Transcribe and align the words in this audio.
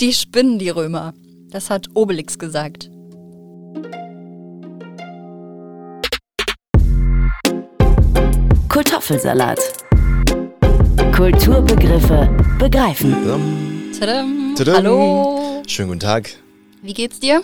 Die 0.00 0.14
spinnen 0.14 0.58
die 0.58 0.70
Römer. 0.70 1.12
Das 1.50 1.68
hat 1.68 1.88
Obelix 1.94 2.38
gesagt. 2.38 2.88
Kartoffelsalat. 8.70 9.60
Kulturbegriffe 11.14 12.34
begreifen. 12.58 13.12
Tadam. 13.98 14.54
Tadam. 14.56 14.74
Hallo. 14.74 15.62
Schönen 15.66 15.88
guten 15.88 16.00
Tag. 16.00 16.30
Wie 16.80 16.94
geht's 16.94 17.20
dir? 17.20 17.42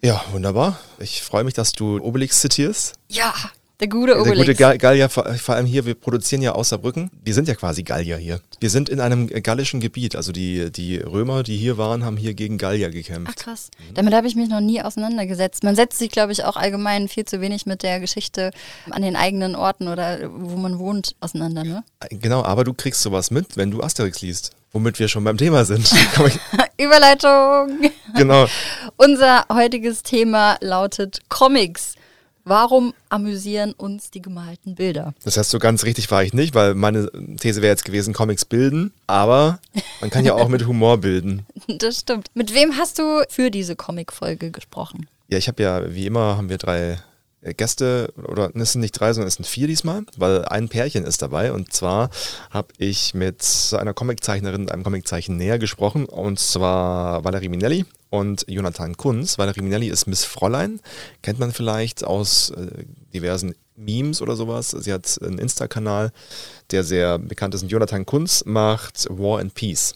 Ja, 0.00 0.24
wunderbar. 0.30 0.78
Ich 1.00 1.22
freue 1.22 1.42
mich, 1.42 1.54
dass 1.54 1.72
du 1.72 1.98
Obelix 1.98 2.40
zitierst. 2.40 2.94
Ja, 3.08 3.34
der 3.82 3.88
gute 3.88 4.12
Der 4.12 4.20
Obelix. 4.20 4.38
gute 4.46 4.54
Ga- 4.54 4.76
Gallier, 4.76 5.08
vor, 5.08 5.26
allem 5.26 5.66
hier, 5.66 5.84
wir 5.84 5.94
produzieren 5.94 6.40
ja 6.40 6.52
aus 6.52 6.68
Saarbrücken. 6.68 7.10
Wir 7.24 7.34
sind 7.34 7.48
ja 7.48 7.54
quasi 7.56 7.82
Gallier 7.82 8.16
hier. 8.16 8.40
Wir 8.60 8.70
sind 8.70 8.88
in 8.88 9.00
einem 9.00 9.26
gallischen 9.26 9.80
Gebiet. 9.80 10.14
Also 10.14 10.30
die, 10.30 10.70
die 10.70 10.98
Römer, 10.98 11.42
die 11.42 11.56
hier 11.56 11.78
waren, 11.78 12.04
haben 12.04 12.16
hier 12.16 12.34
gegen 12.34 12.58
Gallier 12.58 12.88
Ach 12.88 12.92
gekämpft. 12.92 13.36
krass. 13.40 13.70
Damit 13.94 14.14
habe 14.14 14.28
ich 14.28 14.36
mich 14.36 14.48
noch 14.48 14.60
nie 14.60 14.80
auseinandergesetzt. 14.80 15.64
Man 15.64 15.74
setzt 15.74 15.98
sich, 15.98 16.10
glaube 16.10 16.30
ich, 16.32 16.44
auch 16.44 16.56
allgemein 16.56 17.08
viel 17.08 17.24
zu 17.24 17.40
wenig 17.40 17.66
mit 17.66 17.82
der 17.82 17.98
Geschichte 17.98 18.52
an 18.90 19.02
den 19.02 19.16
eigenen 19.16 19.56
Orten 19.56 19.88
oder 19.88 20.20
wo 20.32 20.56
man 20.56 20.78
wohnt 20.78 21.16
auseinander, 21.20 21.64
ne? 21.64 21.82
Genau, 22.10 22.44
aber 22.44 22.62
du 22.64 22.72
kriegst 22.74 23.02
sowas 23.02 23.30
mit, 23.32 23.56
wenn 23.56 23.70
du 23.72 23.82
Asterix 23.82 24.22
liest. 24.22 24.52
Womit 24.72 24.98
wir 25.00 25.08
schon 25.08 25.24
beim 25.24 25.36
Thema 25.36 25.64
sind. 25.64 25.90
Überleitung. 26.78 27.90
genau. 28.16 28.46
Unser 28.96 29.44
heutiges 29.52 30.02
Thema 30.02 30.56
lautet 30.60 31.20
Comics. 31.28 31.94
Warum 32.44 32.92
amüsieren 33.08 33.72
uns 33.72 34.10
die 34.10 34.20
gemalten 34.20 34.74
Bilder? 34.74 35.14
Das 35.24 35.36
heißt, 35.36 35.50
so 35.50 35.58
ganz 35.58 35.84
richtig 35.84 36.10
war 36.10 36.24
ich 36.24 36.32
nicht, 36.32 36.54
weil 36.54 36.74
meine 36.74 37.10
These 37.38 37.62
wäre 37.62 37.72
jetzt 37.72 37.84
gewesen, 37.84 38.14
Comics 38.14 38.44
bilden. 38.44 38.92
Aber 39.06 39.60
man 40.00 40.10
kann 40.10 40.24
ja 40.24 40.34
auch 40.34 40.48
mit 40.48 40.66
Humor 40.66 40.98
bilden. 40.98 41.46
Das 41.78 42.00
stimmt. 42.00 42.28
Mit 42.34 42.54
wem 42.54 42.76
hast 42.76 42.98
du 42.98 43.22
für 43.28 43.50
diese 43.50 43.76
Comic-Folge 43.76 44.50
gesprochen? 44.50 45.06
Ja, 45.28 45.38
ich 45.38 45.46
habe 45.46 45.62
ja, 45.62 45.94
wie 45.94 46.06
immer, 46.06 46.36
haben 46.36 46.48
wir 46.48 46.58
drei 46.58 46.98
Gäste, 47.42 48.12
oder 48.16 48.50
es 48.54 48.72
sind 48.72 48.82
nicht 48.82 48.92
drei, 48.92 49.12
sondern 49.12 49.28
es 49.28 49.34
sind 49.34 49.46
vier 49.46 49.66
diesmal, 49.66 50.02
weil 50.16 50.44
ein 50.44 50.68
Pärchen 50.68 51.04
ist 51.04 51.22
dabei. 51.22 51.52
Und 51.52 51.72
zwar 51.72 52.10
habe 52.50 52.68
ich 52.78 53.14
mit 53.14 53.44
einer 53.76 53.94
Comiczeichnerin, 53.94 54.68
einem 54.70 54.84
Comiczeichen 54.84 55.36
näher 55.36 55.58
gesprochen, 55.58 56.04
und 56.06 56.38
zwar 56.38 57.24
Valerie 57.24 57.48
Minelli 57.48 57.84
und 58.10 58.44
Jonathan 58.48 58.96
Kunz. 58.96 59.38
Valerie 59.38 59.62
Minelli 59.62 59.88
ist 59.88 60.06
Miss 60.06 60.24
Fräulein, 60.24 60.80
kennt 61.22 61.40
man 61.40 61.52
vielleicht 61.52 62.04
aus 62.04 62.50
äh, 62.50 62.84
diversen 63.12 63.54
Memes 63.74 64.22
oder 64.22 64.36
sowas. 64.36 64.70
Sie 64.70 64.92
hat 64.92 65.18
einen 65.22 65.38
Insta-Kanal, 65.38 66.12
der 66.70 66.84
sehr 66.84 67.18
bekannt 67.18 67.54
ist. 67.54 67.62
Und 67.62 67.70
Jonathan 67.70 68.06
Kunz 68.06 68.44
macht 68.46 69.06
War 69.10 69.40
and 69.40 69.54
Peace. 69.54 69.94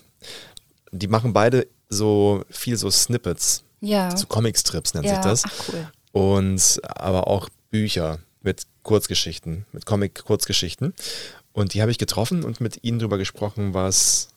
Die 0.90 1.08
machen 1.08 1.32
beide 1.32 1.68
so 1.88 2.42
viel 2.50 2.76
so 2.76 2.90
Snippets, 2.90 3.62
Ja. 3.80 4.16
so 4.16 4.26
Comicstrips 4.26 4.94
nennt 4.94 5.06
ja. 5.06 5.14
sich 5.14 5.22
das. 5.22 5.42
Ach 5.44 5.68
cool. 5.68 5.88
Und 6.16 6.80
aber 6.82 7.26
auch 7.26 7.50
Bücher 7.70 8.20
mit 8.40 8.62
Kurzgeschichten, 8.82 9.66
mit 9.72 9.84
Comic-Kurzgeschichten. 9.84 10.94
Und 11.52 11.74
die 11.74 11.82
habe 11.82 11.90
ich 11.90 11.98
getroffen 11.98 12.42
und 12.42 12.60
mit 12.60 12.82
ihnen 12.84 12.98
darüber 12.98 13.18
gesprochen, 13.18 13.74
was 13.74 14.28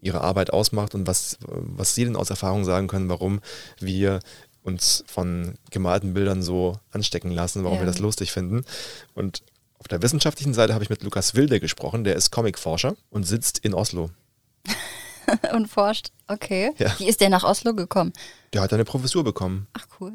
ihre 0.00 0.20
Arbeit 0.20 0.52
ausmacht 0.52 0.94
und 0.94 1.06
was, 1.06 1.38
was 1.46 1.94
sie 1.94 2.04
denn 2.04 2.16
aus 2.16 2.30
Erfahrung 2.30 2.64
sagen 2.64 2.86
können, 2.86 3.08
warum 3.08 3.40
wir 3.78 4.20
uns 4.62 5.04
von 5.06 5.54
gemalten 5.70 6.12
Bildern 6.14 6.42
so 6.42 6.78
anstecken 6.90 7.30
lassen, 7.30 7.64
warum 7.64 7.76
Ja. 7.78 7.82
wir 7.82 7.86
das 7.86 7.98
lustig 7.98 8.30
finden. 8.32 8.64
Und 9.14 9.42
auf 9.78 9.88
der 9.88 10.02
wissenschaftlichen 10.02 10.54
Seite 10.54 10.74
habe 10.74 10.84
ich 10.84 10.90
mit 10.90 11.02
Lukas 11.02 11.34
Wilde 11.34 11.60
gesprochen, 11.60 12.04
der 12.04 12.14
ist 12.14 12.30
Comicforscher 12.30 12.94
und 13.10 13.24
sitzt 13.24 13.58
in 13.58 13.74
Oslo. 13.74 14.10
Und 15.54 15.66
forscht. 15.68 16.08
Okay. 16.28 16.72
Ja. 16.78 16.92
Wie 16.98 17.08
ist 17.08 17.20
der 17.20 17.28
nach 17.28 17.44
Oslo 17.44 17.74
gekommen? 17.74 18.12
Der 18.52 18.62
hat 18.62 18.72
eine 18.72 18.84
Professur 18.84 19.24
bekommen. 19.24 19.66
Ach 19.72 19.86
cool. 20.00 20.12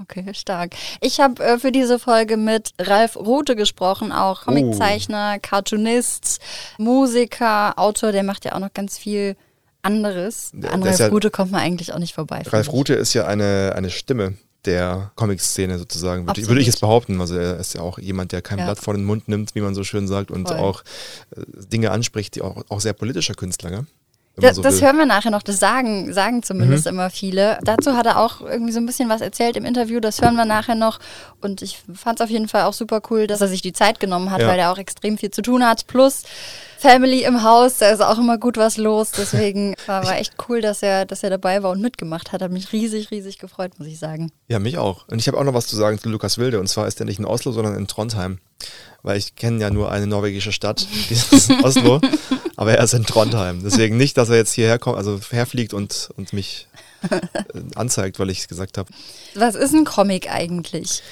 Okay, 0.00 0.24
stark. 0.34 0.74
Ich 1.00 1.20
habe 1.20 1.42
äh, 1.44 1.58
für 1.58 1.72
diese 1.72 1.98
Folge 1.98 2.36
mit 2.36 2.70
Ralf 2.80 3.16
Rute 3.16 3.56
gesprochen, 3.56 4.12
auch 4.12 4.42
Comiczeichner, 4.44 5.38
Cartoonist, 5.38 6.40
Musiker, 6.78 7.78
Autor, 7.78 8.12
der 8.12 8.22
macht 8.22 8.44
ja 8.44 8.52
auch 8.54 8.58
noch 8.60 8.72
ganz 8.74 8.98
viel 8.98 9.36
anderes. 9.82 10.50
Der- 10.52 10.72
An 10.72 10.82
Ralf 10.82 10.98
ja- 10.98 11.08
Rute 11.08 11.30
kommt 11.30 11.52
man 11.52 11.60
eigentlich 11.60 11.92
auch 11.92 11.98
nicht 11.98 12.14
vorbei. 12.14 12.42
Ralf. 12.46 12.72
Rute 12.72 12.94
ist 12.94 13.14
ja 13.14 13.26
eine, 13.26 13.72
eine 13.76 13.90
Stimme 13.90 14.34
der 14.64 15.12
Comic-Szene 15.14 15.78
sozusagen, 15.78 16.26
würde, 16.26 16.44
würde 16.48 16.60
ich 16.60 16.66
es 16.68 16.80
behaupten. 16.80 17.20
Also 17.20 17.36
er 17.36 17.58
ist 17.58 17.74
ja 17.74 17.82
auch 17.82 17.98
jemand, 18.00 18.32
der 18.32 18.42
kein 18.42 18.58
Ja. 18.58 18.64
Blatt 18.64 18.80
vor 18.80 18.94
den 18.94 19.04
Mund 19.04 19.28
nimmt, 19.28 19.54
wie 19.54 19.60
man 19.60 19.76
so 19.76 19.84
schön 19.84 20.08
sagt, 20.08 20.30
und 20.32 20.48
Voll. 20.48 20.56
auch 20.58 20.82
äh, 21.36 21.42
Dinge 21.68 21.92
anspricht, 21.92 22.34
die 22.34 22.42
auch, 22.42 22.64
auch 22.68 22.80
sehr 22.80 22.92
politischer 22.94 23.34
Künstler, 23.34 23.70
gell? 23.70 23.86
Das, 24.38 24.56
so 24.56 24.62
das 24.62 24.74
will. 24.76 24.82
hören 24.88 24.98
wir 24.98 25.06
nachher 25.06 25.30
noch, 25.30 25.42
das 25.42 25.58
sagen, 25.58 26.12
sagen 26.12 26.42
zumindest 26.42 26.84
Mhm. 26.84 26.90
immer 26.92 27.10
viele. 27.10 27.58
Dazu 27.64 27.96
hat 27.96 28.04
er 28.04 28.18
auch 28.20 28.42
irgendwie 28.42 28.72
so 28.72 28.78
ein 28.80 28.84
bisschen 28.86 29.08
was 29.08 29.22
erzählt 29.22 29.56
im 29.56 29.64
Interview, 29.64 29.98
das 29.98 30.20
hören 30.20 30.34
wir 30.36 30.44
nachher 30.44 30.74
noch. 30.74 30.98
Und 31.40 31.62
ich 31.62 31.78
fand 31.94 32.20
es 32.20 32.24
auf 32.24 32.30
jeden 32.30 32.46
Fall 32.48 32.64
auch 32.64 32.74
super 32.74 33.00
cool, 33.10 33.26
dass 33.26 33.40
er 33.40 33.48
sich 33.48 33.62
die 33.62 33.72
Zeit 33.72 33.98
genommen 33.98 34.30
hat, 34.30 34.42
Ja. 34.42 34.48
weil 34.48 34.58
er 34.58 34.72
auch 34.72 34.78
extrem 34.78 35.16
viel 35.16 35.30
zu 35.30 35.40
tun 35.40 35.64
hat. 35.64 35.86
Plus 35.86 36.24
Family 36.78 37.24
im 37.24 37.42
Haus, 37.42 37.78
da 37.78 37.88
ist 37.88 38.02
auch 38.02 38.18
immer 38.18 38.36
gut 38.36 38.58
was 38.58 38.76
los. 38.76 39.10
Deswegen 39.12 39.74
war, 39.86 40.04
war 40.04 40.18
echt 40.18 40.34
cool, 40.48 40.60
dass 40.60 40.82
er, 40.82 41.06
dass 41.06 41.22
er 41.22 41.30
dabei 41.30 41.62
war 41.62 41.70
und 41.70 41.80
mitgemacht 41.80 42.32
hat. 42.32 42.42
Hat 42.42 42.50
mich 42.52 42.72
riesig, 42.72 43.10
riesig 43.10 43.38
gefreut, 43.38 43.72
muss 43.78 43.88
ich 43.88 43.98
sagen. 43.98 44.30
Ja, 44.48 44.58
mich 44.58 44.76
auch. 44.76 45.08
Und 45.08 45.18
ich 45.18 45.28
habe 45.28 45.38
auch 45.38 45.44
noch 45.44 45.54
was 45.54 45.66
zu 45.66 45.76
sagen 45.76 45.98
zu 45.98 46.10
Lukas 46.10 46.36
Wilde. 46.36 46.60
Und 46.60 46.66
zwar 46.68 46.86
ist 46.86 47.00
er 47.00 47.06
nicht 47.06 47.18
in 47.18 47.24
Oslo, 47.24 47.52
sondern 47.52 47.74
in 47.74 47.86
Trondheim. 47.86 48.38
Weil 49.02 49.16
ich 49.18 49.36
kenne 49.36 49.60
ja 49.62 49.70
nur 49.70 49.90
eine 49.92 50.06
norwegische 50.06 50.52
Stadt, 50.52 50.86
die 51.08 51.14
ist 51.14 51.48
in 51.50 51.60
Oslo. 51.64 52.00
Aber 52.56 52.76
er 52.76 52.84
ist 52.84 52.94
in 52.94 53.04
Trondheim. 53.04 53.62
Deswegen 53.62 53.96
nicht, 53.96 54.16
dass 54.16 54.28
er 54.28 54.36
jetzt 54.36 54.52
hierher 54.52 54.78
kommt, 54.78 54.96
also 54.96 55.20
herfliegt 55.30 55.74
und, 55.74 56.10
und 56.16 56.32
mich 56.32 56.68
äh, 57.10 57.20
anzeigt, 57.74 58.18
weil 58.18 58.30
ich 58.30 58.40
es 58.40 58.48
gesagt 58.48 58.78
habe. 58.78 58.90
Was 59.34 59.54
ist 59.54 59.74
ein 59.74 59.84
Comic 59.84 60.30
eigentlich? 60.30 61.02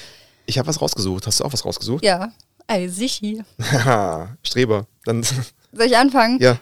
Ich 0.45 0.57
habe 0.57 0.67
was 0.67 0.81
rausgesucht. 0.81 1.25
Hast 1.27 1.39
du 1.39 1.45
auch 1.45 1.53
was 1.53 1.65
rausgesucht? 1.65 2.03
Ja, 2.03 2.31
ey, 2.67 2.89
sichi. 2.89 3.43
Haha, 3.61 4.35
Streber. 4.43 4.87
Dann, 5.05 5.23
Soll 5.23 5.85
ich 5.87 5.97
anfangen? 5.97 6.39
ja, 6.41 6.57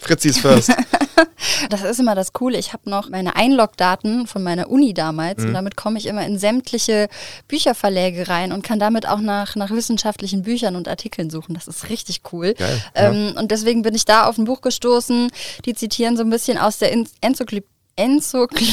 Fritzis 0.00 0.38
first. 0.38 0.72
Das 1.70 1.82
ist 1.82 2.00
immer 2.00 2.14
das 2.14 2.32
Coole. 2.32 2.58
Ich 2.58 2.72
habe 2.72 2.88
noch 2.90 3.08
meine 3.08 3.36
Einlogdaten 3.36 4.26
von 4.26 4.42
meiner 4.42 4.68
Uni 4.70 4.94
damals 4.94 5.38
Mhm. 5.40 5.48
und 5.48 5.54
damit 5.54 5.76
komme 5.76 5.98
ich 5.98 6.06
immer 6.06 6.26
in 6.26 6.38
sämtliche 6.38 7.08
Bücherverläge 7.48 8.28
rein 8.28 8.52
und 8.52 8.62
kann 8.62 8.78
damit 8.78 9.06
auch 9.08 9.20
nach, 9.20 9.54
nach 9.56 9.70
wissenschaftlichen 9.70 10.42
Büchern 10.42 10.76
und 10.76 10.88
Artikeln 10.88 11.30
suchen. 11.30 11.54
Das 11.54 11.68
ist 11.68 11.88
richtig 11.88 12.22
cool. 12.32 12.54
Geil, 12.54 12.82
Ähm, 12.94 13.34
Und 13.36 13.50
deswegen 13.50 13.82
bin 13.82 13.94
ich 13.94 14.04
da 14.04 14.26
auf 14.26 14.38
ein 14.38 14.44
Buch 14.44 14.60
gestoßen. 14.60 15.30
Die 15.64 15.74
zitieren 15.74 16.16
so 16.16 16.22
ein 16.22 16.30
bisschen 16.30 16.58
aus 16.58 16.78
der 16.78 16.92
En- 16.92 17.08
Enzykli 17.20 17.62
Enzykli 17.94 18.66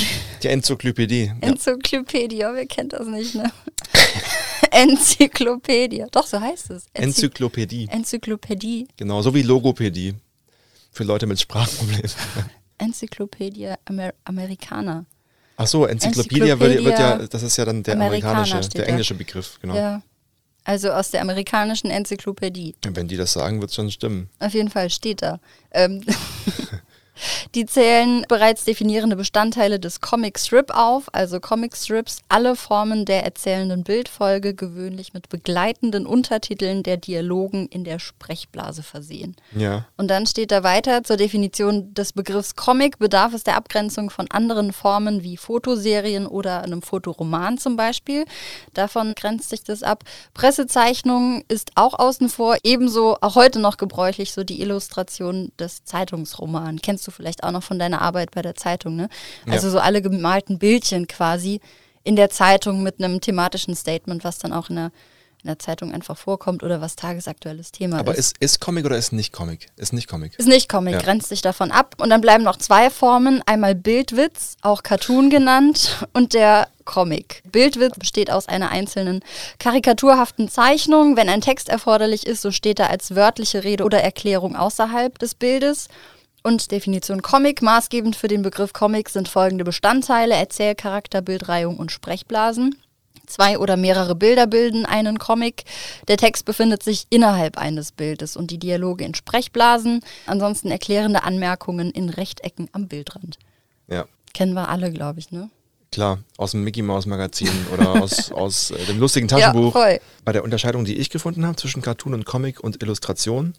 Die 0.43 0.47
Enzyklopädie. 0.47 1.25
Ja. 1.41 1.47
Enzyklopädie. 1.49 2.39
Wer 2.39 2.65
kennt 2.65 2.93
das 2.93 3.05
nicht, 3.07 3.35
ne? 3.35 3.51
Enzyklopädie. 4.71 6.05
Doch, 6.11 6.25
so 6.27 6.39
heißt 6.39 6.71
es. 6.71 6.85
Enzy 6.93 7.07
Enzyklopädie. 7.25 7.87
Enzyklopädie. 7.91 8.87
Genau, 8.97 9.21
so 9.21 9.33
wie 9.33 9.41
Logopädie. 9.41 10.15
Für 10.99 11.05
Leute 11.05 11.27
mit 11.27 11.39
Sprachproblemen. 11.39 12.11
Enzyklopädie 12.77 13.69
Amer 13.85 14.13
Amerikaner. 14.25 15.05
Ach 15.55 15.65
so, 15.65 15.85
Enzyklopädie 15.85 16.59
wird, 16.59 16.83
wird 16.83 16.99
ja, 16.99 17.25
das 17.25 17.41
ist 17.41 17.55
ja 17.55 17.63
dann 17.63 17.83
der 17.83 17.93
Amerikaner 17.93 18.39
amerikanische, 18.39 18.69
der 18.71 18.89
englische 18.89 19.15
Begriff, 19.15 19.59
genau. 19.61 19.77
Ja. 19.77 20.01
Also 20.65 20.91
aus 20.91 21.11
der 21.11 21.21
amerikanischen 21.21 21.89
Enzyklopädie. 21.89 22.75
Wenn 22.85 23.07
die 23.07 23.15
das 23.15 23.31
sagen, 23.31 23.61
wird 23.61 23.69
es 23.69 23.75
schon 23.75 23.89
stimmen. 23.89 24.29
Auf 24.39 24.53
jeden 24.53 24.69
Fall 24.69 24.89
steht 24.89 25.21
da. 25.21 25.39
Ähm, 25.71 26.03
die 27.55 27.65
zählen 27.65 28.25
bereits 28.27 28.65
definierende 28.65 29.15
Bestandteile 29.15 29.79
des 29.79 30.01
Comic 30.01 30.39
Strip 30.39 30.71
auf, 30.71 31.05
also 31.13 31.39
Comic 31.39 31.75
Strips, 31.75 32.19
alle 32.29 32.55
Formen 32.55 33.05
der 33.05 33.23
erzählenden 33.23 33.83
Bildfolge, 33.83 34.53
gewöhnlich 34.53 35.13
mit 35.13 35.29
begleitenden 35.29 36.05
Untertiteln 36.05 36.83
der 36.83 36.97
Dialogen 36.97 37.67
in 37.67 37.83
der 37.83 37.99
Sprechblase 37.99 38.83
versehen. 38.83 39.35
Ja. 39.55 39.85
Und 39.97 40.09
dann 40.09 40.25
steht 40.25 40.51
da 40.51 40.63
weiter, 40.63 41.03
zur 41.03 41.17
Definition 41.17 41.93
des 41.93 42.13
Begriffs 42.13 42.55
Comic 42.55 42.99
bedarf 42.99 43.33
es 43.33 43.43
der 43.43 43.55
Abgrenzung 43.55 44.09
von 44.09 44.29
anderen 44.31 44.73
Formen 44.73 45.23
wie 45.23 45.37
Fotoserien 45.37 46.27
oder 46.27 46.63
einem 46.63 46.81
Fotoroman 46.81 47.57
zum 47.57 47.75
Beispiel. 47.75 48.25
Davon 48.73 49.13
grenzt 49.15 49.49
sich 49.49 49.63
das 49.63 49.83
ab. 49.83 50.03
Pressezeichnung 50.33 51.43
ist 51.47 51.71
auch 51.75 51.97
außen 51.97 52.29
vor, 52.29 52.57
ebenso 52.63 53.17
auch 53.21 53.35
heute 53.35 53.59
noch 53.59 53.77
gebräuchlich, 53.77 54.33
so 54.33 54.43
die 54.43 54.61
Illustration 54.61 55.51
des 55.59 55.83
Zeitungsromans. 55.83 56.81
Kennst 56.81 57.07
du 57.07 57.08
vielleicht 57.09 57.43
auch 57.43 57.51
noch 57.51 57.63
von 57.63 57.79
deiner 57.79 58.01
Arbeit 58.01 58.31
bei 58.31 58.41
der 58.41 58.55
Zeitung, 58.55 58.95
ne? 58.95 59.09
Ja. 59.45 59.53
Also 59.53 59.69
so 59.69 59.79
alle 59.79 60.01
gemalten 60.01 60.59
Bildchen 60.59 61.07
quasi 61.07 61.59
in 62.03 62.15
der 62.15 62.29
Zeitung 62.29 62.81
mit 62.83 62.99
einem 63.03 63.21
thematischen 63.21 63.75
Statement, 63.75 64.23
was 64.23 64.39
dann 64.39 64.53
auch 64.53 64.69
in 64.69 64.75
der, 64.77 64.85
in 65.43 65.47
der 65.47 65.59
Zeitung 65.59 65.93
einfach 65.93 66.17
vorkommt 66.17 66.63
oder 66.63 66.81
was 66.81 66.95
tagesaktuelles 66.95 67.71
Thema 67.71 67.99
Aber 67.99 68.13
ist. 68.13 68.37
ist, 68.37 68.37
ist 68.39 68.59
Comic 68.61 68.85
oder 68.85 68.97
ist 68.97 69.11
nicht 69.11 69.31
Comic? 69.33 69.67
Ist 69.77 69.93
nicht 69.93 70.07
Comic. 70.09 70.37
Ist 70.37 70.47
nicht 70.47 70.69
Comic, 70.69 70.93
Ja. 70.95 71.01
grenzt 71.01 71.29
sich 71.29 71.41
davon 71.41 71.71
ab. 71.71 71.95
Und 71.97 72.09
dann 72.09 72.21
bleiben 72.21 72.43
noch 72.43 72.57
zwei 72.57 72.89
Formen. 72.89 73.41
Einmal 73.45 73.75
Bildwitz, 73.75 74.55
auch 74.61 74.81
Cartoon 74.83 75.29
genannt, 75.29 76.05
und 76.13 76.33
der 76.33 76.67
Comic. 76.85 77.43
Bildwitz 77.51 77.99
besteht 77.99 78.31
aus 78.31 78.47
einer 78.47 78.69
einzelnen 78.71 79.21
karikaturhaften 79.59 80.49
Zeichnung. 80.49 81.15
Wenn 81.15 81.29
ein 81.29 81.41
Text 81.41 81.69
erforderlich 81.69 82.25
ist, 82.25 82.41
so 82.41 82.51
steht 82.51 82.79
er 82.79 82.89
als 82.89 83.13
wörtliche 83.15 83.63
Rede 83.63 83.83
oder 83.83 84.01
Erklärung 84.01 84.55
außerhalb 84.55 85.19
des 85.19 85.35
Bildes. 85.35 85.87
Und 86.43 86.71
Definition 86.71 87.21
Comic. 87.21 87.61
Maßgebend 87.61 88.15
für 88.15 88.27
den 88.27 88.41
Begriff 88.41 88.73
Comic 88.73 89.09
sind 89.09 89.27
folgende 89.27 89.63
Bestandteile: 89.63 90.35
Erzählcharakter, 90.35 91.21
Bildreihung 91.21 91.77
und 91.77 91.91
Sprechblasen. 91.91 92.75
Zwei 93.27 93.59
oder 93.59 93.77
mehrere 93.77 94.15
Bilder 94.15 94.47
bilden 94.47 94.85
einen 94.85 95.19
Comic. 95.19 95.65
Der 96.07 96.17
Text 96.17 96.45
befindet 96.45 96.81
sich 96.81 97.05
innerhalb 97.09 97.57
eines 97.57 97.91
Bildes 97.91 98.35
und 98.35 98.49
die 98.49 98.57
Dialoge 98.57 99.05
in 99.05 99.13
Sprechblasen. 99.13 100.01
Ansonsten 100.25 100.71
erklärende 100.71 101.23
Anmerkungen 101.23 101.91
in 101.91 102.09
Rechtecken 102.09 102.69
am 102.71 102.87
Bildrand. 102.87 103.37
Ja, 103.87 104.05
Kennen 104.33 104.53
wir 104.53 104.69
alle, 104.69 104.91
glaube 104.91 105.19
ich, 105.19 105.31
ne? 105.31 105.49
klar, 105.91 106.19
aus 106.37 106.51
dem 106.51 106.63
Mickey 106.63 106.81
Mouse 106.81 107.05
Magazin 107.05 107.49
oder 107.73 108.01
aus, 108.01 108.31
aus 108.31 108.71
äh, 108.71 108.85
dem 108.85 108.99
lustigen 108.99 109.27
Taschenbuch. 109.27 109.75
Ja, 109.75 109.81
voll. 109.81 109.99
Bei 110.23 110.31
der 110.31 110.43
Unterscheidung, 110.43 110.85
die 110.85 110.97
ich 110.97 111.09
gefunden 111.09 111.45
habe 111.45 111.55
zwischen 111.55 111.81
Cartoon 111.81 112.13
und 112.13 112.25
Comic 112.25 112.59
und 112.59 112.81
Illustration. 112.83 113.53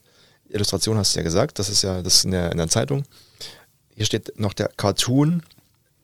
Illustration 0.51 0.97
hast 0.99 1.15
du 1.15 1.19
ja 1.21 1.23
gesagt, 1.25 1.59
das 1.59 1.69
ist 1.69 1.83
ja 1.83 2.03
das 2.03 2.17
ist 2.17 2.25
in 2.25 2.31
der, 2.33 2.51
in 2.53 2.59
der 2.59 2.69
Zeitung. 2.69 3.05
Hier 3.95 4.07
steht 4.07 4.39
noch 4.39 4.53
der 4.53 4.69
Cartoon 4.77 5.43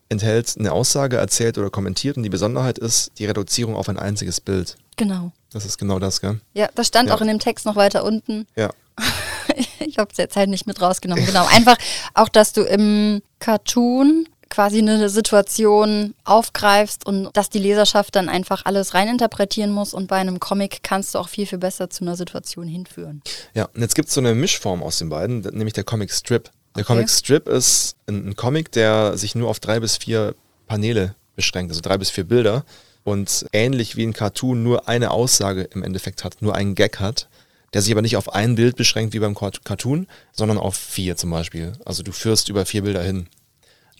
enthält 0.08 0.54
eine 0.58 0.72
Aussage, 0.72 1.16
erzählt 1.16 1.58
oder 1.58 1.70
kommentiert 1.70 2.16
und 2.16 2.22
die 2.22 2.28
Besonderheit 2.28 2.78
ist 2.78 3.12
die 3.18 3.26
Reduzierung 3.26 3.74
auf 3.74 3.88
ein 3.88 3.98
einziges 3.98 4.40
Bild. 4.40 4.76
Genau. 4.96 5.32
Das 5.52 5.64
ist 5.64 5.78
genau 5.78 5.98
das, 5.98 6.20
gell? 6.20 6.40
Ja, 6.54 6.68
das 6.74 6.86
stand 6.86 7.08
Ja. 7.08 7.14
auch 7.16 7.20
in 7.20 7.26
dem 7.28 7.38
Text 7.38 7.66
noch 7.66 7.76
weiter 7.76 8.04
unten. 8.04 8.46
Ja. 8.56 8.70
ich 9.80 9.98
habe 9.98 10.10
es 10.12 10.18
jetzt 10.18 10.36
halt 10.36 10.48
nicht 10.48 10.66
mit 10.66 10.80
rausgenommen. 10.80 11.26
Genau. 11.26 11.46
Einfach 11.46 11.76
auch, 12.14 12.28
dass 12.28 12.52
du 12.52 12.62
im 12.62 13.20
Cartoon 13.40 14.28
quasi 14.56 14.78
eine 14.78 15.10
Situation 15.10 16.14
aufgreifst 16.24 17.04
und 17.04 17.28
dass 17.36 17.50
die 17.50 17.58
Leserschaft 17.58 18.16
dann 18.16 18.30
einfach 18.30 18.64
alles 18.64 18.94
reininterpretieren 18.94 19.70
muss 19.70 19.92
und 19.92 20.06
bei 20.06 20.16
einem 20.16 20.40
Comic 20.40 20.82
kannst 20.82 21.14
du 21.14 21.18
auch 21.18 21.28
viel, 21.28 21.44
viel 21.44 21.58
besser 21.58 21.90
zu 21.90 22.04
einer 22.04 22.16
Situation 22.16 22.66
hinführen. 22.66 23.20
Ja, 23.52 23.68
und 23.74 23.82
jetzt 23.82 23.94
gibt 23.94 24.08
es 24.08 24.14
so 24.14 24.20
eine 24.22 24.34
Mischform 24.34 24.82
aus 24.82 24.96
den 24.98 25.10
beiden, 25.10 25.40
nämlich 25.40 25.74
der 25.74 25.84
Comic 25.84 26.10
Strip. 26.10 26.44
Der 26.74 26.84
Okay. 26.84 26.84
Comic 26.84 27.10
Strip 27.10 27.48
ist 27.48 27.96
ein, 28.06 28.30
ein 28.30 28.36
Comic, 28.36 28.72
der 28.72 29.18
sich 29.18 29.34
nur 29.34 29.50
auf 29.50 29.60
drei 29.60 29.78
bis 29.78 29.98
vier 29.98 30.34
Paneele 30.66 31.14
beschränkt, 31.34 31.70
also 31.70 31.82
drei 31.82 31.98
bis 31.98 32.08
vier 32.08 32.24
Bilder 32.24 32.64
und 33.04 33.44
ähnlich 33.52 33.96
wie 33.96 34.06
ein 34.06 34.14
Cartoon 34.14 34.62
nur 34.62 34.88
eine 34.88 35.10
Aussage 35.10 35.68
im 35.74 35.82
Endeffekt 35.82 36.24
hat, 36.24 36.40
nur 36.40 36.54
einen 36.54 36.74
Gag 36.74 36.98
hat, 36.98 37.28
der 37.74 37.82
sich 37.82 37.92
aber 37.92 38.00
nicht 38.00 38.16
auf 38.16 38.32
ein 38.32 38.54
Bild 38.54 38.76
beschränkt 38.76 39.12
wie 39.12 39.18
beim 39.18 39.34
Cart- 39.34 39.66
Cartoon, 39.66 40.06
sondern 40.32 40.56
auf 40.56 40.76
vier 40.76 41.14
zum 41.18 41.30
Beispiel. 41.30 41.74
Also 41.84 42.02
du 42.02 42.12
führst 42.12 42.48
über 42.48 42.64
vier 42.64 42.84
Bilder 42.84 43.02
hin. 43.02 43.28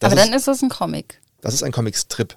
Das 0.00 0.12
Aber 0.12 0.20
dann 0.20 0.32
ist 0.32 0.46
es 0.48 0.62
ein 0.62 0.68
Comic. 0.68 1.20
das 1.40 1.54
ist 1.54 1.62
ein 1.62 1.72
Comic 1.72 1.96
Strip, 1.96 2.34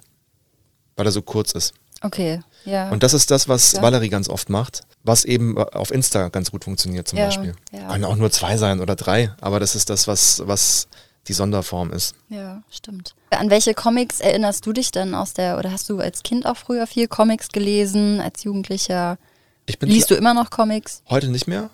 weil 0.96 1.06
er 1.06 1.12
so 1.12 1.22
kurz 1.22 1.52
ist. 1.52 1.74
Okay, 2.02 2.40
ja. 2.64 2.88
Und 2.90 3.02
das 3.02 3.12
ist 3.12 3.30
das, 3.30 3.46
was 3.48 3.72
Ja. 3.72 3.82
Valerie 3.82 4.08
ganz 4.08 4.28
oft 4.30 4.48
macht, 4.48 4.82
was 5.02 5.24
eben 5.26 5.58
auf 5.58 5.90
Insta 5.90 6.28
ganz 6.30 6.50
gut 6.50 6.64
funktioniert 6.64 7.06
zum 7.06 7.18
Ja, 7.18 7.26
Beispiel. 7.26 7.54
ja. 7.72 7.88
Können 7.88 8.04
auch 8.04 8.16
nur 8.16 8.30
zwei 8.30 8.56
sein 8.56 8.80
oder 8.80 8.96
drei, 8.96 9.34
aber 9.42 9.60
das 9.60 9.74
ist 9.74 9.90
das, 9.90 10.06
was, 10.08 10.40
was 10.46 10.88
die 11.28 11.34
Sonderform 11.34 11.92
ist. 11.92 12.14
ja, 12.30 12.62
stimmt. 12.70 13.14
An 13.28 13.50
welche 13.50 13.74
Comics 13.74 14.20
erinnerst 14.20 14.64
du 14.64 14.72
dich 14.72 14.90
denn 14.90 15.14
aus 15.14 15.34
der, 15.34 15.58
oder 15.58 15.70
hast 15.70 15.90
du 15.90 16.00
als 16.00 16.22
Kind 16.22 16.46
auch 16.46 16.56
früher 16.56 16.86
viel 16.86 17.06
Comics 17.08 17.48
gelesen, 17.48 18.20
als 18.22 18.42
Jugendlicher? 18.44 19.18
Ich 19.66 19.78
bin 19.78 19.90
Liest 19.90 20.10
du 20.10 20.14
immer 20.14 20.32
noch 20.32 20.48
Comics? 20.48 21.02
heute 21.10 21.28
nicht 21.28 21.46
mehr. 21.46 21.68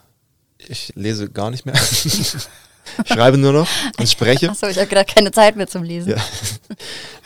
Ich 0.59 0.93
lese 0.97 1.31
gar 1.31 1.53
nicht 1.53 1.65
mehr. 1.67 1.77
ich 3.05 3.13
schreibe 3.13 3.39
nur 3.39 3.53
noch 3.53 3.69
und 3.99 4.09
spreche. 4.09 4.51
Achso, 4.51 4.67
ich 4.67 4.77
habe 4.79 4.87
gedacht, 4.87 5.09
keine 5.15 5.31
Zeit 5.33 5.57
mehr 5.57 5.67
zum 5.67 5.83
Lesen. 5.83 6.11
Ja. 6.11 6.17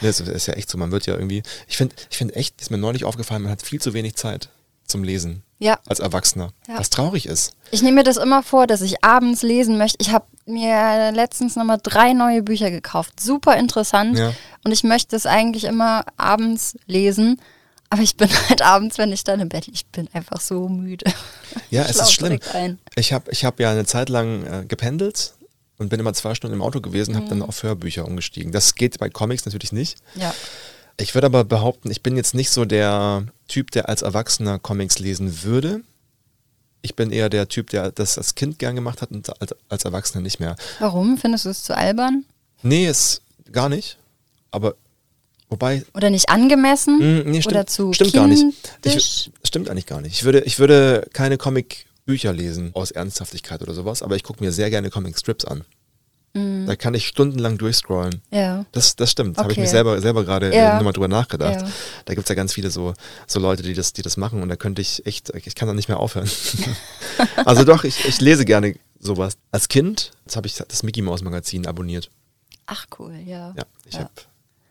Das 0.02 0.18
ist 0.18 0.46
ja 0.46 0.54
echt 0.54 0.70
so. 0.70 0.78
Man 0.78 0.92
wird 0.92 1.04
ja 1.06 1.12
irgendwie. 1.14 1.42
Ich 1.68 1.76
finde, 1.76 1.94
ich 2.10 2.16
finde 2.16 2.34
echt, 2.34 2.58
ist 2.60 2.70
mir 2.70 2.78
neulich 2.78 3.04
aufgefallen, 3.04 3.42
man 3.42 3.52
hat 3.52 3.60
viel 3.60 3.80
zu 3.82 3.92
wenig 3.92 4.14
Zeit 4.16 4.48
zum 4.86 5.04
Lesen 5.04 5.42
Ja. 5.58 5.78
als 5.86 6.00
Erwachsener. 6.00 6.52
Ja. 6.66 6.78
Was 6.78 6.88
traurig 6.88 7.26
ist. 7.26 7.52
Ich 7.70 7.82
nehme 7.82 7.96
mir 7.96 8.02
das 8.04 8.16
immer 8.16 8.42
vor, 8.42 8.66
dass 8.66 8.80
ich 8.80 9.04
abends 9.04 9.42
lesen 9.42 9.76
möchte. 9.76 9.98
Ich 10.00 10.10
habe 10.10 10.24
mir 10.46 11.12
letztens 11.12 11.54
nochmal 11.54 11.78
drei 11.82 12.14
neue 12.14 12.42
Bücher 12.42 12.70
gekauft. 12.70 13.20
Super 13.20 13.56
interessant. 13.58 14.18
Ja. 14.18 14.32
Und 14.64 14.72
ich 14.72 14.82
möchte 14.84 15.14
es 15.16 15.26
eigentlich 15.26 15.64
immer 15.64 16.04
abends 16.16 16.76
lesen. 16.86 17.38
Aber 17.90 18.02
ich 18.02 18.16
bin 18.16 18.28
halt 18.48 18.62
abends, 18.62 18.96
wenn 18.96 19.12
ich 19.12 19.22
dann 19.24 19.40
im 19.40 19.50
Bett 19.50 19.66
liege, 19.66 19.76
ich 19.76 19.86
bin 19.86 20.08
einfach 20.14 20.40
so 20.40 20.68
müde. 20.68 21.04
Ja, 21.70 21.82
es 21.82 21.96
ist 22.00 22.12
schlimm. 22.12 22.38
Ich 22.96 23.12
habe 23.12 23.30
ich 23.30 23.44
hab 23.44 23.60
ja 23.60 23.70
eine 23.70 23.84
Zeit 23.84 24.08
lang 24.08 24.46
äh, 24.46 24.64
gependelt 24.66 25.34
und 25.80 25.88
bin 25.88 25.98
immer 25.98 26.12
zwei 26.14 26.34
Stunden 26.34 26.54
im 26.54 26.62
Auto 26.62 26.80
gewesen, 26.80 27.16
habe 27.16 27.24
Mhm. 27.26 27.30
dann 27.30 27.42
auf 27.42 27.62
Hörbücher 27.62 28.04
umgestiegen. 28.06 28.52
Das 28.52 28.74
geht 28.74 28.98
bei 28.98 29.08
Comics 29.10 29.44
natürlich 29.46 29.72
nicht. 29.72 29.98
Ja. 30.14 30.32
Ich 30.98 31.14
würde 31.14 31.26
aber 31.26 31.44
behaupten, 31.44 31.90
ich 31.90 32.02
bin 32.02 32.16
jetzt 32.16 32.34
nicht 32.34 32.50
so 32.50 32.64
der 32.66 33.24
Typ, 33.48 33.70
der 33.70 33.88
als 33.88 34.02
Erwachsener 34.02 34.58
Comics 34.58 34.98
lesen 34.98 35.42
würde. 35.42 35.80
Ich 36.82 36.94
bin 36.96 37.10
eher 37.10 37.28
der 37.30 37.48
Typ, 37.48 37.70
der 37.70 37.90
das 37.92 38.18
als 38.18 38.34
Kind 38.34 38.58
gern 38.58 38.74
gemacht 38.74 39.00
hat 39.02 39.10
und 39.10 39.28
als, 39.70 39.84
Erwachsener 39.84 40.22
nicht 40.22 40.40
mehr. 40.40 40.56
Warum? 40.78 41.16
Findest 41.18 41.46
du 41.46 41.48
es 41.50 41.62
zu 41.64 41.76
albern? 41.76 42.24
Nee, 42.62 42.86
ist 42.86 43.22
gar 43.52 43.68
nicht. 43.70 43.96
Aber 44.50 44.74
wobei, 45.48 45.84
Oder 45.94 46.10
nicht 46.10 46.28
angemessen? 46.28 46.98
Mm, 46.98 47.30
nee, 47.30 47.40
stimmt, 47.40 47.54
Oder 47.54 47.66
zu 47.66 47.92
stimmt 47.94 48.12
gar 48.12 48.26
nicht. 48.26 48.44
kindisch? 48.82 48.94
Ich, 48.96 49.30
stimmt 49.44 49.70
eigentlich 49.70 49.86
gar 49.86 50.00
nicht. 50.02 50.12
Ich 50.14 50.24
würde, 50.24 50.40
ich 50.40 50.58
würde 50.58 51.06
keine 51.12 51.38
Comic-Bücher 52.10 52.32
lesen 52.32 52.70
aus 52.74 52.90
Ernsthaftigkeit 52.90 53.62
oder 53.62 53.72
sowas, 53.74 54.02
aber 54.02 54.16
ich 54.16 54.22
gucke 54.24 54.42
mir 54.42 54.50
sehr 54.52 54.68
gerne 54.70 54.90
Comic-Strips 54.90 55.44
an. 55.44 55.64
Mm. 56.34 56.66
Da 56.66 56.76
kann 56.76 56.94
ich 56.94 57.06
stundenlang 57.06 57.56
durchscrollen. 57.58 58.20
Ja. 58.30 58.64
Das, 58.72 58.96
das 58.96 59.10
stimmt. 59.12 59.38
Habe 59.38 59.50
ich 59.52 59.58
Okay. 59.58 59.62
mir 59.62 59.68
selber, 59.68 60.00
selber 60.00 60.24
gerade 60.24 60.54
Ja. 60.54 60.72
äh, 60.72 60.76
nochmal 60.76 60.92
drüber 60.92 61.08
nachgedacht. 61.08 61.60
Ja. 61.60 61.70
Da 62.04 62.14
gibt's 62.14 62.28
ja 62.28 62.34
ganz 62.34 62.52
viele 62.52 62.70
so, 62.70 62.94
so 63.26 63.38
Leute, 63.40 63.62
die 63.62 63.74
das, 63.74 63.92
die 63.92 64.02
das 64.02 64.16
machen 64.16 64.42
und 64.42 64.48
da 64.48 64.56
könnte 64.56 64.82
ich 64.82 65.06
echt, 65.06 65.30
ich 65.30 65.54
kann 65.54 65.68
da 65.68 65.74
nicht 65.74 65.88
mehr 65.88 65.98
aufhören. 66.00 66.28
also 67.44 67.64
doch, 67.64 67.84
ich, 67.84 68.04
ich 68.04 68.20
lese 68.20 68.44
gerne 68.44 68.74
sowas. 68.98 69.34
Als 69.52 69.68
Kind, 69.68 70.12
jetzt 70.24 70.36
habe 70.36 70.46
ich 70.46 70.54
das 70.54 70.82
Mickey 70.82 71.02
Mouse 71.02 71.22
Magazin 71.22 71.66
abonniert. 71.66 72.10
Ach 72.66 72.86
cool, 72.98 73.14
ja. 73.24 73.54
Ja, 73.56 73.64
ich 73.86 73.94
Ja. 73.94 74.00
habe 74.00 74.10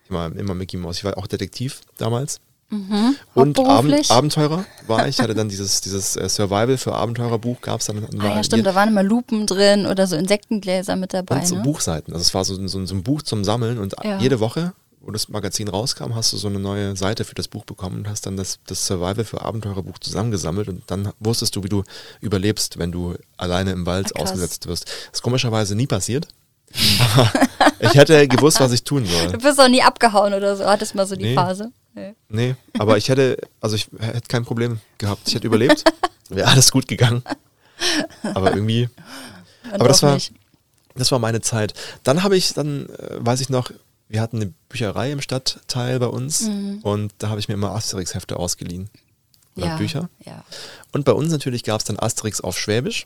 immer, 0.10 0.36
immer 0.38 0.56
Mickey 0.56 0.78
Mouse. 0.78 0.98
Ich 0.98 1.04
war 1.04 1.18
auch 1.18 1.28
Detektiv 1.28 1.82
damals. 1.98 2.40
Mhm. 2.72 3.16
Und 3.34 3.60
Abend? 3.60 4.12
Abenteurer 4.12 4.64
war 4.88 5.08
ich. 5.08 5.20
hatte 5.20 5.34
dann 5.34 5.50
dieses, 5.50 5.82
dieses 5.82 6.16
äh, 6.16 6.30
Survival 6.30 6.78
für 6.78 6.94
Abenteurerbuch 6.94 7.62
gab 7.62 7.80
es 7.80 7.88
dann. 7.88 8.06
Ah 8.20 8.36
ja, 8.36 8.44
stimmt, 8.44 8.66
da 8.66 8.76
waren 8.76 8.90
immer 8.90 9.04
Lupen 9.04 9.48
drin 9.48 9.86
oder 9.88 10.06
so 10.08 10.16
Insektengläser 10.16 10.96
mit 10.96 11.14
dabei. 11.14 11.38
und 11.38 11.48
so 11.48 11.56
ne? 11.56 11.62
Buchseiten. 11.64 12.14
Also 12.14 12.22
es 12.22 12.34
war 12.34 12.46
so, 12.46 12.56
ein- 12.56 12.68
so, 12.68 12.86
so 12.86 12.94
ein 12.96 13.04
Buch 13.04 13.22
zum 13.24 13.44
Sammeln 13.44 13.80
und 13.80 13.96
Ja. 14.04 14.20
jede 14.20 14.40
Woche, 14.40 14.74
wo 15.02 15.10
das 15.12 15.30
Magazin 15.30 15.68
rauskam, 15.68 16.14
hast 16.14 16.32
du 16.34 16.38
so 16.38 16.48
eine 16.48 16.60
neue 16.60 16.96
Seite 16.96 17.24
für 17.26 17.34
das 17.34 17.48
Buch 17.48 17.66
bekommen 17.66 18.00
und 18.00 18.10
hast 18.10 18.26
dann 18.26 18.38
das, 18.38 18.60
das 18.68 18.86
Survival 18.86 19.24
für 19.26 19.42
Abenteurerbuch 19.42 19.98
zusammengesammelt 19.98 20.68
und 20.68 20.84
dann 20.88 21.12
wusstest 21.20 21.56
du, 21.56 21.64
wie 21.64 21.70
du 21.70 21.84
überlebst, 22.22 22.78
wenn 22.78 22.92
du 22.92 23.16
alleine 23.38 23.72
im 23.72 23.86
Wald 23.88 24.14
krass. 24.14 24.24
ausgesetzt 24.28 24.68
wirst. 24.68 24.86
Das 24.86 24.94
ist 25.14 25.22
komischerweise 25.24 25.74
nie 25.76 25.88
passiert. 25.88 26.28
Ich 27.82 27.94
hätte 27.94 28.28
gewusst, 28.28 28.60
was 28.60 28.74
ich 28.74 28.84
tun 28.84 29.06
soll. 29.06 29.32
Du 29.32 29.38
bist 29.38 29.60
auch 29.60 29.70
nie 29.70 29.82
abgehauen 29.82 30.34
oder 30.34 30.56
so. 30.58 30.66
Hattest 30.66 30.96
mal 30.96 31.08
so 31.08 31.16
die 31.16 31.24
Nee. 31.30 31.34
Phase. 31.36 31.72
Nee. 31.94 32.16
Nee, 32.30 32.56
aber 32.78 32.98
ich 32.98 33.10
hätte, 33.10 33.38
also 33.62 33.76
ich 33.76 33.88
hätte 34.00 34.28
kein 34.28 34.46
Problem 34.46 34.80
gehabt. 34.98 35.28
Ich 35.28 35.36
hätte 35.36 35.48
überlebt. 35.48 35.84
Wäre 36.30 36.48
alles 36.50 36.72
gut 36.72 36.88
gegangen. 36.88 37.24
Aber 38.24 38.54
irgendwie, 38.54 38.90
Dann 39.64 39.74
Aber 39.76 39.88
das 39.88 40.04
war- 40.04 40.14
nicht. 40.14 40.34
das 40.96 41.12
war 41.12 41.20
meine 41.20 41.42
Zeit. 41.42 41.74
Dann 42.04 42.24
habe 42.24 42.38
ich, 42.38 42.54
dann 42.54 42.88
äh, 42.90 43.18
weiß 43.20 43.42
ich 43.42 43.50
noch, 43.50 43.72
wir 44.08 44.22
hatten 44.22 44.38
eine 44.42 44.54
Bücherei 44.70 45.12
im 45.12 45.22
Stadtteil 45.22 46.00
bei 46.00 46.08
uns 46.08 46.42
Mhm. 46.42 46.80
und 46.84 47.14
da 47.20 47.30
habe 47.30 47.40
ich 47.40 47.48
mir 47.48 47.54
immer 47.56 47.72
Asterix-Hefte 47.76 48.38
ausgeliehen. 48.38 48.90
Oder 49.56 49.66
ja. 49.68 49.78
Bücher. 49.78 50.10
Ja. 50.26 50.44
Und 50.92 51.06
bei 51.06 51.12
uns 51.14 51.32
natürlich 51.32 51.64
gab 51.64 51.80
es 51.80 51.86
dann 51.86 52.00
Asterix 52.00 52.42
auf 52.42 52.58
Schwäbisch. 52.58 53.06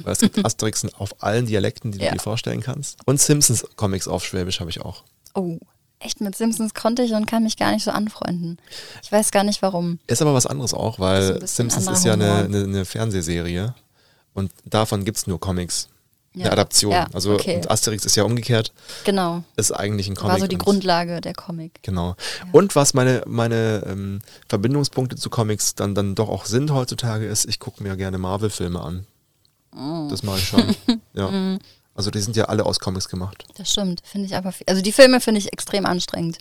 Weil 0.00 0.12
es 0.12 0.18
gibt 0.20 0.38
Asterix 0.44 0.84
auf 0.94 1.22
allen 1.22 1.46
Dialekten, 1.46 1.92
die 1.92 1.98
Ja. 2.00 2.10
du 2.10 2.16
dir 2.18 2.22
vorstellen 2.22 2.60
kannst. 2.60 2.98
Und 3.06 3.20
Simpsons-Comics 3.20 4.06
auf 4.08 4.24
Schwäbisch 4.24 4.60
habe 4.60 4.70
ich 4.70 4.80
auch. 4.80 5.02
Oh, 5.34 5.58
echt 6.04 6.20
mit 6.20 6.36
Simpsons 6.36 6.74
konnte 6.74 7.02
ich 7.02 7.12
und 7.12 7.26
kann 7.26 7.42
mich 7.42 7.56
gar 7.56 7.72
nicht 7.72 7.84
so 7.84 7.90
anfreunden. 7.90 8.58
Ich 9.02 9.10
weiß 9.12 9.30
gar 9.30 9.44
nicht 9.44 9.62
warum. 9.62 9.98
Ist 10.06 10.22
aber 10.22 10.34
was 10.34 10.46
anderes 10.46 10.74
auch, 10.74 10.94
Ist 10.94 11.00
weil 11.00 11.32
bisschen 11.34 11.70
Simpsons 11.70 11.98
ist 11.98 12.04
ja 12.04 12.14
eine, 12.14 12.44
eine, 12.44 12.64
eine 12.64 12.84
Fernsehserie 12.84 13.74
und 14.34 14.52
davon 14.64 15.04
gibt 15.04 15.18
es 15.18 15.26
nur 15.26 15.40
Comics. 15.40 15.88
Ja. 16.34 16.44
Eine 16.46 16.52
Adaption. 16.52 16.92
Ja, 16.92 17.08
also 17.12 17.34
okay. 17.34 17.56
und 17.56 17.70
Asterix 17.70 18.06
ist 18.06 18.16
ja 18.16 18.22
umgekehrt, 18.24 18.72
Genau. 19.04 19.44
ist 19.56 19.70
eigentlich 19.70 20.08
ein 20.08 20.16
Comic. 20.16 20.32
War 20.32 20.40
so 20.40 20.46
die 20.46 20.56
und- 20.56 20.62
Grundlage 20.64 21.20
der 21.20 21.34
Comic. 21.34 21.82
Genau. 21.82 22.16
Und 22.52 22.74
was 22.74 22.94
meine, 22.94 23.22
meine 23.26 23.84
ähm, 23.86 24.20
Verbindungspunkte 24.48 25.16
zu 25.16 25.28
Comics 25.28 25.74
dann, 25.74 25.94
dann 25.94 26.14
doch 26.14 26.30
auch 26.30 26.46
sind 26.46 26.70
heutzutage, 26.70 27.26
ist, 27.26 27.44
ich 27.44 27.58
gucke 27.60 27.82
mir 27.82 27.96
gerne 27.98 28.16
Marvel-Filme 28.16 28.80
an. 28.80 29.06
Mm. 29.74 30.08
Das 30.08 30.22
mache 30.22 30.38
ich 30.38 30.48
schon. 30.48 30.74
ja. 31.12 31.58
Also 31.94 32.10
die 32.10 32.20
sind 32.20 32.36
ja 32.36 32.44
alle 32.46 32.64
aus 32.64 32.80
Comics 32.80 33.08
gemacht. 33.08 33.44
Das 33.56 33.70
stimmt, 33.70 34.00
finde 34.04 34.26
ich 34.26 34.34
aber. 34.34 34.52
viel- 34.52 34.66
Also 34.68 34.80
die 34.82 34.92
Filme 34.92 35.20
finde 35.20 35.40
ich 35.40 35.52
extrem 35.52 35.84
anstrengend. 35.86 36.38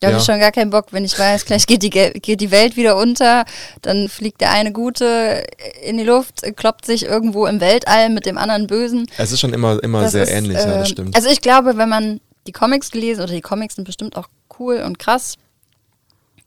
Da 0.00 0.06
habe 0.06 0.14
Ja. 0.14 0.20
ich 0.20 0.24
schon 0.26 0.38
gar 0.38 0.52
keinen 0.52 0.70
Bock, 0.70 0.92
wenn 0.92 1.04
ich 1.04 1.18
weiß, 1.18 1.44
gleich 1.44 1.66
geht 1.66 1.82
die, 1.82 1.90
geht 1.90 2.40
die 2.40 2.50
Welt 2.52 2.76
wieder 2.76 2.96
unter, 2.96 3.44
dann 3.82 4.08
fliegt 4.08 4.40
der 4.40 4.52
eine 4.52 4.70
Gute 4.72 5.44
in 5.82 5.98
die 5.98 6.04
Luft, 6.04 6.42
kloppt 6.56 6.86
sich 6.86 7.02
irgendwo 7.04 7.46
im 7.46 7.60
Weltall 7.60 8.08
mit 8.08 8.24
dem 8.24 8.38
anderen 8.38 8.68
Bösen. 8.68 9.06
Es 9.18 9.32
ist 9.32 9.40
schon 9.40 9.52
immer, 9.52 9.82
immer 9.82 10.02
Das 10.02 10.12
sehr 10.12 10.22
ist, 10.22 10.30
ähnlich, 10.30 10.56
ja, 10.56 10.66
das 10.66 10.88
ähm, 10.88 10.92
stimmt. 10.92 11.16
Also 11.16 11.28
ich 11.28 11.40
glaube, 11.40 11.76
wenn 11.76 11.88
man 11.88 12.20
die 12.46 12.52
Comics 12.52 12.90
gelesen 12.92 13.22
oder 13.24 13.32
die 13.32 13.40
Comics 13.40 13.74
sind 13.74 13.84
bestimmt 13.84 14.16
auch 14.16 14.28
cool 14.60 14.82
und 14.86 14.98
krass, 15.00 15.34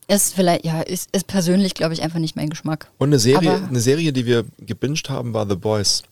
ist 0.07 0.33
vielleicht, 0.33 0.65
ja, 0.65 0.81
ist, 0.81 1.09
ist 1.15 1.27
persönlich, 1.27 1.73
glaube 1.73 1.93
ich, 1.93 2.01
einfach 2.01 2.19
nicht 2.19 2.35
mein 2.37 2.49
Geschmack. 2.49 2.87
Und 2.97 3.09
eine 3.09 3.19
Serie, 3.19 3.51
aber- 3.55 3.67
eine 3.67 3.79
Serie, 3.81 4.11
die 4.13 4.25
wir 4.25 4.45
gebinged 4.59 5.09
haben, 5.09 5.33
war 5.33 5.47
The 5.47 5.55
Boys. 5.55 6.03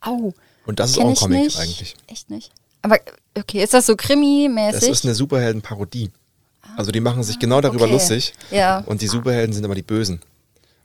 Au. 0.00 0.32
Und 0.66 0.80
das 0.80 0.90
ist 0.90 0.96
kenn 0.96 1.04
auch 1.06 1.08
ein 1.08 1.12
ich 1.14 1.20
Comic 1.20 1.42
nicht. 1.44 1.58
eigentlich. 1.58 1.96
Echt 2.06 2.30
nicht? 2.30 2.50
Aber 2.82 2.98
okay, 3.36 3.62
ist 3.62 3.74
das 3.74 3.86
so 3.86 3.94
Das 3.94 4.06
Krimi-mäßig? 4.06 4.88
ist 4.88 5.04
eine 5.04 5.14
Superhelden-Parodie. 5.14 6.10
Also 6.76 6.92
die 6.92 7.00
machen 7.00 7.22
sich 7.22 7.38
genau 7.38 7.60
darüber 7.60 7.84
okay. 7.84 7.92
lustig. 7.94 8.32
Ja. 8.50 8.78
Und 8.86 9.02
die 9.02 9.08
Superhelden 9.08 9.52
sind 9.52 9.64
aber 9.64 9.74
die 9.74 9.82
Bösen. 9.82 10.20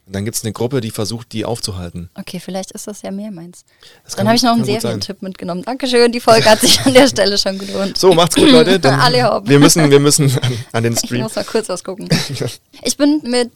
Und 0.06 0.14
dann 0.14 0.24
gibt 0.24 0.36
es 0.36 0.44
eine 0.44 0.52
Gruppe, 0.52 0.80
die 0.80 0.92
versucht, 0.92 1.32
die 1.32 1.44
aufzuhalten. 1.44 2.10
Okay, 2.14 2.38
vielleicht 2.38 2.70
ist 2.72 2.86
das 2.86 3.02
ja 3.02 3.10
mehr 3.10 3.32
meins. 3.32 3.64
Das 4.04 4.14
Dann 4.14 4.26
habe 4.28 4.36
ich 4.36 4.42
noch 4.42 4.52
einen. 4.54 4.64
Serientipp 4.64 5.20
mitgenommen. 5.20 5.62
Dankeschön, 5.64 6.12
die 6.12 6.20
Folge 6.20 6.48
hat 6.48 6.60
sich 6.60 6.80
an 6.86 6.94
der 6.94 7.08
Stelle 7.08 7.36
schon 7.36 7.58
gelohnt. 7.58 7.98
So, 7.98 8.12
macht's 8.12 8.36
gut, 8.36 8.48
Leute. 8.50 8.78
Dann 8.80 9.00
Alle 9.00 9.42
wir 9.44 9.58
müssen, 9.58 9.90
wir 9.90 9.98
müssen 9.98 10.30
an, 10.42 10.52
an 10.72 10.82
den 10.84 10.92
Ich 10.92 11.00
Stream. 11.00 11.22
muss 11.22 11.34
mal 11.34 11.44
kurz 11.44 11.68
was 11.68 11.82
gucken. 11.82 12.08
Ich 12.82 12.96
bin 12.96 13.20
mit 13.24 13.50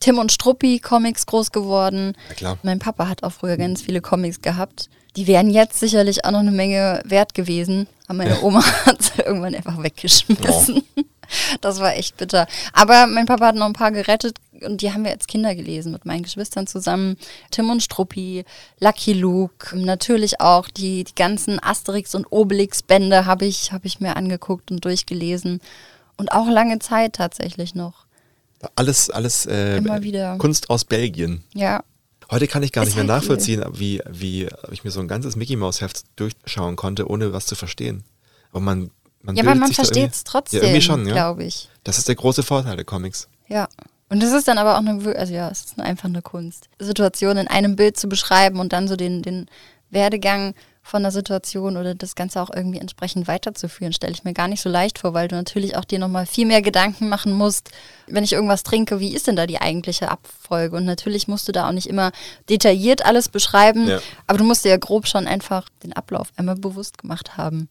Tim 0.00 0.18
und 0.18 0.32
Struppi 0.32 0.80
Comics 0.80 1.24
groß 1.26 1.52
geworden. 1.52 2.16
Ja, 2.30 2.34
klar. 2.34 2.58
Mein 2.64 2.80
Papa 2.80 3.06
hat 3.06 3.22
auch 3.22 3.32
früher 3.32 3.56
ganz 3.56 3.82
viele 3.82 4.00
Comics 4.00 4.42
gehabt. 4.42 4.88
Die 5.16 5.26
wären 5.26 5.50
jetzt 5.50 5.78
sicherlich 5.78 6.24
auch 6.24 6.30
noch 6.30 6.40
eine 6.40 6.50
Menge 6.50 7.02
wert 7.04 7.34
gewesen. 7.34 7.86
Aber 8.06 8.18
meine 8.18 8.40
Oma 8.42 8.64
hat 8.86 9.02
sie 9.02 9.22
irgendwann 9.22 9.54
einfach 9.54 9.82
weggeschmissen. 9.82 10.82
Das 11.60 11.80
war 11.80 11.94
echt 11.96 12.16
bitter. 12.16 12.46
Aber 12.72 13.06
mein 13.06 13.26
Papa 13.26 13.46
hat 13.46 13.54
noch 13.54 13.66
ein 13.66 13.72
paar 13.72 13.90
gerettet 13.90 14.36
und 14.60 14.82
die 14.82 14.92
haben 14.92 15.04
wir 15.04 15.12
als 15.12 15.26
Kinder 15.26 15.54
gelesen 15.54 15.92
mit 15.92 16.04
meinen 16.04 16.22
Geschwistern 16.22 16.66
zusammen. 16.66 17.16
Tim 17.50 17.70
und 17.70 17.82
Struppi, 17.82 18.44
Lucky 18.80 19.12
Luke, 19.12 19.76
natürlich 19.76 20.40
auch 20.40 20.68
die, 20.68 21.04
die 21.04 21.14
ganzen 21.14 21.62
Asterix 21.62 22.14
und 22.14 22.26
Obelix 22.30 22.82
Bände 22.82 23.26
habe 23.26 23.46
ich, 23.46 23.72
hab 23.72 23.84
ich 23.84 24.00
mir 24.00 24.16
angeguckt 24.16 24.70
und 24.70 24.84
durchgelesen. 24.84 25.60
Und 26.16 26.32
auch 26.32 26.48
lange 26.48 26.78
Zeit 26.78 27.14
tatsächlich 27.14 27.74
noch. 27.74 28.04
Alles, 28.76 29.10
alles 29.10 29.46
äh, 29.46 29.78
Immer 29.78 30.02
wieder. 30.02 30.36
Kunst 30.38 30.70
aus 30.70 30.84
Belgien. 30.84 31.42
Ja. 31.54 31.82
Heute 32.32 32.48
kann 32.48 32.62
ich 32.62 32.72
gar 32.72 32.82
Ist 32.82 32.88
nicht 32.88 32.96
mehr 32.96 33.12
halt 33.12 33.22
nachvollziehen, 33.22 33.62
wie, 33.72 34.00
wie 34.08 34.48
ich 34.70 34.84
mir 34.84 34.90
so 34.90 35.00
ein 35.00 35.06
ganzes 35.06 35.36
Mickey 35.36 35.54
Mouse 35.54 35.82
Heft 35.82 36.04
durchschauen 36.16 36.76
konnte, 36.76 37.06
ohne 37.08 37.34
was 37.34 37.44
zu 37.44 37.54
verstehen. 37.54 38.04
Aber 38.50 38.60
man, 38.60 38.90
man 39.20 39.36
Ja, 39.36 39.44
aber 39.44 39.54
man 39.54 39.70
versteht 39.70 40.12
es 40.12 40.24
trotzdem, 40.24 40.60
Ja, 40.60 40.66
irgendwie 40.66 40.80
schon, 40.80 41.06
ja. 41.06 41.12
glaube 41.12 41.44
ich. 41.44 41.68
Das 41.84 41.98
ist 41.98 42.08
der 42.08 42.14
große 42.14 42.42
Vorteil 42.42 42.76
der 42.76 42.86
Comics. 42.86 43.28
Ja. 43.48 43.68
Und 44.08 44.22
es 44.22 44.32
ist 44.32 44.48
dann 44.48 44.56
aber 44.56 44.74
auch 44.74 44.78
eine, 44.78 45.14
also 45.14 45.34
ja, 45.34 45.50
es 45.50 45.64
ist 45.64 45.78
einfach 45.78 46.06
eine 46.06 46.22
Kunst. 46.22 46.68
Situation 46.78 47.36
in 47.36 47.48
einem 47.48 47.76
Bild 47.76 47.98
zu 47.98 48.08
beschreiben 48.08 48.60
und 48.60 48.72
dann 48.72 48.88
so 48.88 48.96
den, 48.96 49.20
den 49.20 49.46
Werdegang 49.90 50.54
von 50.84 51.02
der 51.02 51.12
Situation 51.12 51.76
oder 51.76 51.94
das 51.94 52.16
Ganze 52.16 52.42
auch 52.42 52.50
irgendwie 52.52 52.80
entsprechend 52.80 53.28
weiterzuführen, 53.28 53.92
stelle 53.92 54.12
ich 54.12 54.24
mir 54.24 54.32
gar 54.34 54.48
nicht 54.48 54.60
so 54.60 54.68
leicht 54.68 54.98
vor, 54.98 55.14
weil 55.14 55.28
du 55.28 55.36
natürlich 55.36 55.76
auch 55.76 55.84
dir 55.84 55.98
nochmal 56.00 56.26
viel 56.26 56.44
mehr 56.44 56.60
Gedanken 56.60 57.08
machen 57.08 57.32
musst, 57.32 57.70
wenn 58.08 58.24
ich 58.24 58.32
irgendwas 58.32 58.64
trinke, 58.64 58.98
wie 58.98 59.14
ist 59.14 59.28
denn 59.28 59.36
da 59.36 59.46
die 59.46 59.60
eigentliche 59.60 60.10
Abfolge? 60.10 60.76
Und 60.76 60.84
natürlich 60.84 61.28
musst 61.28 61.46
du 61.46 61.52
da 61.52 61.68
auch 61.68 61.72
nicht 61.72 61.86
immer 61.86 62.10
detailliert 62.48 63.04
alles 63.06 63.28
beschreiben, 63.28 63.88
Ja. 63.88 64.00
aber 64.26 64.38
du 64.38 64.44
musst 64.44 64.64
dir 64.64 64.70
ja 64.70 64.76
grob 64.76 65.06
schon 65.06 65.26
einfach 65.28 65.68
den 65.84 65.92
Ablauf 65.92 66.32
einmal 66.36 66.56
bewusst 66.56 66.98
gemacht 66.98 67.36
haben. 67.36 67.68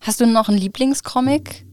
Hast 0.00 0.20
du 0.20 0.26
noch 0.26 0.48
einen 0.48 0.58
Lieblingscomic? 0.58 1.64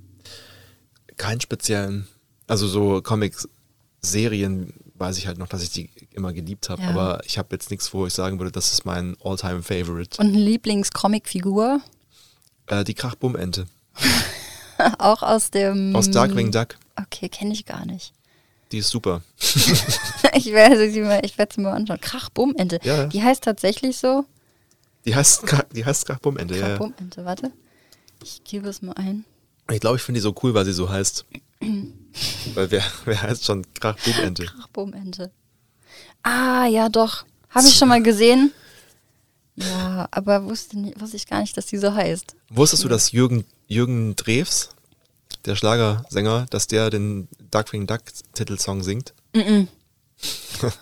Keinen 1.17 1.41
speziellen, 1.41 2.07
also 2.45 2.67
so 2.67 3.01
Comics-Serien 3.01 4.73
weiß 4.99 5.17
ich 5.17 5.27
halt 5.27 5.37
noch, 5.37 5.47
dass 5.47 5.61
ich 5.63 5.69
die 5.71 5.89
immer 6.13 6.33
geliebt 6.33 6.69
habe, 6.69 6.81
Ja. 6.81 6.89
aber 6.89 7.21
ich 7.25 7.37
habe 7.37 7.49
jetzt 7.51 7.69
nichts, 7.71 7.93
wo 7.93 8.05
ich 8.07 8.13
sagen 8.13 8.39
würde, 8.39 8.51
das 8.51 8.71
ist 8.73 8.85
mein 8.85 9.15
All-Time-Favorite. 9.23 10.19
Und 10.19 10.27
eine 10.27 10.37
Lieblingscomic-Figur? 10.37 11.81
Äh, 12.67 12.83
die 12.83 12.93
Krachbummente 12.93 13.67
Auch 14.99 15.23
aus 15.23 15.49
dem. 15.51 15.95
aus 15.95 16.09
Darkwing 16.11 16.51
Duck. 16.51 16.75
Okay, 16.95 17.29
kenne 17.29 17.53
ich 17.53 17.65
gar 17.65 17.85
nicht. 17.85 18.13
Die 18.71 18.79
ist 18.79 18.89
super. 18.89 19.21
ich 20.33 20.47
werde 20.51 20.91
sie 20.91 21.01
mal, 21.01 21.21
ich 21.23 21.37
werde 21.37 21.55
sie 21.55 21.61
mal 21.61 21.71
anschauen. 21.73 22.01
Krachbummente. 22.01 22.79
Ja. 22.83 23.05
Die 23.07 23.23
heißt 23.23 23.43
tatsächlich 23.43 23.97
so. 23.97 24.25
Die 25.05 25.15
heißt, 25.15 25.43
die 25.73 25.85
heißt 25.85 26.05
Krachbummente. 26.05 26.55
Ja, 26.55 26.59
ja. 26.61 26.67
Krachbummente, 26.77 27.23
warte. 27.25 27.51
Ich 28.23 28.43
gebe 28.43 28.67
es 28.67 28.81
mal 28.81 28.93
ein. 28.93 29.23
Ich 29.71 29.79
glaube, 29.79 29.95
ich 29.97 30.03
finde 30.03 30.17
die 30.19 30.23
so 30.23 30.35
cool, 30.43 30.53
weil 30.53 30.65
sie 30.65 30.73
so 30.73 30.89
heißt. 30.89 31.25
weil 32.53 32.71
wer, 32.71 32.83
wer 33.05 33.21
heißt 33.21 33.45
schon 33.45 33.65
Krachbummente? 33.73 34.45
Krachbummente. 34.45 35.31
Ah, 36.23 36.65
ja, 36.65 36.89
doch. 36.89 37.25
Habe 37.49 37.67
ich 37.67 37.75
schon 37.75 37.87
mal 37.87 38.01
gesehen. 38.03 38.51
Ja, 39.55 40.07
aber 40.11 40.45
wusste, 40.45 40.77
nicht, 40.77 40.99
wusste 41.01 41.17
ich 41.17 41.25
gar 41.27 41.41
nicht, 41.41 41.57
dass 41.57 41.65
die 41.65 41.77
so 41.77 41.93
heißt. 41.93 42.35
Wusstest 42.49 42.83
du, 42.83 42.87
dass 42.87 43.11
Jürgen, 43.11 43.45
Jürgen 43.67 44.15
Drews, 44.15 44.69
der 45.45 45.55
Schlagersänger, 45.55 46.45
dass 46.49 46.67
der 46.67 46.89
den 46.89 47.27
Darkwing 47.49 47.87
Duck 47.87 48.01
Titelsong 48.33 48.83
singt? 48.83 49.13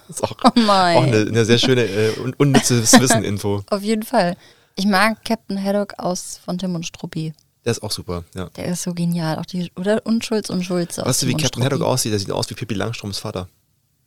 ist 0.09 0.23
auch, 0.23 0.35
Oh 0.43 0.59
mein. 0.59 0.97
auch 0.97 1.03
eine, 1.03 1.21
eine 1.21 1.45
sehr 1.45 1.57
schöne 1.57 1.83
äh, 1.83 2.19
un 2.19 2.33
unnützes 2.33 2.93
Wissen-Info. 2.99 3.63
Auf 3.69 3.81
jeden 3.81 4.03
Fall. 4.03 4.35
Ich 4.75 4.85
mag 4.85 5.23
Captain 5.23 5.61
Haddock 5.61 5.93
aus 5.97 6.39
von 6.43 6.57
Tim 6.57 6.75
und 6.75 6.85
Struppi. 6.85 7.33
Der 7.65 7.71
ist 7.71 7.81
auch 7.81 7.91
super, 7.91 8.23
ja. 8.35 8.49
Der 8.55 8.65
ist 8.67 8.83
so 8.83 8.93
genial. 8.93 9.39
Auch 9.39 9.45
die, 9.45 9.71
oder 9.75 10.05
und 10.05 10.23
Schulz 10.23 10.51
und 10.51 10.63
Schulze. 10.63 11.03
Weißt 11.03 11.23
du, 11.23 11.27
wie 11.27 11.33
Captain. 11.33 11.63
Haddock 11.63 11.81
aussieht? 11.81 12.11
Der 12.11 12.19
sieht 12.19 12.31
aus 12.31 12.49
wie 12.49 12.53
Pippi 12.53 12.75
Langstroms 12.75 13.17
Vater. 13.17 13.49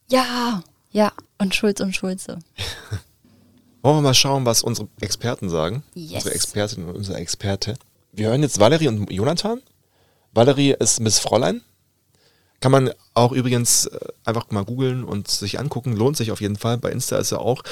Ja, 0.09 0.63
ja. 0.93 1.13
Und 1.39 1.55
Schulz 1.55 1.81
und 1.81 1.95
Schulze. 1.95 2.39
Wollen 3.83 3.97
wir 3.97 4.03
mal 4.03 4.15
schauen, 4.15 4.45
was 4.45 4.63
unsere 4.63 4.89
Experten 5.01 5.49
sagen? 5.49 5.83
Yes. 5.95 6.15
Unsere 6.25 6.35
Expertin 6.35 6.85
und 6.85 6.95
unser 6.95 7.19
Experte. 7.19 7.75
Wir 8.13 8.29
hören 8.29 8.43
jetzt 8.43 8.61
Valerie 8.61 8.89
und 8.89 9.11
Jonathan. 9.11 9.61
Valerie 10.33 10.77
ist 10.79 11.01
Miss 11.01 11.19
Fräulein. 11.19 11.63
Kann 12.61 12.73
man 12.73 12.91
auch 13.15 13.33
übrigens 13.33 13.87
äh, 13.87 13.99
einfach 14.25 14.51
mal 14.51 14.65
googeln 14.65 15.05
und 15.05 15.29
sich 15.29 15.59
angucken. 15.59 15.97
Lohnt 15.97 16.17
sich 16.17 16.31
auf 16.33 16.41
jeden 16.41 16.57
Fall. 16.57 16.79
Bei 16.79 16.91
Insta 16.91 17.19
ist 17.19 17.33
er 17.33 17.41
auch. 17.41 17.63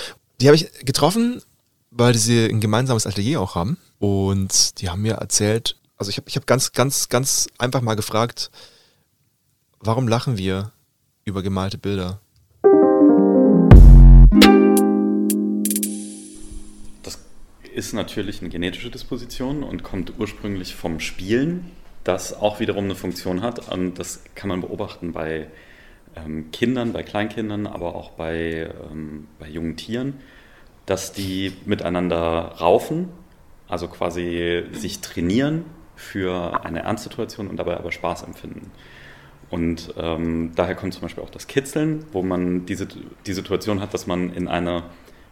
Die 0.40 0.46
habe 0.46 0.56
ich 0.56 0.70
getroffen, 0.84 1.42
weil 1.90 2.14
sie 2.14 2.46
ein 2.46 2.60
gemeinsames 2.60 3.06
Atelier 3.06 3.40
auch 3.40 3.54
haben. 3.54 3.78
Und 3.98 4.80
die 4.80 4.90
haben 4.90 5.02
mir 5.02 5.14
erzählt, 5.14 5.76
also 5.96 6.10
ich 6.10 6.16
habe 6.18 6.28
ich 6.28 6.36
hab 6.36 6.46
ganz, 6.46 6.72
ganz, 6.72 7.08
ganz 7.08 7.48
einfach 7.58 7.80
mal 7.80 7.94
gefragt, 7.94 8.50
warum 9.80 10.08
lachen 10.08 10.36
wir 10.36 10.72
über 11.24 11.42
gemalte 11.42 11.78
Bilder? 11.78 12.20
Das 17.02 17.18
ist 17.74 17.92
natürlich 17.94 18.40
eine 18.40 18.50
genetische 18.50 18.90
Disposition 18.90 19.62
und 19.62 19.82
kommt 19.82 20.18
ursprünglich 20.18 20.74
vom 20.74 21.00
Spielen, 21.00 21.70
das 22.04 22.34
auch 22.34 22.60
wiederum 22.60 22.84
eine 22.84 22.94
Funktion 22.94 23.42
hat. 23.42 23.72
Und 23.72 23.94
das 23.94 24.22
kann 24.34 24.48
man 24.48 24.60
beobachten 24.60 25.12
bei 25.12 25.48
ähm, 26.14 26.50
Kindern, 26.50 26.92
bei 26.92 27.02
Kleinkindern, 27.02 27.66
aber 27.66 27.94
auch 27.94 28.10
bei, 28.10 28.70
ähm, 28.90 29.28
bei 29.38 29.48
jungen 29.48 29.76
Tieren, 29.76 30.14
dass 30.86 31.12
die 31.12 31.52
miteinander 31.64 32.54
raufen, 32.60 33.08
also 33.68 33.88
quasi 33.88 34.64
sich 34.72 35.00
trainieren 35.00 35.64
für 35.96 36.64
eine 36.64 36.82
Ernstsituation 36.82 37.48
und 37.48 37.56
dabei 37.56 37.76
aber 37.76 37.90
Spaß 37.90 38.22
empfinden. 38.22 38.70
Und 39.50 39.94
ähm, 39.96 40.52
daher 40.54 40.74
kommt 40.74 40.94
zum 40.94 41.02
Beispiel 41.02 41.22
auch 41.22 41.30
das 41.30 41.46
Kitzeln, 41.46 42.04
wo 42.12 42.22
man 42.22 42.66
diese, 42.66 42.86
die 43.26 43.32
Situation 43.32 43.80
hat, 43.80 43.94
dass 43.94 44.06
man 44.06 44.32
in 44.32 44.48
eine 44.48 44.84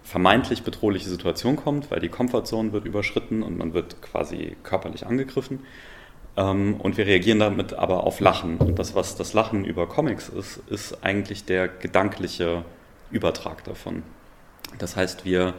vermeintlich 0.03 0.63
bedrohliche 0.63 1.09
Situation 1.09 1.57
kommt, 1.57 1.91
weil 1.91 2.01
die 2.01 2.09
Comfortzone 2.09 2.73
wird 2.73 2.85
überschritten 2.85 3.43
und 3.43 3.57
man 3.57 3.75
wird 3.75 4.03
quasi 4.03 4.57
körperlich 4.63 5.07
angegriffen. 5.07 5.61
Ähm, 6.37 6.77
und 6.79 6.97
wir 6.97 7.07
reagieren 7.07 7.39
damit 7.39 7.73
aber 7.73 8.05
auf 8.05 8.21
Lachen. 8.21 8.59
Und 8.59 8.79
das, 8.79 8.95
was 8.95 9.17
das 9.17 9.33
Lachen 9.33 9.65
über 9.65 9.89
Comics 9.89 10.29
ist, 10.29 10.61
ist 10.69 11.03
eigentlich 11.03 11.45
der 11.45 11.69
gedankliche 11.69 12.65
Übertrag 13.11 13.65
davon. 13.65 14.03
Das 14.79 14.97
heißt, 14.97 15.25
wir 15.25 15.55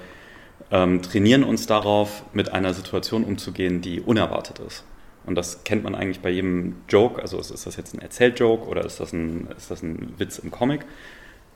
ähm, 0.71 1.01
trainieren 1.01 1.43
uns 1.43 1.67
darauf, 1.67 2.23
mit 2.33 2.51
einer 2.51 2.73
Situation 2.73 3.23
umzugehen, 3.23 3.81
die 3.81 4.01
unerwartet 4.01 4.59
ist. 4.59 4.83
Und 5.25 5.35
das 5.35 5.63
kennt 5.63 5.83
man 5.83 5.95
eigentlich 5.95 6.19
bei 6.19 6.29
jedem 6.29 6.75
Joke, 6.87 7.21
also 7.21 7.39
ist, 7.39 7.51
das 7.51 7.75
jetzt 7.75 7.95
ein 7.95 7.99
Erzähljoke 7.99 8.67
oder 8.67 8.85
ist 8.85 8.99
das 8.99 9.11
ein, 9.11 9.47
ist 9.57 9.71
das 9.71 9.81
ein 9.81 10.13
Witz 10.17 10.37
im 10.37 10.51
Comic, 10.51 10.85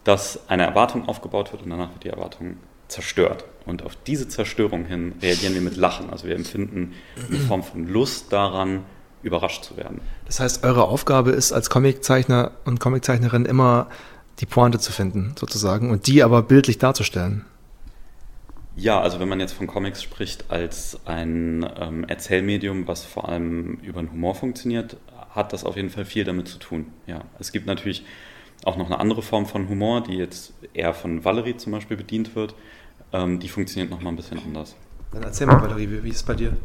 dass 0.04 0.50
eine 0.50 0.64
Erwartung 0.64 1.08
aufgebaut 1.08 1.52
wird 1.52 1.64
und 1.64 1.70
danach 1.70 1.92
wird 1.92 2.04
die 2.04 2.10
Erwartung 2.10 2.58
zerstört. 2.88 3.46
Und 3.66 3.84
auf 3.84 3.96
diese 3.96 4.28
Zerstörung 4.28 4.86
hin 4.86 5.14
reagieren 5.22 5.54
wir 5.54 5.62
mit 5.62 5.78
Lachen. 5.78 6.10
Also 6.10 6.28
wir 6.28 6.36
empfinden 6.36 6.94
eine 7.28 7.38
Form 7.40 7.64
von 7.64 7.88
Lust 7.88 8.34
daran, 8.34 8.84
überrascht 9.22 9.64
zu 9.64 9.78
werden. 9.78 10.02
Das 10.26 10.40
heißt, 10.40 10.64
eure 10.64 10.86
Aufgabe 10.86 11.32
ist 11.32 11.52
als 11.52 11.70
Comiczeichner 11.70 12.52
und 12.66 12.80
Comiczeichnerin 12.80 13.46
immer 13.46 13.88
die 14.40 14.46
Pointe 14.46 14.80
zu 14.80 14.92
finden, 14.92 15.36
sozusagen, 15.38 15.92
und 15.92 16.08
die 16.08 16.24
aber 16.24 16.42
bildlich 16.42 16.78
darzustellen. 16.78 17.46
Ja, 18.80 19.02
also 19.02 19.20
wenn 19.20 19.28
man 19.28 19.42
jetzt 19.42 19.52
von 19.52 19.68
Comics 19.68 20.02
spricht 20.02 20.50
als 20.50 20.98
ein 21.06 21.70
ähm, 21.78 22.06
Erzählmedium, 22.06 22.88
was 22.88 23.04
vor 23.04 23.28
allem 23.28 23.74
über 23.82 24.02
den 24.02 24.10
Humor 24.10 24.36
funktioniert, 24.36 24.96
hat 25.32 25.52
das 25.52 25.66
auf 25.66 25.76
jeden 25.76 25.90
Fall 25.90 26.06
viel 26.06 26.24
damit 26.24 26.48
zu 26.48 26.60
ttun. 26.60 26.86
Ja, 27.06 27.26
es 27.40 27.52
gibt 27.52 27.66
natürlich 27.66 28.06
auch 28.64 28.78
noch 28.78 28.86
eine 28.86 28.98
andere 28.98 29.22
Form 29.22 29.46
von 29.46 29.68
Humor, 29.68 30.02
die 30.04 30.14
jetzt 30.14 30.54
eher 30.74 30.94
von 30.94 31.26
Valerie 31.26 31.58
zum 31.58 31.74
Beispiel 31.74 31.98
bedient 31.98 32.36
wird. 32.36 32.56
Ähm, 33.12 33.42
die 33.42 33.50
funktioniert 33.50 33.92
noch 33.92 34.00
mal 34.00 34.12
ein 34.12 34.16
bisschen 34.16 34.40
anders. 34.40 34.78
Dann 35.12 35.24
erzähl 35.24 35.48
mal, 35.48 35.62
Valerie, 35.62 35.90
wie, 35.90 36.04
wie 36.06 36.10
ist 36.10 36.18
es 36.18 36.24
bei 36.24 36.36
dir? 36.36 36.56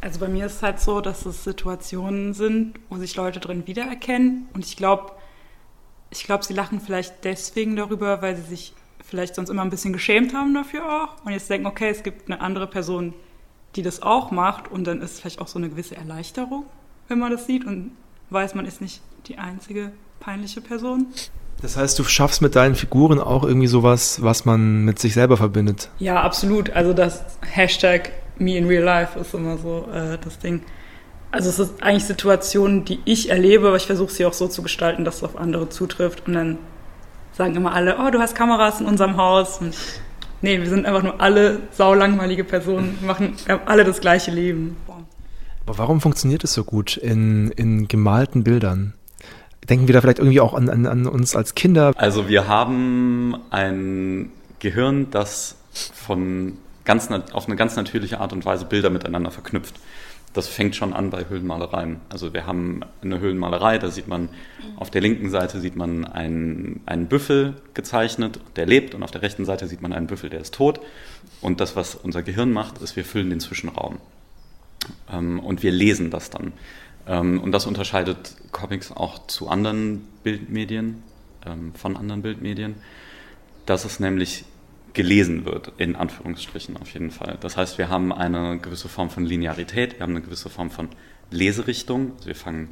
Also 0.00 0.20
bei 0.20 0.28
mir 0.28 0.46
ist 0.46 0.56
es 0.56 0.62
halt 0.62 0.78
so, 0.78 1.00
dass 1.00 1.26
es 1.26 1.42
Situationen 1.42 2.32
sind, 2.32 2.78
wo 2.90 2.96
sich 2.96 3.16
Leute 3.16 3.40
drin 3.40 3.66
wiedererkennen. 3.66 4.46
Und 4.54 4.64
ich 4.64 4.76
glaube, 4.76 5.14
ich 6.10 6.22
glaube, 6.22 6.44
sie 6.44 6.54
lachen 6.54 6.80
vielleicht 6.80 7.24
deswegen 7.24 7.74
darüber, 7.74 8.22
weil 8.22 8.36
sie 8.36 8.42
sich 8.42 8.72
vielleicht 9.04 9.34
sonst 9.34 9.50
immer 9.50 9.62
ein 9.62 9.70
bisschen 9.70 9.92
geschämt 9.92 10.34
haben 10.34 10.54
dafür 10.54 10.84
auch. 10.84 11.24
Und 11.24 11.32
jetzt 11.32 11.48
denken, 11.50 11.66
okay, 11.66 11.90
es 11.90 12.02
gibt 12.02 12.30
eine 12.30 12.40
andere 12.40 12.66
Person, 12.66 13.14
die 13.76 13.82
das 13.82 14.02
auch 14.02 14.30
macht 14.30 14.70
und 14.70 14.84
dann 14.84 15.00
ist 15.00 15.12
es 15.12 15.20
vielleicht 15.20 15.40
auch 15.40 15.48
so 15.48 15.58
eine 15.58 15.68
gewisse 15.68 15.96
Erleichterung, 15.96 16.64
wenn 17.08 17.18
man 17.18 17.30
das 17.30 17.46
sieht 17.46 17.64
und 17.64 17.92
weiß, 18.30 18.54
man 18.54 18.66
ist 18.66 18.80
nicht 18.80 19.00
die 19.26 19.38
einzige 19.38 19.92
peinliche 20.18 20.60
Person. 20.60 21.06
Das 21.62 21.76
heißt, 21.76 21.98
du 21.98 22.04
schaffst 22.04 22.40
mit 22.40 22.56
deinen 22.56 22.74
Figuren 22.74 23.18
auch 23.18 23.44
irgendwie 23.44 23.66
sowas, 23.66 24.22
was 24.22 24.44
man 24.44 24.84
mit 24.84 24.98
sich 24.98 25.14
selber 25.14 25.36
verbindet. 25.36 25.90
Ja, 25.98 26.22
absolut. 26.22 26.70
Also 26.70 26.92
das 26.92 27.22
Hashtag 27.42 28.12
Me 28.38 28.56
in 28.56 28.66
Real 28.66 28.82
Life 28.82 29.18
ist 29.18 29.34
immer 29.34 29.58
so 29.58 29.86
äh, 29.92 30.16
das 30.22 30.38
Ding. 30.38 30.62
Also 31.30 31.50
es 31.50 31.58
ist 31.58 31.82
eigentlich 31.82 32.06
Situationen, 32.06 32.84
die 32.84 33.00
ich 33.04 33.28
erlebe, 33.28 33.68
aber 33.68 33.76
ich 33.76 33.86
versuche 33.86 34.10
sie 34.10 34.24
auch 34.24 34.32
so 34.32 34.48
zu 34.48 34.62
gestalten, 34.62 35.04
dass 35.04 35.16
es 35.16 35.22
auf 35.22 35.36
andere 35.36 35.68
zutrifft. 35.68 36.26
Und 36.26 36.32
dann 36.32 36.58
sagen 37.40 37.56
immer 37.56 37.72
alle, 37.72 37.96
oh, 37.98 38.10
du 38.10 38.18
hast 38.18 38.34
Kameras 38.34 38.82
in 38.82 38.86
unserem 38.86 39.16
Haus. 39.16 39.62
Und 39.62 39.74
nee, 40.42 40.60
wir 40.60 40.68
sind 40.68 40.84
einfach 40.84 41.02
nur 41.02 41.22
alle 41.22 41.60
saulangweilige 41.70 42.44
Personen, 42.44 42.98
wir 43.00 43.06
machen 43.06 43.34
alle 43.64 43.84
das 43.84 44.02
gleiche 44.02 44.30
Leben. 44.30 44.76
Aber 45.64 45.78
warum 45.78 46.02
funktioniert 46.02 46.44
es 46.44 46.52
so 46.52 46.64
gut 46.64 46.98
in, 46.98 47.50
in 47.52 47.88
gemalten 47.88 48.44
Bildern? 48.44 48.92
Denken 49.70 49.88
wir 49.88 49.94
da 49.94 50.02
vielleicht 50.02 50.18
irgendwie 50.18 50.40
auch 50.40 50.52
an, 50.52 50.68
an, 50.68 50.84
an 50.84 51.06
uns 51.06 51.34
als 51.34 51.54
Kinder? 51.54 51.92
Also 51.96 52.28
wir 52.28 52.46
haben 52.46 53.36
ein 53.48 54.32
Gehirn, 54.58 55.10
das 55.10 55.56
von 55.72 56.58
ganz, 56.84 57.08
auf 57.32 57.46
eine 57.46 57.56
ganz 57.56 57.74
natürliche 57.74 58.20
Art 58.20 58.34
und 58.34 58.44
Weise 58.44 58.66
Bilder 58.66 58.90
miteinander 58.90 59.30
verknüpft. 59.30 59.76
Das 60.32 60.46
fängt 60.46 60.76
schon 60.76 60.92
an 60.92 61.10
bei 61.10 61.28
Höhlenmalereien. 61.28 62.00
Also 62.08 62.32
wir 62.32 62.46
haben 62.46 62.82
eine 63.02 63.18
Höhlenmalerei, 63.18 63.78
da 63.78 63.90
sieht 63.90 64.06
man 64.06 64.28
auf 64.76 64.90
der 64.90 65.00
linken 65.00 65.28
Seite 65.28 65.60
sieht 65.60 65.76
man 65.76 66.04
einen, 66.04 66.80
einen 66.86 67.06
Büffel 67.06 67.54
gezeichnet, 67.74 68.40
der 68.56 68.66
lebt, 68.66 68.94
und 68.94 69.02
auf 69.02 69.10
der 69.10 69.22
rechten 69.22 69.44
Seite 69.44 69.66
sieht 69.66 69.82
man 69.82 69.92
einen 69.92 70.06
Büffel, 70.06 70.30
der 70.30 70.40
ist 70.40 70.54
tot. 70.54 70.80
Und 71.40 71.60
das, 71.60 71.76
was 71.76 71.94
unser 71.94 72.22
Gehirn 72.22 72.52
macht, 72.52 72.78
ist, 72.78 72.96
wir 72.96 73.04
füllen 73.04 73.30
den 73.30 73.40
Zwischenraum. 73.40 73.98
Ähm, 75.12 75.40
und 75.40 75.62
wir 75.62 75.72
lesen 75.72 76.10
das 76.10 76.30
dann. 76.30 76.52
Ähm, 77.06 77.40
und 77.40 77.52
das 77.52 77.66
unterscheidet 77.66 78.36
Comics 78.52 78.92
auch 78.92 79.26
zu 79.26 79.48
anderen 79.48 80.06
Bildmedien, 80.22 81.02
ähm, 81.46 81.74
von 81.74 81.96
anderen 81.96 82.22
Bildmedien, 82.22 82.76
dass 83.66 83.84
es 83.84 84.00
nämlich 84.00 84.44
gelesen 84.92 85.44
wird, 85.44 85.72
in 85.78 85.96
Anführungsstrichen 85.96 86.76
auf 86.76 86.92
jeden 86.92 87.10
Fall. 87.10 87.38
Das 87.40 87.56
heißt, 87.56 87.78
wir 87.78 87.88
haben 87.88 88.12
eine 88.12 88.58
gewisse 88.58 88.88
Form 88.88 89.10
von 89.10 89.24
Linearität, 89.24 89.94
wir 89.94 90.00
haben 90.00 90.16
eine 90.16 90.22
gewisse 90.22 90.50
Form 90.50 90.70
von 90.70 90.88
Leserichtung. 91.30 92.12
Also 92.16 92.26
wir 92.26 92.34
fangen 92.34 92.70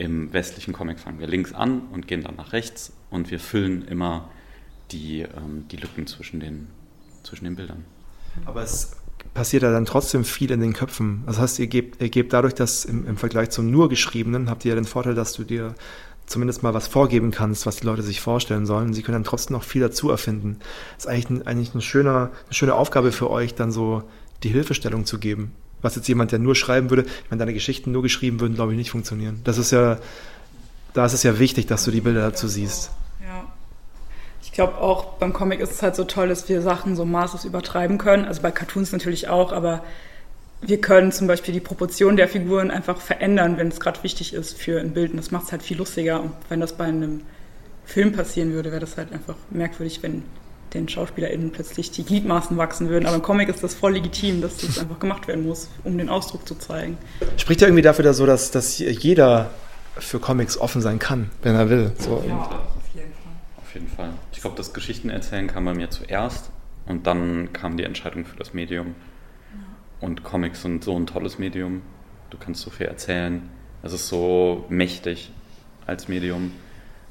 im 0.00 0.32
westlichen 0.32 0.72
Comic 0.72 0.98
fangen 0.98 1.20
wir 1.20 1.26
links 1.26 1.52
an 1.52 1.82
und 1.92 2.08
gehen 2.08 2.22
dann 2.22 2.36
nach 2.36 2.54
rechts 2.54 2.92
und 3.10 3.30
wir 3.30 3.38
füllen 3.38 3.82
immer 3.82 4.30
die, 4.92 5.20
ähm, 5.20 5.66
die 5.70 5.76
Lücken 5.76 6.06
zwischen 6.06 6.40
den, 6.40 6.68
zwischen 7.22 7.44
den 7.44 7.54
Bildern. 7.54 7.84
Aber 8.46 8.62
es 8.62 8.96
passiert 9.34 9.62
ja 9.62 9.70
dann 9.70 9.84
trotzdem 9.84 10.24
viel 10.24 10.50
in 10.50 10.60
den 10.60 10.72
Köpfen. 10.72 11.22
Das 11.26 11.38
heißt, 11.38 11.58
ihr 11.58 11.66
gebt, 11.66 12.00
ihr 12.00 12.08
gebt 12.08 12.32
dadurch, 12.32 12.54
dass 12.54 12.86
im, 12.86 13.06
im 13.06 13.18
Vergleich 13.18 13.50
zum 13.50 13.70
nur 13.70 13.90
geschriebenen, 13.90 14.48
habt 14.48 14.64
ihr 14.64 14.70
ja 14.70 14.74
den 14.74 14.86
Vorteil, 14.86 15.14
dass 15.14 15.34
du 15.34 15.44
dir 15.44 15.74
zumindest 16.30 16.62
mal 16.62 16.72
was 16.74 16.86
vorgeben 16.86 17.32
kannst, 17.32 17.66
was 17.66 17.76
die 17.76 17.86
Leute 17.86 18.02
sich 18.02 18.20
vorstellen 18.20 18.64
sollen. 18.64 18.94
Sie 18.94 19.02
können 19.02 19.16
dann 19.16 19.24
trotzdem 19.24 19.56
noch 19.56 19.64
viel 19.64 19.82
dazu 19.82 20.10
erfinden. 20.10 20.60
Das 20.94 21.04
ist 21.04 21.10
eigentlich, 21.10 21.30
ein, 21.30 21.46
eigentlich 21.46 21.72
eine, 21.72 21.82
schöne, 21.82 22.30
eine 22.46 22.54
schöne 22.54 22.74
Aufgabe 22.74 23.10
für 23.10 23.28
euch, 23.30 23.56
dann 23.56 23.72
so 23.72 24.04
die 24.44 24.48
Hilfestellung 24.48 25.06
zu 25.06 25.18
geben. 25.18 25.52
Was 25.82 25.96
jetzt 25.96 26.06
jemand, 26.06 26.30
der 26.30 26.38
nur 26.38 26.54
schreiben 26.54 26.88
würde, 26.88 27.04
meine, 27.30 27.40
deine 27.40 27.52
Geschichten 27.52 27.90
nur 27.90 28.02
geschrieben 28.02 28.38
würden, 28.38 28.54
glaube 28.54 28.72
ich, 28.72 28.78
nicht 28.78 28.92
funktionieren. 28.92 29.40
Das 29.42 29.58
ist 29.58 29.72
ja, 29.72 29.98
da 30.94 31.04
ist 31.04 31.14
es 31.14 31.24
ja 31.24 31.40
wichtig, 31.40 31.66
dass 31.66 31.84
du 31.84 31.90
die 31.90 32.00
Bilder 32.00 32.20
dazu 32.20 32.46
siehst. 32.46 32.92
Ja. 33.20 33.44
Ich 34.40 34.52
glaube 34.52 34.78
auch 34.78 35.14
beim 35.14 35.32
Comic 35.32 35.58
ist 35.58 35.72
es 35.72 35.82
halt 35.82 35.96
so 35.96 36.04
toll, 36.04 36.28
dass 36.28 36.48
wir 36.48 36.62
Sachen 36.62 36.94
so 36.94 37.04
maßlos 37.04 37.44
übertreiben 37.44 37.98
können. 37.98 38.24
Also 38.24 38.40
bei 38.40 38.52
Cartoons 38.52 38.92
natürlich 38.92 39.28
auch, 39.28 39.52
aber 39.52 39.82
wir 40.62 40.80
können 40.80 41.12
zum 41.12 41.26
Beispiel 41.26 41.54
die 41.54 41.60
Proportion 41.60 42.16
der 42.16 42.28
Figuren 42.28 42.70
einfach 42.70 43.00
verändern, 43.00 43.56
wenn 43.56 43.68
es 43.68 43.80
gerade 43.80 44.02
wichtig 44.02 44.34
ist 44.34 44.56
für 44.56 44.80
ein 44.80 44.92
Bild. 44.92 45.10
Und 45.12 45.16
das 45.16 45.30
macht 45.30 45.44
es 45.44 45.52
halt 45.52 45.62
viel 45.62 45.78
lustiger. 45.78 46.20
Und 46.20 46.32
wenn 46.48 46.60
das 46.60 46.74
bei 46.74 46.84
einem 46.84 47.22
Film 47.84 48.12
passieren 48.12 48.52
würde, 48.52 48.70
wäre 48.70 48.80
das 48.80 48.96
halt 48.96 49.12
einfach 49.12 49.36
merkwürdig, 49.50 50.02
wenn 50.02 50.22
den 50.74 50.88
SchauspielerInnen 50.88 51.50
plötzlich 51.50 51.90
die 51.90 52.04
Gliedmaßen 52.04 52.56
wachsen 52.56 52.88
würden. 52.88 53.06
Aber 53.06 53.16
im 53.16 53.22
Comic 53.22 53.48
ist 53.48 53.62
das 53.64 53.74
voll 53.74 53.94
legitim, 53.94 54.40
dass 54.40 54.58
das 54.58 54.78
einfach 54.78 55.00
gemacht 55.00 55.26
werden 55.26 55.44
muss, 55.44 55.68
um 55.82 55.98
den 55.98 56.08
Ausdruck 56.08 56.46
zu 56.46 56.54
zeigen. 56.54 56.96
Spricht 57.36 57.60
ja 57.60 57.66
irgendwie 57.66 57.82
dafür, 57.82 58.04
dass, 58.04 58.18
so, 58.18 58.26
dass, 58.26 58.52
dass 58.52 58.78
jeder 58.78 59.50
für 59.98 60.20
Comics 60.20 60.56
offen 60.56 60.80
sein 60.80 61.00
kann, 61.00 61.30
wenn 61.42 61.56
er 61.56 61.68
will. 61.68 61.92
So. 61.98 62.22
Ja 62.26 62.48
auf 63.70 63.74
jeden 63.74 63.88
Fall. 63.88 64.10
Ich 64.32 64.40
glaube, 64.40 64.56
das 64.56 64.72
Geschichtenerzählen 64.72 65.46
kam 65.46 65.64
bei 65.64 65.74
mir 65.74 65.90
zuerst 65.90 66.50
und 66.86 67.06
dann 67.06 67.52
kam 67.52 67.76
die 67.76 67.84
Entscheidung 67.84 68.24
für 68.24 68.36
das 68.36 68.52
Medium. 68.52 68.96
Und 70.00 70.24
Comics 70.24 70.62
sind 70.62 70.84
so 70.84 70.96
ein 70.96 71.06
tolles 71.06 71.38
Medium. 71.38 71.82
Du 72.30 72.38
kannst 72.38 72.62
so 72.62 72.70
viel 72.70 72.86
erzählen. 72.86 73.48
Es 73.82 73.92
ist 73.92 74.08
so 74.08 74.64
mächtig 74.68 75.30
als 75.86 76.08
Medium, 76.08 76.52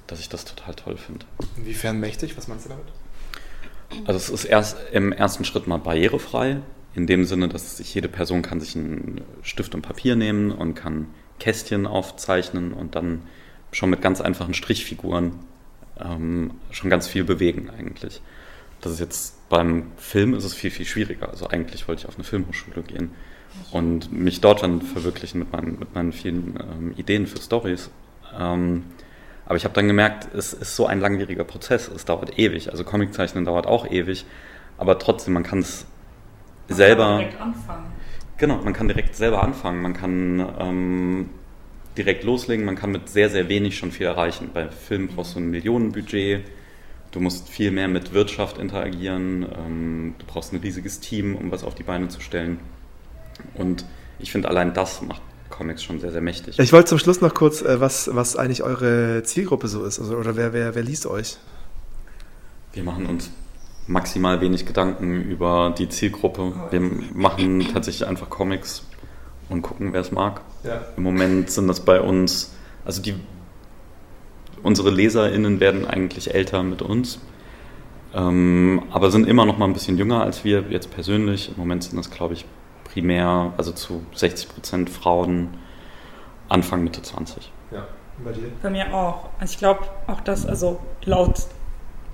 dass 0.08 0.20
ich 0.20 0.30
das 0.30 0.46
total 0.46 0.76
toll 0.76 0.98
finde. 0.98 1.26
Inwiefern 1.58 2.00
mächtig? 2.00 2.38
Was 2.38 2.48
meinst 2.48 2.66
du 2.66 2.70
damit? 2.70 2.88
Also 4.06 4.18
es 4.18 4.30
ist 4.30 4.46
erst 4.46 4.78
im 4.92 5.12
ersten 5.12 5.46
Schritt 5.46 5.68
mal 5.68 5.78
barrierefrei, 5.78 6.62
in 6.96 7.08
dem 7.08 7.26
Sinne, 7.26 7.48
dass 7.48 7.78
sich 7.78 7.94
jede 7.94 8.08
Person 8.08 8.42
kann 8.42 8.60
sich 8.60 8.76
einen 8.76 9.22
Stift 9.42 9.76
und 9.76 9.82
Papier 9.82 10.16
nehmen 10.16 10.52
und 10.52 10.76
kann 10.76 11.08
Kästchen 11.40 11.88
aufzeichnen 11.88 12.74
und 12.74 12.96
dann 12.96 13.24
schon 13.72 13.90
mit 13.90 14.02
ganz 14.02 14.22
einfachen 14.22 14.54
Strichfiguren 14.54 15.34
ähm, 16.00 16.52
schon 16.72 16.90
ganz 16.90 17.08
viel 17.08 17.24
bewegen 17.24 17.70
eigentlich. 17.70 18.22
Das 18.82 18.94
ist 18.94 19.00
jetzt 19.00 19.39
beim 19.50 19.92
Film 19.98 20.34
ist 20.34 20.44
es 20.44 20.54
viel, 20.54 20.72
viel 20.72 20.86
schwieriger. 20.86 21.30
Also 21.30 21.48
eigentlich 21.48 21.88
wollte 21.88 22.04
ich 22.04 22.08
auf 22.08 22.16
eine 22.16 22.24
Filmhochschule 22.24 22.84
gehen 22.84 23.12
und 23.72 24.12
mich 24.12 24.42
dort 24.42 24.64
dann 24.64 24.82
verwirklichen 24.82 25.40
mit 25.40 25.52
meinen, 25.52 25.80
mit 25.80 25.94
meinen 25.96 26.14
vielen 26.14 26.60
ähm, 26.60 26.94
Ideen 26.98 27.28
für 27.28 27.40
Stories. 27.42 27.90
Ähm, 28.40 28.84
aber 29.46 29.56
ich 29.56 29.64
habe 29.64 29.74
dann 29.74 29.88
gemerkt, 29.88 30.34
es 30.36 30.54
ist 30.54 30.76
so 30.76 30.86
ein 30.86 31.00
langwieriger 31.00 31.44
Prozess, 31.44 31.88
es 31.88 32.06
dauert 32.06 32.38
ewig. 32.38 32.70
Also 32.72 32.84
Comiczeichnen 32.84 33.46
dauert 33.46 33.66
auch 33.66 33.90
ewig, 33.90 34.26
aber 34.78 35.00
trotzdem, 35.00 35.34
man 35.34 35.44
kann 35.44 35.60
es 35.60 35.88
selber. 36.68 37.06
Kann 37.06 37.18
direkt 37.18 37.42
anfangen. 37.42 37.86
Genau, 38.38 38.58
man 38.64 38.74
kann 38.74 38.88
direkt 38.88 39.16
selber 39.16 39.44
anfangen. 39.44 39.82
Man 39.82 39.94
kann 39.94 40.48
ähm, 40.60 41.30
direkt 41.98 42.24
loslegen. 42.24 42.66
Man 42.66 42.76
kann 42.76 42.92
mit 42.92 43.10
sehr, 43.10 43.30
sehr 43.30 43.50
wenig 43.50 43.78
schon 43.78 43.92
viel 43.92 44.06
erreichen. 44.06 44.52
Bei 44.54 44.70
Filmen 44.70 45.08
brauchst 45.08 45.36
du 45.36 45.40
ein 45.40 45.50
Millionenbudget. 45.50 46.46
Du 47.12 47.20
musst 47.20 47.50
viel 47.50 47.72
mehr 47.72 47.88
mit 47.88 48.14
Wirtschaft 48.14 48.58
interagieren. 48.58 49.46
Ähm, 49.58 50.16
du 50.20 50.26
brauchst 50.26 50.54
ein 50.54 50.60
riesiges 50.60 51.00
Team, 51.00 51.36
um 51.36 51.52
was 51.52 51.64
auf 51.64 51.76
die 51.76 51.84
Beine 51.84 52.08
zu 52.10 52.22
stellen. 52.22 52.60
Und 53.56 53.86
ich 54.20 54.32
finde, 54.32 54.50
allein 54.50 54.74
das 54.74 55.02
macht 55.02 55.22
Comics 55.50 55.84
schon 55.84 56.00
sehr, 56.00 56.12
sehr 56.12 56.22
mächtig. 56.22 56.60
Ich 56.60 56.72
wollte 56.72 56.90
zum 56.90 57.00
Schluss 57.00 57.22
noch 57.22 57.34
kurz, 57.34 57.62
äh, 57.62 57.80
was, 57.80 58.10
was 58.14 58.36
eigentlich 58.36 58.64
eure 58.64 59.24
Zielgruppe 59.24 59.68
so 59.68 59.84
ist. 59.84 60.00
Also, 60.00 60.16
oder 60.16 60.36
wer, 60.36 60.54
wer, 60.54 60.76
wer 60.76 60.84
liest 60.84 61.06
euch? 61.08 61.38
Wir 62.74 62.84
machen 62.84 63.08
uns 63.08 63.32
maximal 63.88 64.40
wenig 64.40 64.66
Gedanken 64.68 65.22
über 65.24 65.74
die 65.78 65.90
Zielgruppe. 65.90 66.54
Wir 66.70 66.80
machen 66.80 67.68
tatsächlich 67.74 68.08
einfach 68.08 68.30
Comics 68.30 68.84
und 69.50 69.64
gucken, 69.64 69.94
wer 69.94 70.02
es 70.02 70.12
mag. 70.12 70.42
Ja. 70.64 70.86
Im 70.96 71.04
Moment 71.04 71.50
sind 71.50 71.68
das 71.68 71.80
bei 71.80 72.00
uns, 72.00 72.54
also 72.86 73.02
die, 73.02 73.16
unsere 74.64 74.90
LeserInnen 74.90 75.60
werden 75.60 75.86
eigentlich 75.86 76.34
älter 76.34 76.64
mit 76.64 76.82
uns, 76.82 77.20
ähm, 78.14 78.84
aber 78.92 79.12
sind 79.12 79.28
immer 79.28 79.46
noch 79.46 79.58
mal 79.58 79.66
ein 79.66 79.74
bisschen 79.74 79.98
jünger 79.98 80.22
als 80.22 80.44
wir 80.44 80.66
jetzt 80.70 80.92
persönlich. 80.92 81.50
Im 81.50 81.58
Moment 81.58 81.84
sind 81.84 81.98
das, 81.98 82.10
glaube 82.10 82.34
ich, 82.34 82.46
primär, 82.84 83.54
also 83.58 83.72
zu 83.72 84.04
60 84.16 84.50
Prozent 84.50 84.90
Frauen, 84.90 85.50
Anfang 86.48 86.84
Mitte 86.84 87.02
20. 87.02 87.52
Ja, 87.72 87.88
bei 88.24 88.32
dir? 88.32 88.52
Bei 88.62 88.70
mir 88.70 88.94
auch. 88.94 89.30
Also 89.40 89.54
ich 89.54 89.60
glaube 89.60 89.82
auch, 90.08 90.22
dass, 90.22 90.46
also 90.46 90.80
laut 91.06 91.48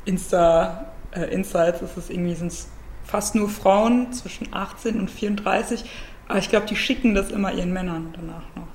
Insta 0.03 0.91
äh, 1.11 1.33
Insights 1.33 1.81
ist 1.81 1.97
es 1.97 2.09
irgendwie, 2.09 2.35
sind 2.35 2.47
es 2.51 2.69
fast 3.03 3.35
nur 3.35 3.49
Frauen 3.49 4.11
zwischen 4.11 4.53
18 4.53 4.99
und 4.99 5.09
34. 5.09 5.85
Aber 6.27 6.39
ich 6.39 6.49
glaube, 6.49 6.65
die 6.65 6.75
schicken 6.75 7.15
das 7.15 7.31
immer 7.31 7.53
ihren 7.53 7.71
Männern 7.71 8.13
danach 8.15 8.43
noch. 8.55 8.67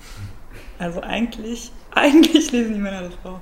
Also 0.79 1.03
eigentlich, 1.03 1.73
eigentlich 1.95 2.51
lesen 2.53 2.75
die 2.75 2.81
Männer 2.81 3.03
das 3.03 3.15
auch. 3.25 3.41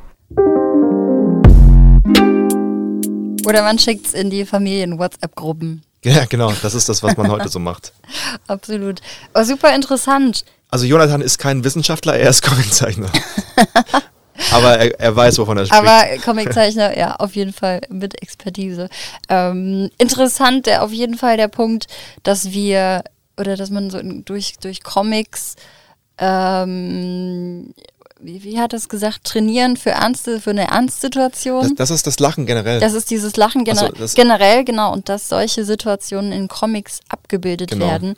Oder 3.47 3.63
man 3.63 3.79
schickt 3.79 4.07
es 4.07 4.15
in 4.15 4.31
die 4.31 4.45
Familien-WhatsApp-Gruppen. 4.45 5.83
Ja, 6.05 6.27
genau, 6.27 6.53
das 6.63 6.75
ist 6.75 6.89
das, 6.89 7.03
was 7.03 7.17
man 7.17 7.31
heute 7.31 7.49
so 7.49 7.59
macht. 7.59 7.93
Absolut. 8.47 9.01
Aber 9.33 9.45
super 9.45 9.75
interessant. 9.75 10.45
Also 10.71 10.85
Jonathan 10.85 11.23
ist 11.23 11.39
kein 11.39 11.65
Wissenschaftler, 11.65 12.17
er 12.17 12.31
ist 12.31 12.43
Comiczeichner. 12.43 13.11
Aber 14.53 14.79
er, 14.79 15.01
er, 15.01 15.17
weiß, 15.17 15.39
wovon 15.39 15.59
er 15.59 15.67
spricht. 15.67 15.83
Aber 15.83 16.05
Comiczeichner, 16.25 16.97
ja, 16.97 17.17
auf 17.17 17.35
jeden 17.35 17.53
Fall 17.53 17.81
mit 17.89 18.23
Expertise. 18.23 18.89
Ähm, 19.29 19.91
interessant, 19.99 20.67
der, 20.67 20.85
auf 20.85 20.93
jeden 20.93 21.17
Fall 21.17 21.37
der 21.37 21.49
Punkt, 21.49 21.87
dass 22.23 22.53
wir 22.53 23.03
oder 23.39 23.57
dass 23.57 23.71
man 23.71 23.91
so 23.91 24.01
durch, 24.03 24.59
durch 24.61 24.83
Comics, 24.83 25.57
ähm, 26.19 27.73
wie, 28.21 28.43
wie 28.43 28.59
hat 28.61 28.73
es 28.73 28.89
gesagt, 28.89 29.25
trainieren 29.25 29.77
für 29.77 29.91
ernste, 29.91 30.41
für 30.41 30.51
eine 30.51 30.69
Ernstsituation. 30.69 31.63
Das, 31.63 31.75
das 31.77 31.91
ist 31.91 32.07
das 32.07 32.19
Lachen 32.19 32.47
generell. 32.47 32.81
Das 32.81 32.93
ist 32.95 33.11
dieses 33.11 33.37
Lachen 33.37 33.65
gener 33.65 33.91
so, 33.97 34.07
generell, 34.15 34.65
genau, 34.65 34.93
und 34.93 35.09
dass 35.09 35.29
solche 35.29 35.65
Situationen 35.65 36.33
in 36.33 36.49
Comics 36.49 37.01
abgebildet 37.09 37.71
genau. 37.71 37.87
werden. 37.87 38.15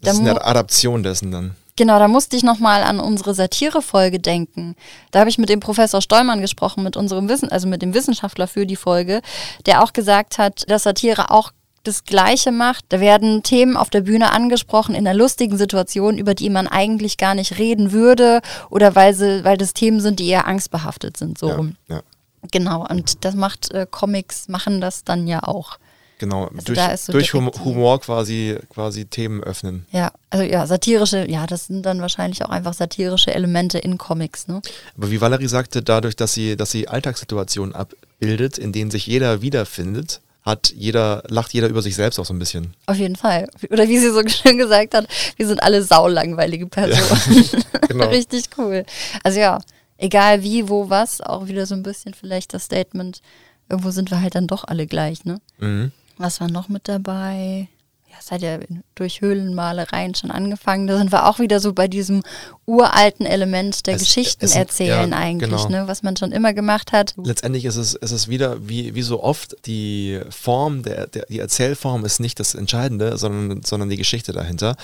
Da 0.00 0.10
Das 0.10 0.14
ist 0.14 0.22
mu- 0.22 0.30
eine 0.30 0.44
Adaption 0.44 1.02
dessen 1.02 1.30
dann. 1.30 1.54
Genau, 1.76 1.98
da 1.98 2.06
musste 2.06 2.36
ich 2.36 2.44
nochmal 2.44 2.84
an 2.84 3.00
unsere 3.00 3.34
Satire-Folge 3.34 4.20
denken. 4.20 4.76
Da 5.10 5.18
habe 5.20 5.30
ich 5.30 5.38
mit 5.38 5.48
dem 5.48 5.58
Professor 5.58 6.00
Steumann 6.00 6.40
gesprochen, 6.40 6.84
mit 6.84 6.96
unserem 6.96 7.28
Wissen, 7.28 7.50
also 7.50 7.66
mit 7.66 7.82
dem 7.82 7.94
Wissenschaftler 7.94 8.46
für 8.46 8.64
die 8.64 8.76
Folge, 8.76 9.22
der 9.66 9.82
auch 9.82 9.92
gesagt 9.92 10.38
hat, 10.38 10.70
dass 10.70 10.84
Satire 10.84 11.30
auch 11.32 11.50
das 11.84 12.04
Gleiche 12.04 12.50
macht. 12.52 12.84
Da 12.88 13.00
werden 13.00 13.42
Themen 13.42 13.76
auf 13.76 13.90
der 13.90 14.00
Bühne 14.00 14.32
angesprochen 14.32 14.94
in 14.94 15.06
einer 15.06 15.16
lustigen 15.16 15.56
Situation, 15.56 16.18
über 16.18 16.34
die 16.34 16.50
man 16.50 16.66
eigentlich 16.66 17.16
gar 17.16 17.34
nicht 17.34 17.58
reden 17.58 17.92
würde 17.92 18.40
oder 18.70 18.94
weil 18.94 19.14
sie, 19.14 19.44
weil 19.44 19.56
das 19.56 19.74
Themen 19.74 20.00
sind, 20.00 20.18
die 20.18 20.28
eher 20.28 20.46
angstbehaftet 20.48 21.16
sind, 21.16 21.38
so 21.38 21.48
Ja, 21.48 21.54
rum. 21.56 21.76
ja. 21.88 22.02
Genau, 22.50 22.86
und 22.86 23.24
das 23.24 23.34
macht 23.34 23.72
äh, 23.72 23.86
Comics, 23.90 24.48
machen 24.48 24.80
das 24.80 25.04
dann 25.04 25.26
ja 25.26 25.42
auch. 25.44 25.78
Genau, 26.18 26.48
durch, 26.64 26.78
da 26.78 26.92
ist 26.92 27.06
so 27.06 27.12
durch 27.12 27.32
Humor 27.34 28.00
quasi, 28.00 28.56
quasi 28.68 29.04
Themen 29.04 29.42
öffnen. 29.42 29.84
Ja, 29.90 30.12
also 30.30 30.44
ja, 30.44 30.66
satirische, 30.66 31.28
ja, 31.28 31.46
das 31.46 31.66
sind 31.66 31.84
dann 31.84 32.00
wahrscheinlich 32.00 32.44
auch 32.44 32.50
einfach 32.50 32.72
satirische 32.72 33.34
Elemente 33.34 33.78
in 33.78 33.98
Comics, 33.98 34.46
ne? 34.46 34.62
Aber 34.96 35.10
wie 35.10 35.20
Valerie 35.20 35.48
sagte, 35.48 35.82
dadurch, 35.82 36.16
dass 36.16 36.32
sie, 36.32 36.56
dass 36.56 36.70
sie 36.70 36.86
Alltagssituationen 36.86 37.74
abbildet, 37.74 38.58
in 38.58 38.72
denen 38.72 38.90
sich 38.90 39.06
jeder 39.06 39.42
wiederfindet, 39.42 40.20
hat 40.44 40.72
jeder, 40.76 41.22
lacht 41.28 41.54
jeder 41.54 41.68
über 41.68 41.80
sich 41.80 41.96
selbst 41.96 42.18
auch 42.18 42.26
so 42.26 42.34
ein 42.34 42.38
bisschen. 42.38 42.74
Auf 42.86 42.96
jeden 42.96 43.16
Fall. 43.16 43.48
Oder 43.70 43.88
wie 43.88 43.98
sie 43.98 44.10
so 44.10 44.22
schön 44.28 44.58
gesagt 44.58 44.94
hat, 44.94 45.08
wir 45.36 45.46
sind 45.46 45.62
alle 45.62 45.82
saulangweilige 45.82 46.66
Personen. 46.66 47.44
genau. 47.88 48.08
Richtig 48.08 48.44
cool. 48.58 48.84
Also 49.22 49.40
ja, 49.40 49.58
egal 49.96 50.42
wie, 50.42 50.68
wo, 50.68 50.90
was, 50.90 51.20
auch 51.22 51.46
wieder 51.46 51.64
so 51.64 51.74
ein 51.74 51.82
bisschen 51.82 52.12
vielleicht 52.12 52.52
das 52.52 52.64
Statement, 52.64 53.22
irgendwo 53.70 53.90
sind 53.90 54.10
wir 54.10 54.20
halt 54.20 54.34
dann 54.34 54.46
doch 54.46 54.64
alle 54.64 54.86
gleich, 54.86 55.24
ne? 55.24 55.40
Mhm. 55.58 55.92
Was 56.18 56.40
war 56.40 56.50
noch 56.50 56.68
mit 56.68 56.88
dabei? 56.88 57.68
Ja, 58.14 58.20
es 58.20 58.30
hat 58.30 58.42
ja 58.42 58.58
durch 58.94 59.20
Höhlenmalereien 59.20 60.14
schon 60.14 60.30
angefangen. 60.30 60.86
Da 60.86 60.98
sind 60.98 61.10
wir 61.10 61.26
auch 61.26 61.40
wieder 61.40 61.58
so 61.58 61.72
bei 61.72 61.88
diesem 61.88 62.22
uralten 62.64 63.26
Element 63.26 63.86
der 63.86 63.94
Es- 63.96 64.02
Geschichten 64.02 64.44
es 64.44 64.52
sind- 64.52 64.60
erzählen 64.60 65.10
ja, 65.10 65.16
eigentlich, 65.18 65.50
genau. 65.50 65.68
ne? 65.68 65.88
Was 65.88 66.02
man 66.04 66.16
schon 66.16 66.30
immer 66.30 66.52
gemacht 66.52 66.92
hat. 66.92 67.14
Letztendlich 67.22 67.64
ist 67.64 67.76
es, 67.76 67.94
ist 67.94 68.12
es 68.12 68.28
wieder, 68.28 68.68
wie, 68.68 68.94
wie 68.94 69.02
so 69.02 69.22
oft, 69.22 69.56
die 69.66 70.20
Form, 70.30 70.82
der, 70.84 71.08
der, 71.08 71.26
die 71.26 71.40
Erzählform 71.40 72.04
ist 72.04 72.20
nicht 72.20 72.38
das 72.38 72.54
Entscheidende, 72.54 73.18
sondern, 73.18 73.62
sondern 73.64 73.88
die 73.88 73.96
Geschichte 73.96 74.32
dahinter. 74.32 74.76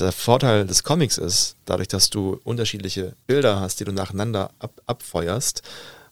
Der 0.00 0.10
Vorteil 0.10 0.66
des 0.66 0.82
Comics 0.82 1.16
ist, 1.18 1.54
dadurch, 1.66 1.86
dass 1.88 2.10
du 2.10 2.40
unterschiedliche 2.42 3.12
Bilder 3.28 3.60
hast, 3.60 3.78
die 3.78 3.84
du 3.84 3.92
nacheinander 3.92 4.50
ab, 4.58 4.72
abfeuerst, 4.86 5.62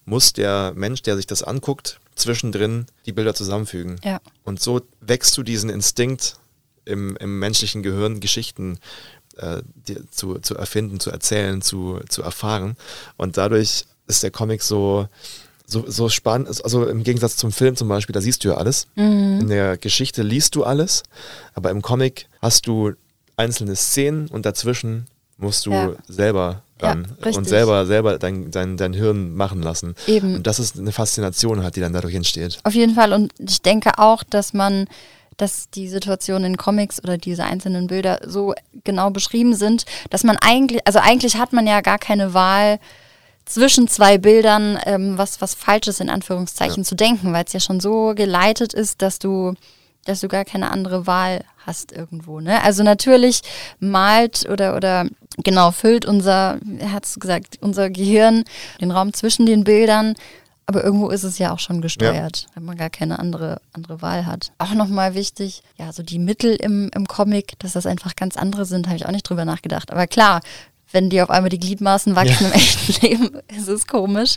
muss 0.05 0.33
der 0.33 0.72
Mensch, 0.77 1.03
der 1.03 1.16
sich 1.16 1.27
das 1.27 1.42
anguckt, 1.42 1.98
zwischendrin 2.14 2.87
die 3.07 3.12
Bilder 3.12 3.35
zusammenfügen. 3.35 3.98
Ja. 4.05 4.20
Und 4.44 4.61
so 4.61 4.83
wächst 5.01 5.37
du 5.37 5.42
diesen 5.42 5.70
Instinkt 5.70 6.37
im, 6.84 7.16
im 7.16 7.38
menschlichen 7.38 7.82
Gehirn, 7.82 8.20
Geschichten 8.20 8.78
äh, 9.36 9.62
dir 9.86 10.02
zu, 10.10 10.38
zu 10.40 10.56
erfinden, 10.56 11.00
zu 11.00 11.10
erzählen, 11.10 11.62
zu, 11.62 12.00
zu 12.08 12.22
erfahren. 12.22 12.76
Und 13.16 13.36
dadurch 13.36 13.84
ist 14.06 14.22
der 14.22 14.30
Comic 14.30 14.62
so, 14.62 15.08
so, 15.66 15.84
so 15.88 16.08
spannend. 16.08 16.48
Also 16.64 16.86
im 16.86 17.02
Gegensatz 17.02 17.36
zum 17.36 17.52
Film 17.52 17.76
zum 17.76 17.88
Beispiel, 17.88 18.12
da 18.12 18.20
siehst 18.20 18.44
du 18.44 18.48
ja 18.48 18.54
alles. 18.56 18.88
In 18.96 19.48
der 19.48 19.76
Geschichte 19.78 20.22
liest 20.22 20.54
du 20.54 20.64
alles, 20.64 21.02
aber 21.54 21.70
im 21.70 21.80
Comic 21.82 22.26
hast 22.42 22.66
du 22.66 22.92
einzelne 23.36 23.74
Szenen 23.76 24.28
und 24.28 24.44
dazwischen 24.44 25.06
musst 25.38 25.64
du 25.66 25.72
Ja. 25.72 25.92
selber 26.08 26.62
Ja, 26.80 26.88
ran 26.90 27.06
richtig. 27.18 27.36
und 27.36 27.48
selber, 27.48 27.86
selber 27.86 28.18
dein, 28.18 28.50
dein, 28.50 28.76
dein 28.76 28.92
Hirn 28.92 29.34
machen 29.34 29.62
lassen. 29.62 29.94
Eben. 30.06 30.34
Und 30.36 30.46
das 30.46 30.58
ist 30.58 30.78
eine 30.78 30.92
Faszination 30.92 31.62
halt, 31.62 31.76
die 31.76 31.80
dann 31.80 31.92
dadurch 31.94 32.14
entsteht. 32.14 32.58
Auf 32.64 32.74
jeden 32.74 32.94
Fall. 32.94 33.12
Und 33.14 33.32
ich 33.38 33.62
denke 33.62 33.98
auch, 33.98 34.22
dass 34.24 34.52
man, 34.52 34.86
dass 35.36 35.70
die 35.70 35.88
Situationen 35.88 36.52
in 36.52 36.56
Comics 36.56 37.02
oder 37.02 37.18
diese 37.18 37.44
einzelnen 37.44 37.86
Bilder 37.86 38.20
so 38.26 38.54
genau 38.84 39.10
beschrieben 39.10 39.54
sind, 39.54 39.84
dass 40.10 40.24
man 40.24 40.36
eigentlich, 40.36 40.86
also 40.86 40.98
eigentlich 40.98 41.36
hat 41.36 41.52
man 41.52 41.66
ja 41.66 41.80
gar 41.80 41.98
keine 41.98 42.34
Wahl 42.34 42.78
zwischen 43.44 43.88
zwei 43.88 44.18
Bildern, 44.18 44.78
ähm, 44.86 45.18
was, 45.18 45.40
was 45.40 45.54
Falsches 45.54 46.00
in 46.00 46.10
Anführungszeichen 46.10 46.84
zu 46.84 46.94
denken, 46.94 47.32
weil 47.32 47.44
es 47.44 47.52
ja 47.52 47.60
schon 47.60 47.80
so 47.80 48.14
geleitet 48.14 48.72
ist, 48.72 49.02
dass 49.02 49.18
du, 49.18 49.54
dass 50.04 50.20
du 50.20 50.28
gar 50.28 50.44
keine 50.44 50.70
andere 50.70 51.06
Wahl 51.06 51.44
hast 51.66 51.92
irgendwo. 51.92 52.40
Ne? 52.40 52.62
Also 52.62 52.82
natürlich 52.82 53.42
malt 53.78 54.48
oder, 54.48 54.76
oder 54.76 55.06
genau 55.38 55.70
füllt 55.70 56.06
unser, 56.06 56.58
er 56.78 56.92
hat 56.92 57.04
es 57.04 57.18
gesagt, 57.18 57.58
unser 57.60 57.90
Gehirn 57.90 58.44
den 58.80 58.90
Raum 58.90 59.12
zwischen 59.12 59.46
den 59.46 59.64
Bildern 59.64 60.14
aber 60.66 60.85
irgendwo 60.85 61.09
ist 61.09 61.25
es 61.25 61.38
ja 61.38 61.53
auch 61.53 61.59
schon 61.59 61.81
gesteuert, 61.81 62.46
wenn 62.55 62.64
man 62.64 62.77
gar 62.77 62.90
keine 62.90 63.18
andere, 63.18 63.61
andere 63.72 64.01
Wahl 64.01 64.27
hat. 64.27 64.53
Auch 64.59 64.75
nochmal 64.75 65.14
wichtig, 65.14 65.62
ja, 65.77 65.92
so 65.92 66.03
die 66.03 66.18
Mittel 66.18 66.55
im, 66.55 66.90
im 66.94 67.07
Comic, 67.07 67.59
dass 67.59 67.72
das 67.72 67.87
einfach 67.87 68.16
ganz 68.16 68.37
andere 68.37 68.64
sind, 68.64 68.87
habe 68.87 68.96
ich 68.96 69.07
auch 69.07 69.11
nicht 69.11 69.29
drüber 69.29 69.44
nachgedacht. 69.44 69.90
Aber 69.90 70.07
klar, 70.07 70.40
wenn 70.92 71.11
dir 71.11 71.25
auf 71.25 71.31
einmal 71.31 71.48
die 71.48 71.59
Gliedmaßen 71.59 72.14
wachsen 72.14 72.46
im 72.46 72.53
echten 72.53 72.92
Leben, 73.07 73.31
ist 73.57 73.68
es 73.68 73.87
komisch. 73.87 74.37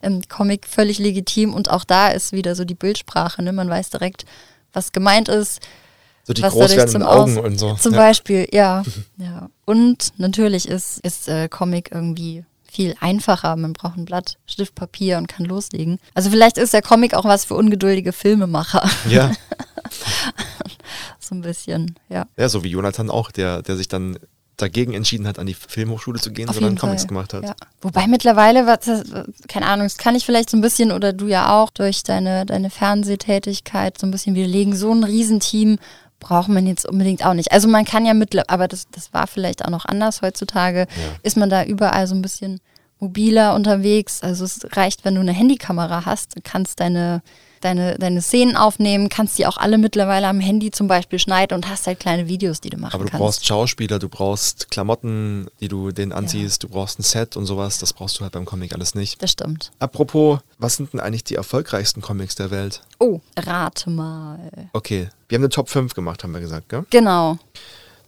Im 0.00 0.22
Comic 0.28 0.66
völlig 0.66 0.98
legitim 0.98 1.52
und 1.52 1.70
auch 1.70 1.84
da 1.84 2.08
ist 2.08 2.32
wieder 2.32 2.54
so 2.54 2.64
die 2.64 2.74
Bildsprache, 2.74 3.42
ne? 3.42 3.52
Man 3.52 3.68
weiß 3.68 3.90
direkt, 3.90 4.24
was 4.72 4.92
gemeint 4.92 5.28
ist. 5.28 5.60
So 6.24 6.32
die 6.32 6.42
was 6.42 6.52
groß 6.54 6.70
werdenden 6.70 6.88
zum 6.88 7.02
Augen 7.02 7.38
Aus- 7.38 7.44
und 7.44 7.58
so. 7.58 7.74
Zum 7.74 7.92
ja. 7.92 7.98
Beispiel, 7.98 8.48
ja. 8.52 8.82
ja. 9.18 9.48
Und 9.64 10.12
natürlich 10.16 10.68
ist, 10.68 10.98
ist 11.00 11.28
äh, 11.28 11.48
Comic 11.48 11.90
irgendwie 11.92 12.44
viel 12.76 12.94
einfacher. 13.00 13.56
Man 13.56 13.72
braucht 13.72 13.96
ein 13.96 14.04
Blatt, 14.04 14.36
Stift, 14.46 14.74
Papier 14.74 15.16
und 15.16 15.28
kann 15.28 15.46
loslegen. 15.46 15.98
Also 16.14 16.30
vielleicht 16.30 16.58
ist 16.58 16.74
der 16.74 16.82
Comic 16.82 17.14
auch 17.14 17.24
was 17.24 17.46
für 17.46 17.54
ungeduldige 17.54 18.12
Filmemacher. 18.12 18.88
Ja. 19.08 19.32
so 21.18 21.34
ein 21.34 21.40
bisschen, 21.40 21.98
ja. 22.08 22.26
ja, 22.36 22.48
so 22.48 22.62
wie 22.64 22.68
Jonathan 22.68 23.10
auch, 23.10 23.30
der, 23.30 23.62
der 23.62 23.76
sich 23.76 23.88
dann 23.88 24.18
dagegen 24.58 24.94
entschieden 24.94 25.26
hat, 25.26 25.38
an 25.38 25.46
die 25.46 25.54
Filmhochschule 25.54 26.18
zu 26.20 26.32
gehen, 26.32 26.48
Auf 26.48 26.54
sondern 26.54 26.76
Comics 26.76 27.02
Fall. 27.02 27.08
gemacht 27.08 27.34
hat. 27.34 27.44
Ja. 27.44 27.54
Wobei 27.80 28.06
mittlerweile, 28.06 28.66
was, 28.66 29.04
keine 29.48 29.66
Ahnung, 29.66 29.86
das 29.86 29.98
kann 29.98 30.14
ich 30.14 30.24
vielleicht 30.24 30.50
so 30.50 30.56
ein 30.56 30.62
bisschen 30.62 30.92
oder 30.92 31.12
du 31.12 31.28
ja 31.28 31.58
auch 31.58 31.70
durch 31.70 32.02
deine, 32.02 32.46
deine 32.46 32.70
Fernsehtätigkeit 32.70 33.98
so 33.98 34.06
ein 34.06 34.10
bisschen 34.10 34.34
widerlegen. 34.34 34.74
So 34.74 34.92
ein 34.92 35.04
Riesenteam 35.04 35.78
braucht 36.20 36.48
man 36.48 36.66
jetzt 36.66 36.86
unbedingt 36.86 37.24
auch 37.24 37.34
nicht. 37.34 37.52
Also 37.52 37.68
man 37.68 37.84
kann 37.84 38.06
ja 38.06 38.14
mittlerweile, 38.14 38.48
aber 38.50 38.68
das, 38.68 38.88
das 38.90 39.12
war 39.12 39.26
vielleicht 39.26 39.64
auch 39.64 39.70
noch 39.70 39.84
anders 39.84 40.22
heutzutage, 40.22 40.86
ist 41.22 41.36
man 41.36 41.50
da 41.50 41.64
überall 41.64 42.06
so 42.06 42.14
ein 42.14 42.22
bisschen 42.22 42.60
mobiler 42.98 43.54
unterwegs. 43.54 44.22
Also 44.22 44.44
es 44.44 44.66
reicht, 44.76 45.04
wenn 45.04 45.14
du 45.14 45.20
eine 45.20 45.32
Handykamera 45.32 46.04
hast, 46.06 46.34
kannst 46.44 46.80
deine, 46.80 47.22
deine, 47.60 47.96
deine 47.98 48.22
Szenen 48.22 48.56
aufnehmen, 48.56 49.08
kannst 49.08 49.38
die 49.38 49.46
auch 49.46 49.56
alle 49.56 49.78
mittlerweile 49.78 50.28
am 50.28 50.40
Handy 50.40 50.70
zum 50.70 50.88
Beispiel 50.88 51.18
schneiden 51.18 51.54
und 51.54 51.68
hast 51.68 51.86
halt 51.86 52.00
kleine 52.00 52.28
Videos, 52.28 52.60
die 52.60 52.70
du 52.70 52.76
machen 52.78 52.94
Aber 52.94 53.04
du 53.04 53.10
kannst. 53.10 53.22
brauchst 53.22 53.46
Schauspieler, 53.46 53.98
du 53.98 54.08
brauchst 54.08 54.70
Klamotten, 54.70 55.48
die 55.60 55.68
du 55.68 55.90
denen 55.90 56.12
anziehst, 56.12 56.62
du 56.62 56.68
brauchst 56.68 56.98
ein 56.98 57.02
Set 57.02 57.36
und 57.36 57.46
sowas. 57.46 57.78
Das 57.78 57.92
brauchst 57.92 58.18
du 58.18 58.22
halt 58.22 58.32
beim 58.32 58.44
Comic 58.44 58.74
alles 58.74 58.94
nicht. 58.94 59.22
das 59.22 59.30
stimmt. 59.32 59.72
Apropos, 59.78 60.40
was 60.58 60.76
sind 60.76 60.92
denn 60.92 61.00
eigentlich 61.00 61.24
die 61.24 61.34
erfolgreichsten 61.36 62.00
Comics 62.02 62.34
der 62.34 62.50
Welt? 62.50 62.82
Oh, 62.98 63.20
rate 63.38 63.90
mal. 63.90 64.38
Okay, 64.72 65.08
wir 65.28 65.36
haben 65.36 65.42
eine 65.42 65.50
Top 65.50 65.68
5 65.68 65.94
gemacht, 65.94 66.22
haben 66.22 66.32
wir 66.32 66.40
gesagt, 66.40 66.68
gell? 66.68 66.84
Genau. 66.90 67.38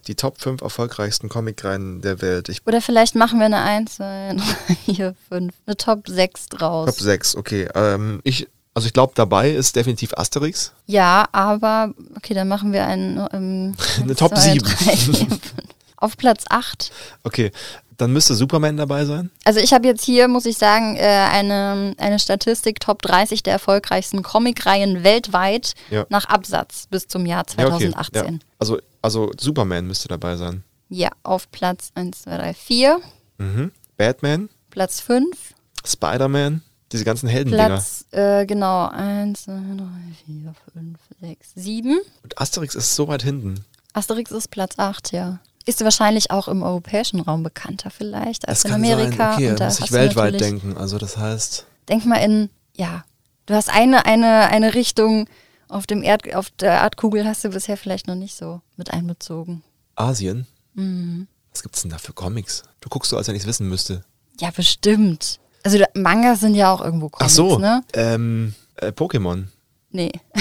Die 0.07 0.15
Top 0.15 0.39
5 0.41 0.61
erfolgreichsten 0.61 1.29
Comicreihen 1.29 2.01
der 2.01 2.21
Welt. 2.21 2.49
Ich 2.49 2.65
Oder 2.65 2.81
vielleicht 2.81 3.15
machen 3.15 3.37
wir 3.39 3.45
eine 3.45 3.61
1, 3.61 3.95
2, 3.97 4.35
3, 4.67 4.75
4, 4.93 5.15
5, 5.29 5.53
eine 5.67 5.77
Top 5.77 6.07
6 6.07 6.47
draus. 6.47 6.85
Top 6.87 6.99
6, 6.99 7.35
okay. 7.35 7.67
Ähm, 7.75 8.21
ich, 8.23 8.47
also 8.79 8.87
ich 8.87 8.93
glaube, 8.93 9.11
dabei 9.13 9.51
ist 9.51 9.75
definitiv 9.75 10.13
Asterix. 10.13 10.71
Ja, 10.85 11.27
aber 11.33 11.93
okay, 12.15 12.33
dann 12.33 12.47
machen 12.47 12.71
wir 12.71 12.85
einen, 12.85 13.17
ähm, 13.33 13.75
Eine 14.01 14.15
Top 14.15 14.33
zwei, 14.37 14.53
7. 14.53 14.59
drei, 14.65 14.95
vier, 14.95 15.13
fünf. 15.15 15.39
Auf 15.97 16.15
Platz 16.15 16.45
8. 16.49 16.89
Okay, 17.23 17.51
dann 17.97 18.13
müsste 18.13 18.35
Superman 18.35 18.77
dabei 18.77 19.03
sein. 19.03 19.31
Also 19.43 19.59
ich 19.59 19.73
habe 19.73 19.85
jetzt 19.85 20.01
hier, 20.05 20.29
muss 20.29 20.45
ich 20.45 20.57
sagen, 20.57 20.95
äh, 20.95 21.01
eine, 21.01 21.93
eine 21.97 22.19
Statistik 22.19 22.79
Top 22.79 23.01
30 23.01 23.43
der 23.43 23.51
erfolgreichsten 23.51 24.23
Comicreihen 24.23 25.03
weltweit 25.03 25.73
Ja. 25.89 26.05
nach 26.07 26.23
Absatz 26.23 26.87
bis 26.89 27.05
zum 27.09 27.25
Jahr 27.25 27.43
Ja, 27.57 27.65
okay. 27.67 27.91
2018. 27.91 28.33
Ja. 28.35 28.39
Also, 28.59 28.79
also 29.01 29.29
Superman 29.37 29.87
müsste 29.87 30.07
dabei 30.07 30.37
sein. 30.37 30.63
Ja, 30.87 31.09
auf 31.23 31.51
Platz 31.51 31.91
1, 31.95 32.21
2, 32.21 32.37
3, 32.37 32.53
4. 32.53 32.99
Mhm. 33.39 33.71
Batman, 33.97 34.47
Platz 34.69 35.01
5. 35.01 35.27
Spider-Man, 35.85 36.61
diese 36.91 37.05
ganzen 37.05 37.29
Heldendinger. 37.29 37.67
Platz, 37.67 38.05
äh, 38.11 38.45
genau, 38.45 38.87
1, 38.87 39.43
2, 39.43 39.51
3, 39.51 39.85
4, 40.25 40.53
5, 40.73 40.99
6, 41.21 41.51
7. 41.55 41.99
Und 42.23 42.41
Asterix 42.41 42.75
ist 42.75 42.95
so 42.95 43.07
weit 43.07 43.23
hinten. 43.23 43.63
Asterix 43.93 44.31
ist 44.31 44.49
Platz 44.49 44.73
8, 44.77 45.11
ja. 45.11 45.39
Ist 45.65 45.83
wahrscheinlich 45.83 46.31
auch 46.31 46.47
im 46.47 46.63
europäischen 46.63 47.19
Raum 47.19 47.43
bekannter 47.43 47.91
vielleicht 47.91 48.47
als 48.47 48.63
Das 48.63 48.69
in 48.71 48.75
Amerika. 48.75 49.33
sein. 49.33 49.33
Okay, 49.35 49.49
und 49.51 49.59
da 49.59 49.65
muss 49.65 49.79
ich 49.79 49.91
weltweit 49.91 50.39
denken. 50.39 50.77
Also 50.77 50.97
das 50.97 51.17
heißt, 51.17 51.65
Denk 51.89 52.05
mal 52.05 52.17
in, 52.17 52.49
ja, 52.75 53.03
du 53.47 53.53
hast 53.55 53.69
eine, 53.69 54.05
eine, 54.05 54.47
eine 54.49 54.73
Richtung 54.73 55.27
auf, 55.67 55.85
dem 55.85 56.01
Erd, 56.03 56.33
auf 56.35 56.49
der 56.51 56.71
Erdkugel 56.73 57.25
hast 57.25 57.43
du 57.43 57.49
bisher 57.49 57.77
vielleicht 57.77 58.07
noch 58.07 58.15
nicht 58.15 58.35
so 58.35 58.61
mit 58.77 58.91
einbezogen. 58.91 59.63
Asien. 59.95 60.47
Mhm. 60.73 61.27
Was 61.51 61.63
gibt's 61.63 61.81
denn 61.81 61.91
da 61.91 61.97
für 61.97 62.13
Comics? 62.13 62.63
Du 62.79 62.89
guckst 62.89 63.09
so, 63.09 63.17
als 63.17 63.27
wenn 63.27 63.35
ich 63.35 63.41
es 63.41 63.47
wissen 63.47 63.67
müsste. 63.67 64.03
Ja, 64.39 64.51
bestimmt. 64.51 65.39
Also 65.63 65.77
Mangas 65.93 66.39
sind 66.39 66.55
ja 66.55 66.73
auch 66.73 66.81
irgendwo 66.81 67.09
Comics, 67.09 67.31
Ach 67.33 67.35
so, 67.35 67.59
ne? 67.59 67.83
ähm, 67.93 68.55
äh, 68.77 68.87
Pokémon. 68.87 69.43
Nee. 69.91 70.11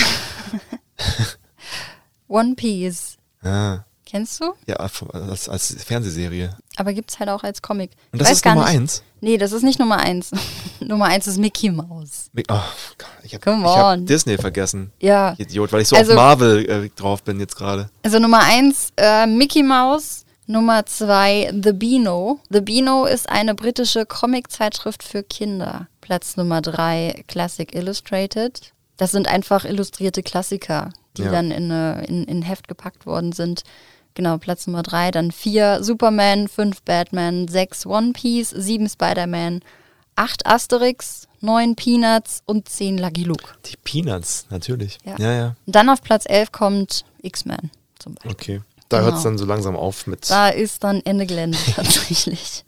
One 2.29 2.55
Piece. 2.55 3.17
Ah. 3.43 3.81
Kennst 4.05 4.41
du? 4.41 4.55
Ja, 4.67 4.77
als, 4.77 5.49
als 5.51 5.77
Fernsehserie. 5.85 6.57
Aber 6.77 6.95
gibt 6.95 7.11
es 7.11 7.19
halt 7.19 7.29
auch 7.29 7.43
als 7.43 7.61
Comic. 7.61 7.91
Und 8.13 8.21
das 8.23 8.31
ist 8.31 8.45
Nummer 8.45 8.65
nicht. 8.65 8.75
eins? 8.75 9.03
Nee, 9.21 9.37
das 9.37 9.53
ist 9.53 9.63
nicht 9.63 9.79
Nummer 9.79 9.99
eins. 9.99 10.31
Nummer 10.81 11.07
eins 11.07 11.27
ist 11.27 11.37
Mickey 11.39 11.71
Mouse. 11.71 12.31
Mi- 12.35 12.45
Oh, 12.49 12.55
Gott, 12.97 13.09
ich 13.23 13.35
habe 13.35 13.63
hab. 13.65 14.07
Disney 14.07 14.39
vergessen. 14.39 14.93
Ja. 15.01 15.35
Idiot, 15.37 15.73
weil 15.73 15.83
ich 15.83 15.89
so 15.89 15.97
Also- 15.97 16.13
auf 16.13 16.17
Marvel 16.17 16.71
äh, 16.71 16.89
drauf 16.97 17.23
bin 17.23 17.39
jetzt 17.39 17.55
gerade. 17.57 17.91
Also 18.03 18.19
Nummer 18.19 18.41
eins, 18.41 18.93
äh, 18.97 19.27
Mickey 19.27 19.63
Mouse. 19.63 20.25
Nummer 20.51 20.87
zwei, 20.87 21.53
The 21.53 21.73
Beano. 21.73 22.41
The 22.49 22.63
Beano 22.63 23.05
ist 23.05 23.29
eine 23.29 23.55
britische 23.55 24.07
Comiczeitschrift 24.07 25.03
für 25.03 25.23
Kinder. 25.23 25.89
Platz 26.01 26.39
Nummer 26.39 26.63
drei, 26.63 27.23
Classic 27.29 27.75
Illustrated. 27.75 28.73
Das 28.97 29.11
sind 29.13 29.29
einfach 29.29 29.67
illustrierte 29.67 30.23
Klassiker, 30.23 30.91
die 31.19 31.23
Ja. 31.23 31.31
dann 31.31 31.51
in, 31.51 31.71
eine, 31.71 32.03
in, 32.07 32.25
in 32.25 32.41
Heft 32.41 32.67
gepackt 32.67 33.05
worden 33.05 33.33
sind. 33.33 33.63
Genau, 34.15 34.39
Platz 34.39 34.67
Nummer 34.67 34.83
drei. 34.83 35.11
Dann 35.11 35.33
vier 35.33 35.85
Superman, 35.85 36.49
fünf 36.49 36.81
Batman, 36.83 37.47
sechs 37.47 37.85
One 37.85 38.13
Piece, 38.13 38.49
sieben 38.49 38.89
Spider-Man, 38.89 39.61
acht 40.17 40.47
Asterix, 40.47 41.29
neun 41.41 41.77
Peanuts 41.77 42.43
und 42.47 42.71
zehn 42.71 42.97
Lucky 42.97 43.25
Luke. 43.25 43.45
Die 43.67 43.77
Peanuts, 43.85 44.47
natürlich. 44.49 44.97
Ja. 45.05 45.17
ja. 45.19 45.33
ja. 45.35 45.57
Und 45.67 45.77
dann 45.77 45.91
auf 45.91 46.01
Platz 46.01 46.25
elf 46.27 46.53
kommt 46.53 47.05
X-Men 47.21 47.71
zum 47.99 48.15
Beispiel. 48.15 48.33
Okay. 48.33 48.61
Da 48.89 48.99
Genau. 48.99 49.09
hört 49.11 49.19
es 49.19 49.23
dann 49.23 49.37
so 49.37 49.45
langsam 49.45 49.77
auf 49.77 50.07
mit. 50.07 50.31
Da 50.31 50.49
ist 50.49 50.83
dann 50.83 51.03
Ende 51.05 51.27
Gelände 51.27 51.59
tatsächlich. 51.77 52.65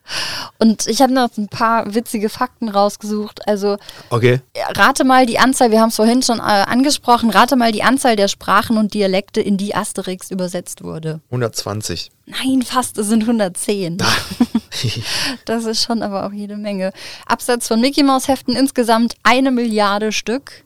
Und 0.58 0.86
ich 0.86 1.00
habe 1.00 1.14
noch 1.14 1.30
ein 1.38 1.48
paar 1.48 1.94
witzige 1.94 2.28
Fakten 2.28 2.68
rausgesucht. 2.68 3.48
Also 3.48 3.78
Okay. 4.10 4.40
rate 4.76 5.04
mal 5.04 5.24
die 5.24 5.38
Anzahl, 5.38 5.70
wir 5.70 5.80
haben 5.80 5.88
es 5.88 5.96
vorhin 5.96 6.22
schon 6.22 6.38
äh, 6.38 6.42
angesprochen, 6.42 7.30
rate 7.30 7.56
mal 7.56 7.72
die 7.72 7.82
Anzahl 7.82 8.16
der 8.16 8.28
Sprachen 8.28 8.76
und 8.76 8.92
Dialekte, 8.92 9.40
in 9.40 9.56
die 9.56 9.74
Asterix 9.74 10.30
übersetzt 10.30 10.82
wurde. 10.84 11.20
120. 11.30 12.10
Nein, 12.26 12.62
fast, 12.62 12.98
es 12.98 13.06
sind 13.08 13.22
110. 13.22 13.96
das 15.46 15.64
ist 15.64 15.82
schon 15.82 16.02
aber 16.02 16.26
auch 16.26 16.32
jede 16.32 16.56
Menge. 16.56 16.92
Absatz 17.26 17.66
von 17.66 17.80
Mickey 17.80 18.02
Mouse 18.02 18.28
Heften 18.28 18.54
insgesamt 18.56 19.14
eine 19.22 19.50
Milliarde 19.50 20.12
Stück. 20.12 20.64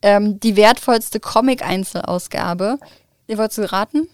Ähm, 0.00 0.40
die 0.40 0.56
wertvollste 0.56 1.20
Comic-Einzelausgabe. 1.20 2.78
Ihr 3.26 3.36
wollt 3.38 3.56
es 3.56 3.72
raten? 3.72 4.08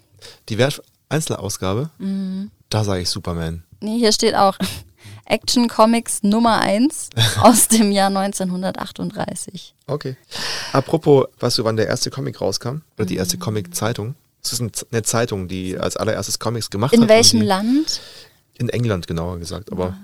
Die 0.49 0.59
Wert 0.59 0.83
Einzelausgabe, 1.09 1.91
Mhm. 1.99 2.51
da 2.71 2.85
sage 2.85 3.03
ich 3.03 3.11
Superman. 3.11 3.63
Nee, 3.81 3.99
hier 3.99 4.13
steht 4.13 4.35
auch 4.35 4.57
Action 5.27 5.69
Comics 5.69 6.23
Nummer 6.23 6.61
1 6.61 7.11
aus 7.41 7.69
dem 7.69 7.93
Jahr 7.93 8.09
1938. 8.09 9.75
Okay. 9.87 10.17
Apropos, 10.73 11.27
weißt 11.41 11.59
du, 11.59 11.65
wann 11.65 11.77
der 11.77 11.87
erste 11.87 12.11
Comic 12.11 12.41
rauskam? 12.41 12.83
Oder 12.97 13.07
die 13.07 13.15
Mhm. 13.15 13.21
erste 13.21 13.39
Comic-Zeitung? 13.39 14.15
Das 14.43 14.53
ist 14.53 14.61
eine 14.93 15.03
Zeitung, 15.03 15.49
die 15.49 15.79
als 15.79 15.97
allererstes 15.97 16.39
Comics 16.39 16.69
gemacht 16.71 16.93
hat. 16.93 17.01
In 17.01 17.09
welchem 17.09 17.41
Land? 17.41 18.01
In 18.59 18.69
England, 18.69 19.07
genauer 19.07 19.39
gesagt. 19.39 19.73
Aber 19.73 19.97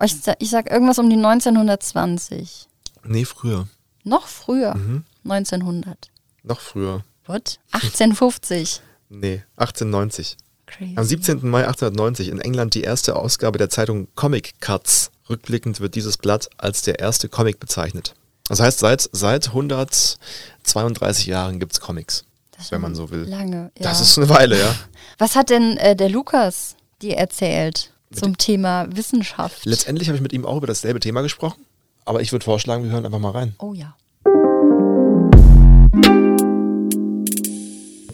Oh, 0.00 0.04
Ich 0.04 0.14
sag, 0.20 0.36
ich 0.40 0.50
sag 0.50 0.70
irgendwas 0.70 1.00
um 1.00 1.10
die 1.10 1.16
1920. 1.16 2.68
nee, 3.04 3.24
früher. 3.24 3.66
Noch 4.04 4.28
früher. 4.28 4.76
Mhm. 4.76 5.04
1900. 5.24 6.08
Noch 6.44 6.60
früher. 6.60 7.04
What? 7.26 7.58
1850. 7.72 8.80
Nee, 9.08 9.42
1890. 9.56 10.36
Crazy. 10.66 10.94
Am 10.96 11.04
17. 11.04 11.48
Mai 11.48 11.66
1890 11.66 12.28
in 12.28 12.40
England 12.40 12.74
die 12.74 12.82
erste 12.82 13.16
Ausgabe 13.16 13.58
der 13.58 13.70
Zeitung 13.70 14.08
Comic 14.14 14.60
Cuts. 14.60 15.10
Rückblickend 15.30 15.80
wird 15.80 15.94
dieses 15.94 16.18
Blatt 16.18 16.48
als 16.58 16.82
der 16.82 16.98
erste 16.98 17.28
Comic 17.28 17.58
bezeichnet. 17.60 18.14
Das 18.48 18.60
heißt, 18.60 18.78
seit, 18.78 19.08
seit 19.12 19.48
132 19.48 21.26
Jahren 21.26 21.58
gibt's 21.60 21.80
Comics, 21.80 22.24
Das 22.56 22.70
wenn 22.70 22.80
man 22.80 22.94
so 22.94 23.10
will. 23.10 23.24
Lange, 23.24 23.70
ja. 23.78 23.82
Das 23.82 24.00
ist 24.00 24.16
eine 24.18 24.28
Weile, 24.28 24.58
ja. 24.58 24.74
Was 25.18 25.36
hat 25.36 25.50
denn 25.50 25.76
äh, 25.78 25.96
der 25.96 26.08
Lukas 26.08 26.76
dir 27.02 27.16
erzählt 27.16 27.92
zum 28.12 28.38
Thema 28.38 28.86
Wissenschaft? 28.94 29.64
Letztendlich 29.64 30.08
habe 30.08 30.16
ich 30.16 30.22
mit 30.22 30.32
ihm 30.32 30.46
auch 30.46 30.56
über 30.56 30.66
dasselbe 30.66 31.00
Thema 31.00 31.20
gesprochen, 31.22 31.64
aber 32.04 32.20
ich 32.22 32.32
würde 32.32 32.44
vorschlagen, 32.44 32.84
wir 32.84 32.90
hören 32.90 33.04
einfach 33.04 33.18
mal 33.18 33.32
rein. 33.32 33.54
oh 33.58 33.74
ja. 33.74 33.94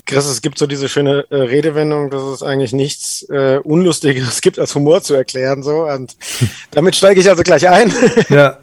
Chris, 0.06 0.26
es 0.26 0.42
gibt 0.42 0.58
so 0.58 0.66
diese 0.66 0.88
schöne 0.88 1.26
äh, 1.30 1.36
Redewendung, 1.36 2.10
dass 2.10 2.22
es 2.22 2.42
eigentlich 2.42 2.72
nichts 2.72 3.26
äh, 3.30 3.58
Unlustiges 3.62 4.40
gibt, 4.40 4.58
als 4.58 4.74
Humor 4.74 5.02
zu 5.02 5.14
erklären. 5.14 5.62
So. 5.62 5.86
Und 5.86 6.16
damit 6.70 6.94
steige 6.96 7.20
ich 7.20 7.28
also 7.28 7.42
gleich 7.42 7.68
ein. 7.68 7.92
Ja. 8.28 8.58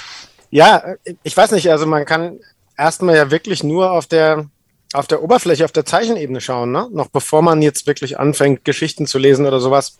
ja, 0.50 0.94
ich 1.22 1.36
weiß 1.36 1.52
nicht, 1.52 1.70
also 1.70 1.86
man 1.86 2.04
kann 2.06 2.40
erstmal 2.78 3.16
ja 3.16 3.30
wirklich 3.30 3.62
nur 3.62 3.92
auf 3.92 4.06
der 4.06 4.46
auf 4.92 5.08
der 5.08 5.22
Oberfläche, 5.22 5.64
auf 5.64 5.72
der 5.72 5.84
Zeichenebene 5.84 6.40
schauen, 6.40 6.70
ne? 6.70 6.88
Noch 6.92 7.08
bevor 7.08 7.42
man 7.42 7.60
jetzt 7.60 7.86
wirklich 7.86 8.18
anfängt, 8.18 8.64
Geschichten 8.64 9.06
zu 9.06 9.18
lesen 9.18 9.44
oder 9.44 9.60
sowas, 9.60 9.98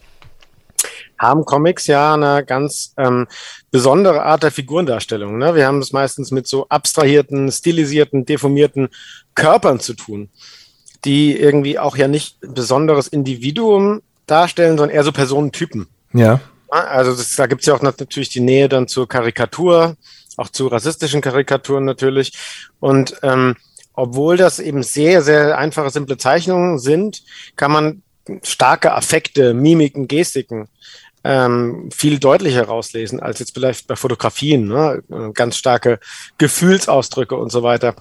haben 1.19 1.45
Comics 1.45 1.87
ja 1.87 2.15
eine 2.15 2.45
ganz 2.45 2.95
ähm, 2.97 3.27
besondere 3.71 4.23
Art 4.23 4.43
der 4.43 4.53
Figurendarstellung. 4.53 5.39
Ne? 5.39 5.55
Wir 5.55 5.67
haben 5.67 5.81
es 5.81 5.93
meistens 5.93 6.31
mit 6.31 6.47
so 6.47 6.69
abstrahierten, 6.69 7.51
stilisierten, 7.51 8.27
deformierten 8.27 8.89
Körpern 9.35 9.81
zu 9.81 9.95
tun, 9.95 10.31
die 11.05 11.39
irgendwie 11.39 11.79
auch 11.79 11.97
ja 11.97 12.09
nicht 12.09 12.43
ein 12.43 12.55
besonderes 12.55 13.09
Individuum 13.09 14.03
darstellen, 14.27 14.77
sondern 14.79 14.95
eher 14.95 15.05
so 15.05 15.13
Personentypen. 15.13 15.87
Ja. 16.13 16.41
Also 16.69 17.15
das, 17.15 17.37
da 17.37 17.47
gibt 17.47 17.63
es 17.63 17.67
ja 17.67 17.75
auch 17.75 17.83
natürlich 17.83 18.29
die 18.29 18.41
Nähe 18.41 18.69
dann 18.69 18.89
zur 18.89 19.09
Karikatur, 19.09 19.97
auch 20.37 20.49
zu 20.49 20.67
rassistischen 20.67 21.21
Karikaturen 21.21 21.85
natürlich. 21.85 22.33
Und 22.81 23.17
ähm, 23.23 23.57
obwohl 23.95 24.37
das 24.37 24.59
eben 24.59 24.83
sehr, 24.83 25.23
sehr 25.23 25.57
einfache, 25.59 25.91
simple 25.91 26.19
Zeichnungen 26.19 26.79
sind, 26.79 27.23
kann 27.57 27.73
man 27.73 28.03
starke 28.43 28.93
Affekte, 28.93 29.55
Mimiken, 29.55 30.09
Gestiken 30.09 30.69
ähm, 31.25 31.89
viel 31.93 32.19
deutlicher 32.19 32.65
rauslesen 32.65 33.21
als 33.21 33.39
jetzt 33.39 33.55
vielleicht 33.55 33.87
bei 33.87 33.97
Fotografien. 33.97 34.69
Ne? 34.69 35.03
Ganz 35.35 35.57
starke 35.57 35.99
Gefühlsausdrücke 36.39 37.37
und 37.37 37.51
so 37.51 37.63
weiter. 37.63 37.97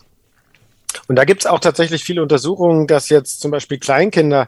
Und 1.08 1.16
da 1.16 1.26
gibt 1.26 1.42
es 1.42 1.48
auch 1.48 1.60
tatsächlich 1.60 2.04
viele 2.04 2.22
Untersuchungen, 2.22 2.88
dass 2.88 3.10
jetzt 3.10 3.42
zum 3.42 3.52
Beispiel 3.52 3.80
Kleinkinder 3.80 4.48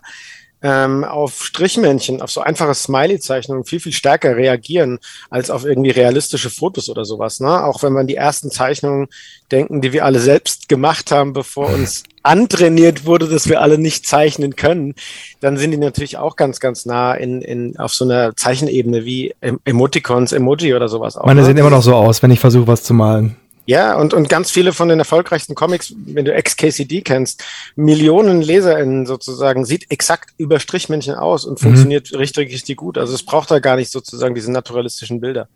ähm, 0.61 1.03
auf 1.03 1.45
Strichmännchen, 1.45 2.21
auf 2.21 2.31
so 2.31 2.41
einfache 2.41 2.73
Smiley-Zeichnungen 2.73 3.63
viel, 3.63 3.79
viel 3.79 3.93
stärker 3.93 4.35
reagieren 4.35 4.99
als 5.29 5.51
auf 5.51 5.65
irgendwie 5.65 5.91
realistische 5.91 6.49
Fotos 6.49 6.89
oder 6.89 7.05
sowas. 7.05 7.39
Ne? 7.39 7.63
Auch 7.63 7.83
wenn 7.83 7.93
man 7.93 8.07
die 8.07 8.15
ersten 8.15 8.49
Zeichnungen 8.49 9.07
denken, 9.51 9.81
die 9.81 9.93
wir 9.93 10.03
alle 10.03 10.19
selbst 10.19 10.67
gemacht 10.67 11.11
haben, 11.11 11.33
bevor 11.33 11.69
uns 11.69 12.03
antrainiert 12.23 13.05
wurde, 13.05 13.27
dass 13.27 13.47
wir 13.47 13.61
alle 13.61 13.77
nicht 13.77 14.07
zeichnen 14.07 14.55
können, 14.55 14.95
dann 15.39 15.57
sind 15.57 15.71
die 15.71 15.77
natürlich 15.77 16.17
auch 16.17 16.35
ganz, 16.35 16.59
ganz 16.59 16.85
nah 16.85 17.13
in, 17.13 17.41
in, 17.41 17.77
auf 17.77 17.93
so 17.93 18.03
einer 18.03 18.35
Zeichenebene 18.35 19.05
wie 19.05 19.33
em 19.39 19.59
Emoticons, 19.63 20.31
Emoji 20.31 20.73
oder 20.73 20.89
sowas 20.89 21.15
auch. 21.17 21.25
Meine 21.25 21.41
ne? 21.41 21.45
sehen 21.45 21.57
immer 21.57 21.69
noch 21.69 21.83
so 21.83 21.93
aus, 21.93 22.21
wenn 22.23 22.31
ich 22.31 22.39
versuche, 22.39 22.67
was 22.67 22.83
zu 22.83 22.93
malen. 22.93 23.37
Ja, 23.67 23.95
und, 23.97 24.13
und 24.13 24.29
ganz 24.29 24.49
viele 24.49 24.71
von 24.71 24.87
den 24.87 24.97
erfolgreichsten 24.97 25.53
Comics, 25.53 25.93
wenn 26.05 26.23
du 26.23 26.33
XKCD 26.33 27.01
kennst, 27.01 27.43
Millionen 27.75 28.41
LeserInnen 28.41 29.05
sozusagen, 29.05 29.65
sieht 29.65 29.91
exakt 29.91 30.29
über 30.37 30.61
Strichmännchen 30.61 31.15
aus 31.15 31.43
und 31.43 31.59
funktioniert 31.59 32.13
richtig, 32.13 32.49
richtig 32.53 32.77
gut. 32.77 32.97
Also 32.97 33.13
es 33.13 33.23
braucht 33.23 33.51
da 33.51 33.59
gar 33.59 33.75
nicht 33.75 33.91
sozusagen 33.91 34.35
diese 34.35 34.53
naturalistischen 34.53 35.19
Bilder. 35.19 35.49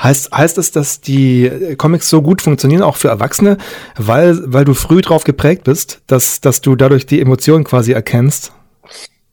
Heißt, 0.00 0.30
heißt 0.30 0.58
es, 0.58 0.70
dass 0.70 1.00
die 1.00 1.74
Comics 1.76 2.08
so 2.08 2.22
gut 2.22 2.40
funktionieren, 2.40 2.82
auch 2.82 2.96
für 2.96 3.08
Erwachsene, 3.08 3.58
weil, 3.96 4.38
weil 4.44 4.64
du 4.64 4.74
früh 4.74 5.00
drauf 5.00 5.24
geprägt 5.24 5.64
bist, 5.64 6.02
dass, 6.06 6.40
dass 6.40 6.60
du 6.60 6.76
dadurch 6.76 7.04
die 7.04 7.20
Emotionen 7.20 7.64
quasi 7.64 7.90
erkennst? 7.90 8.52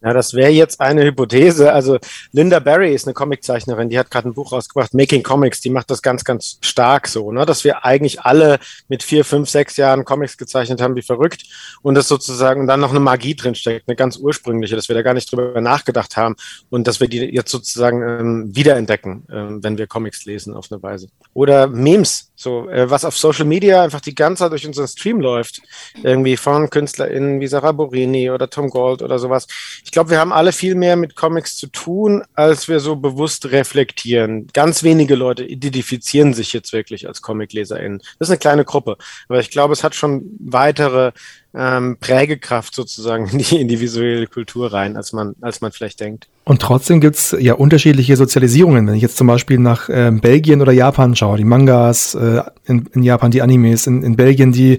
Ja, 0.04 0.12
das 0.12 0.34
wäre 0.34 0.52
jetzt 0.52 0.82
eine 0.82 1.04
Hypothese. 1.04 1.72
Also 1.72 1.98
Linda 2.34 2.60
Barry 2.60 2.94
ist 2.94 3.08
eine 3.08 3.14
Comiczeichnerin, 3.14 3.88
die 3.90 3.98
hat 3.98 4.12
gerade 4.12 4.28
ein 4.28 4.34
Buch 4.34 4.52
rausgebracht, 4.52 4.94
Making 4.94 5.24
Comics, 5.24 5.62
die 5.62 5.70
macht 5.70 5.90
das 5.90 6.02
ganz, 6.02 6.26
ganz 6.26 6.58
stark 6.62 7.08
so, 7.08 7.32
ne? 7.32 7.46
dass 7.46 7.64
wir 7.64 7.86
eigentlich 7.86 8.22
alle 8.22 8.60
mit 8.90 9.02
vier, 9.02 9.24
fünf, 9.24 9.50
sechs 9.50 9.78
Jahren 9.78 10.04
Comics 10.04 10.38
gezeichnet 10.38 10.82
haben, 10.82 10.98
wie 10.98 11.02
verrückt 11.02 11.44
und 11.84 11.96
das 11.96 12.10
sozusagen 12.10 12.68
dann 12.68 12.82
noch 12.82 12.90
eine 12.90 13.00
Magie 13.00 13.34
drin 13.36 13.56
steckt, 13.56 13.88
eine 13.88 13.96
ganz 13.96 14.18
ursprüngliche, 14.18 14.76
dass 14.76 14.90
wir 14.90 14.96
da 14.96 15.04
gar 15.04 15.14
nicht 15.14 15.32
drüber 15.32 15.62
nachgedacht 15.62 16.18
haben 16.18 16.36
und 16.70 16.86
dass 16.86 17.00
wir 17.00 17.08
die 17.08 17.20
jetzt 17.20 17.52
sozusagen 17.52 18.02
ähm, 18.02 18.56
wiederentdecken, 18.56 19.26
ähm, 19.32 19.64
wenn 19.64 19.78
wir 19.78 19.88
Comics 19.88 20.26
lesen 20.26 20.54
auf 20.54 20.70
eine 20.70 20.84
Weise. 20.84 21.08
Oder 21.34 21.68
Memes, 21.68 22.34
so 22.36 22.70
äh, 22.70 22.90
was 22.90 23.06
auf 23.06 23.18
Social 23.18 23.46
Media 23.46 23.84
einfach 23.84 24.02
die 24.02 24.16
ganze 24.16 24.44
Zeit 24.44 24.52
durch 24.52 24.68
unseren 24.68 24.88
Stream 24.90 25.22
läuft, 25.22 25.62
irgendwie 26.04 26.36
von 26.36 26.70
KünstlerInnen 26.70 27.40
wie 27.40 27.48
Sarah 27.48 27.72
Borini 27.72 28.32
oder 28.32 28.50
Tom 28.50 28.70
Gold 28.70 29.02
oder 29.02 29.18
sowas. 29.18 29.48
Ich 29.86 29.93
glaube, 29.94 30.10
wir 30.10 30.20
haben 30.20 30.34
alle 30.34 30.52
viel 30.52 30.76
mehr 30.76 30.96
mit 30.96 31.16
Comics 31.16 31.56
zu 31.56 31.68
tun, 31.68 32.24
als 32.34 32.68
wir 32.68 32.80
so 32.80 32.96
bewusst 32.96 33.52
reflektieren. 33.52 34.48
Ganz 34.54 34.84
wenige 34.84 35.16
Leute 35.16 35.46
identifizieren 35.46 36.34
sich 36.34 36.52
jetzt 36.54 36.74
wirklich 36.74 37.08
als 37.08 37.22
ComicleserInnen. 37.22 38.00
Das 38.20 38.28
ist 38.28 38.32
eine 38.32 38.40
kleine 38.40 38.66
Gruppe, 38.66 38.98
aber 39.30 39.40
ich 39.40 39.50
glaube, 39.50 39.74
es 39.74 39.84
hat 39.84 39.96
schon 39.96 40.24
weitere 40.40 41.12
ähm, 41.56 41.98
Prägekraft 42.00 42.74
sozusagen 42.74 43.28
in 43.28 43.38
die, 43.38 43.62
in 43.62 43.68
die 43.68 43.80
visuelle 43.80 44.28
Kultur 44.28 44.74
rein, 44.74 44.98
als 44.98 45.14
man, 45.14 45.36
als 45.42 45.62
man 45.62 45.72
vielleicht 45.72 46.00
denkt. 46.00 46.28
Und 46.46 46.62
trotzdem 46.62 47.00
gibt's 47.00 47.36
ja 47.40 47.54
unterschiedliche 47.54 48.18
Sozialisierungen. 48.18 48.88
Wenn 48.88 48.96
ich 48.96 49.02
jetzt 49.02 49.18
zum 49.18 49.28
Beispiel 49.28 49.60
nach 49.60 49.88
äh, 49.88 50.12
Belgien 50.12 50.62
oder 50.62 50.72
Japan 50.72 51.16
schaue, 51.16 51.38
die 51.38 51.46
Mangas, 51.46 52.16
äh, 52.16 52.42
in, 52.66 52.90
in 52.94 53.04
Japan 53.04 53.32
die 53.32 53.42
Animes, 53.42 53.88
in, 53.88 54.04
in 54.04 54.16
Belgien 54.16 54.52
die 54.52 54.78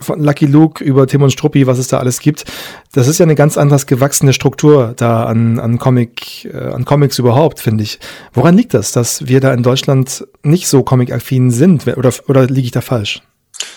von 0.00 0.22
Lucky 0.22 0.46
Luke 0.46 0.82
über 0.82 1.06
Tim 1.06 1.22
und 1.22 1.30
Struppi, 1.30 1.66
was 1.66 1.78
es 1.78 1.88
da 1.88 1.98
alles 1.98 2.20
gibt, 2.20 2.44
das 2.92 3.06
ist 3.06 3.18
ja 3.18 3.24
eine 3.24 3.34
ganz 3.34 3.58
anders 3.58 3.86
gewachsene 3.86 4.32
Struktur 4.32 4.94
da 4.96 5.24
an, 5.24 5.60
an 5.60 5.78
Comic, 5.78 6.46
äh, 6.46 6.56
an 6.56 6.84
Comics 6.84 7.18
überhaupt, 7.18 7.60
finde 7.60 7.84
ich. 7.84 8.00
Woran 8.32 8.56
liegt 8.56 8.74
das, 8.74 8.92
dass 8.92 9.28
wir 9.28 9.40
da 9.40 9.52
in 9.52 9.62
Deutschland 9.62 10.26
nicht 10.42 10.68
so 10.68 10.82
comic-affin 10.82 11.50
sind? 11.50 11.86
Oder, 11.86 12.12
oder 12.28 12.46
liege 12.46 12.66
ich 12.66 12.72
da 12.72 12.80
falsch? 12.80 13.22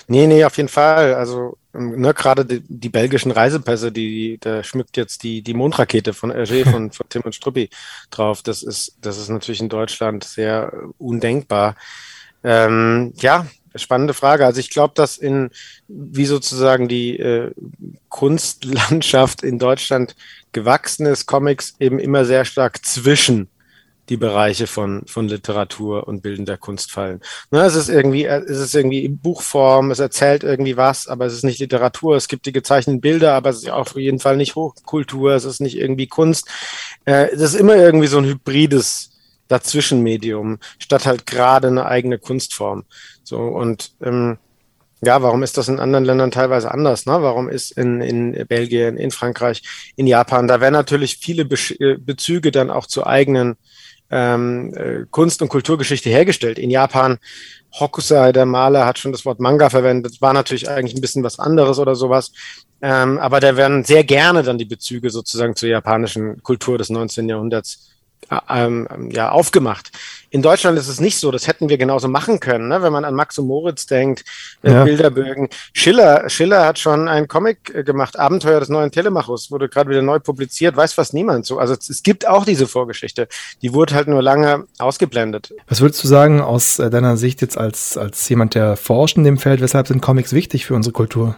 Nee, 0.07 0.27
nee, 0.27 0.43
auf 0.43 0.57
jeden 0.57 0.69
Fall. 0.69 1.13
Also 1.13 1.57
ne, 1.73 2.13
gerade 2.13 2.45
die, 2.45 2.61
die, 2.67 2.89
belgischen 2.89 3.31
Reisepässe, 3.31 3.91
die, 3.91 4.37
da 4.39 4.63
schmückt 4.63 4.97
jetzt 4.97 5.23
die, 5.23 5.41
die 5.41 5.53
Mondrakete 5.53 6.13
von 6.13 6.31
Hergé, 6.31 6.63
von, 6.71 6.91
von 6.91 7.09
Tim 7.09 7.21
und 7.23 7.35
Struppi 7.35 7.69
drauf. 8.09 8.41
Das 8.41 8.63
ist, 8.63 8.97
das 9.01 9.17
ist 9.17 9.29
natürlich 9.29 9.61
in 9.61 9.69
Deutschland 9.69 10.23
sehr 10.23 10.73
undenkbar. 10.97 11.75
Ähm, 12.43 13.13
ja, 13.17 13.45
spannende 13.75 14.13
Frage. 14.13 14.45
Also 14.45 14.59
ich 14.59 14.69
glaube, 14.69 14.93
dass 14.95 15.17
in, 15.17 15.49
wie 15.87 16.25
sozusagen 16.25 16.87
die 16.87 17.17
äh, 17.17 17.51
Kunstlandschaft 18.09 19.43
in 19.43 19.59
Deutschland 19.59 20.15
gewachsen 20.51 21.05
ist, 21.05 21.25
Comics 21.25 21.75
eben 21.79 21.99
immer 21.99 22.25
sehr 22.25 22.45
stark 22.45 22.85
zwischen 22.85 23.47
die 24.11 24.17
Bereiche 24.17 24.67
von, 24.67 25.03
von 25.07 25.29
Literatur 25.29 26.05
und 26.05 26.21
bildender 26.21 26.57
Kunst 26.57 26.91
fallen. 26.91 27.21
Ne, 27.49 27.61
es 27.61 27.75
ist 27.75 27.87
irgendwie, 27.87 28.25
es 28.25 28.59
ist 28.59 28.75
irgendwie 28.75 29.07
Buchform, 29.07 29.89
es 29.89 29.99
erzählt 29.99 30.43
irgendwie 30.43 30.75
was, 30.75 31.07
aber 31.07 31.25
es 31.25 31.33
ist 31.33 31.45
nicht 31.45 31.59
Literatur. 31.59 32.17
Es 32.17 32.27
gibt 32.27 32.45
die 32.45 32.51
gezeichneten 32.51 32.99
Bilder, 32.99 33.33
aber 33.33 33.51
es 33.51 33.63
ist 33.63 33.69
auf 33.69 33.95
jeden 33.95 34.19
Fall 34.19 34.35
nicht 34.35 34.55
Hochkultur, 34.55 35.31
es 35.31 35.45
ist 35.45 35.61
nicht 35.61 35.77
irgendwie 35.77 36.07
Kunst. 36.07 36.49
Äh, 37.05 37.29
es 37.31 37.39
ist 37.39 37.55
immer 37.55 37.77
irgendwie 37.77 38.07
so 38.07 38.17
ein 38.17 38.25
hybrides 38.25 39.11
Dazwischenmedium, 39.47 40.59
statt 40.77 41.05
halt 41.05 41.25
gerade 41.25 41.69
eine 41.69 41.85
eigene 41.85 42.19
Kunstform. 42.19 42.83
So, 43.23 43.37
und 43.37 43.93
ähm, 44.01 44.39
ja, 45.01 45.21
warum 45.21 45.41
ist 45.41 45.57
das 45.57 45.69
in 45.69 45.79
anderen 45.79 46.03
Ländern 46.03 46.31
teilweise 46.31 46.69
anders? 46.69 47.05
Ne? 47.05 47.13
Warum 47.21 47.47
ist 47.47 47.71
in, 47.71 48.01
in 48.01 48.45
Belgien, 48.45 48.97
in 48.97 49.11
Frankreich, 49.11 49.63
in 49.95 50.05
Japan, 50.05 50.49
da 50.49 50.59
werden 50.59 50.73
natürlich 50.73 51.17
viele 51.17 51.43
äh, 51.43 51.97
Bezüge 51.97 52.51
dann 52.51 52.69
auch 52.69 52.85
zu 52.85 53.07
eigenen 53.07 53.55
ähm, 54.11 54.73
äh, 54.75 55.05
Kunst- 55.09 55.41
und 55.41 55.49
Kulturgeschichte 55.49 56.09
hergestellt. 56.09 56.59
In 56.59 56.69
Japan, 56.69 57.17
Hokusai, 57.79 58.31
der 58.33 58.45
Maler, 58.45 58.85
hat 58.85 58.99
schon 58.99 59.11
das 59.11 59.25
Wort 59.25 59.39
Manga 59.39 59.69
verwendet. 59.69 60.21
War 60.21 60.33
natürlich 60.33 60.69
eigentlich 60.69 60.95
ein 60.95 61.01
bisschen 61.01 61.23
was 61.23 61.39
anderes 61.39 61.79
oder 61.79 61.95
sowas. 61.95 62.31
Ähm, 62.81 63.17
aber 63.19 63.39
da 63.39 63.55
werden 63.55 63.83
sehr 63.83 64.03
gerne 64.03 64.43
dann 64.43 64.57
die 64.57 64.65
Bezüge 64.65 65.09
sozusagen 65.09 65.55
zur 65.55 65.69
japanischen 65.69 66.43
Kultur 66.43 66.77
des 66.77 66.89
19. 66.89 67.29
Jahrhunderts 67.29 67.91
ähm, 68.49 68.87
ja, 69.11 69.29
aufgemacht. 69.31 69.91
In 70.29 70.41
Deutschland 70.41 70.77
ist 70.77 70.87
es 70.87 71.01
nicht 71.01 71.19
so, 71.19 71.29
das 71.31 71.47
hätten 71.47 71.67
wir 71.67 71.77
genauso 71.77 72.07
machen 72.07 72.39
können, 72.39 72.69
ne? 72.69 72.81
wenn 72.81 72.93
man 72.93 73.03
an 73.03 73.13
Max 73.13 73.37
und 73.37 73.47
Moritz 73.47 73.85
denkt, 73.85 74.23
äh, 74.63 74.71
ja. 74.71 74.83
Bilderbögen. 74.85 75.49
Schiller, 75.73 76.29
Schiller 76.29 76.65
hat 76.65 76.79
schon 76.79 77.09
einen 77.09 77.27
Comic 77.27 77.75
äh, 77.75 77.83
gemacht, 77.83 78.17
Abenteuer 78.17 78.61
des 78.61 78.69
neuen 78.69 78.91
Telemachus, 78.91 79.51
wurde 79.51 79.67
gerade 79.67 79.89
wieder 79.89 80.01
neu 80.01 80.19
publiziert, 80.19 80.77
weiß 80.77 80.93
fast 80.93 81.13
niemand 81.13 81.45
so. 81.45 81.59
Also 81.59 81.73
es, 81.73 81.89
es, 81.89 82.03
gibt 82.03 82.27
auch 82.27 82.45
diese 82.45 82.67
Vorgeschichte, 82.67 83.27
die 83.61 83.73
wurde 83.73 83.95
halt 83.95 84.07
nur 84.07 84.21
lange 84.21 84.65
ausgeblendet. 84.79 85.53
Was 85.67 85.81
würdest 85.81 86.01
du 86.03 86.07
sagen 86.07 86.39
aus 86.39 86.79
äh, 86.79 86.89
deiner 86.89 87.17
Sicht 87.17 87.41
jetzt 87.41 87.57
als, 87.57 87.97
als 87.97 88.27
jemand, 88.29 88.55
der 88.55 88.77
forscht 88.77 89.17
in 89.17 89.25
dem 89.25 89.37
Feld, 89.37 89.59
weshalb 89.59 89.87
sind 89.87 90.01
Comics 90.01 90.31
wichtig 90.31 90.65
für 90.65 90.75
unsere 90.75 90.93
Kultur? 90.93 91.35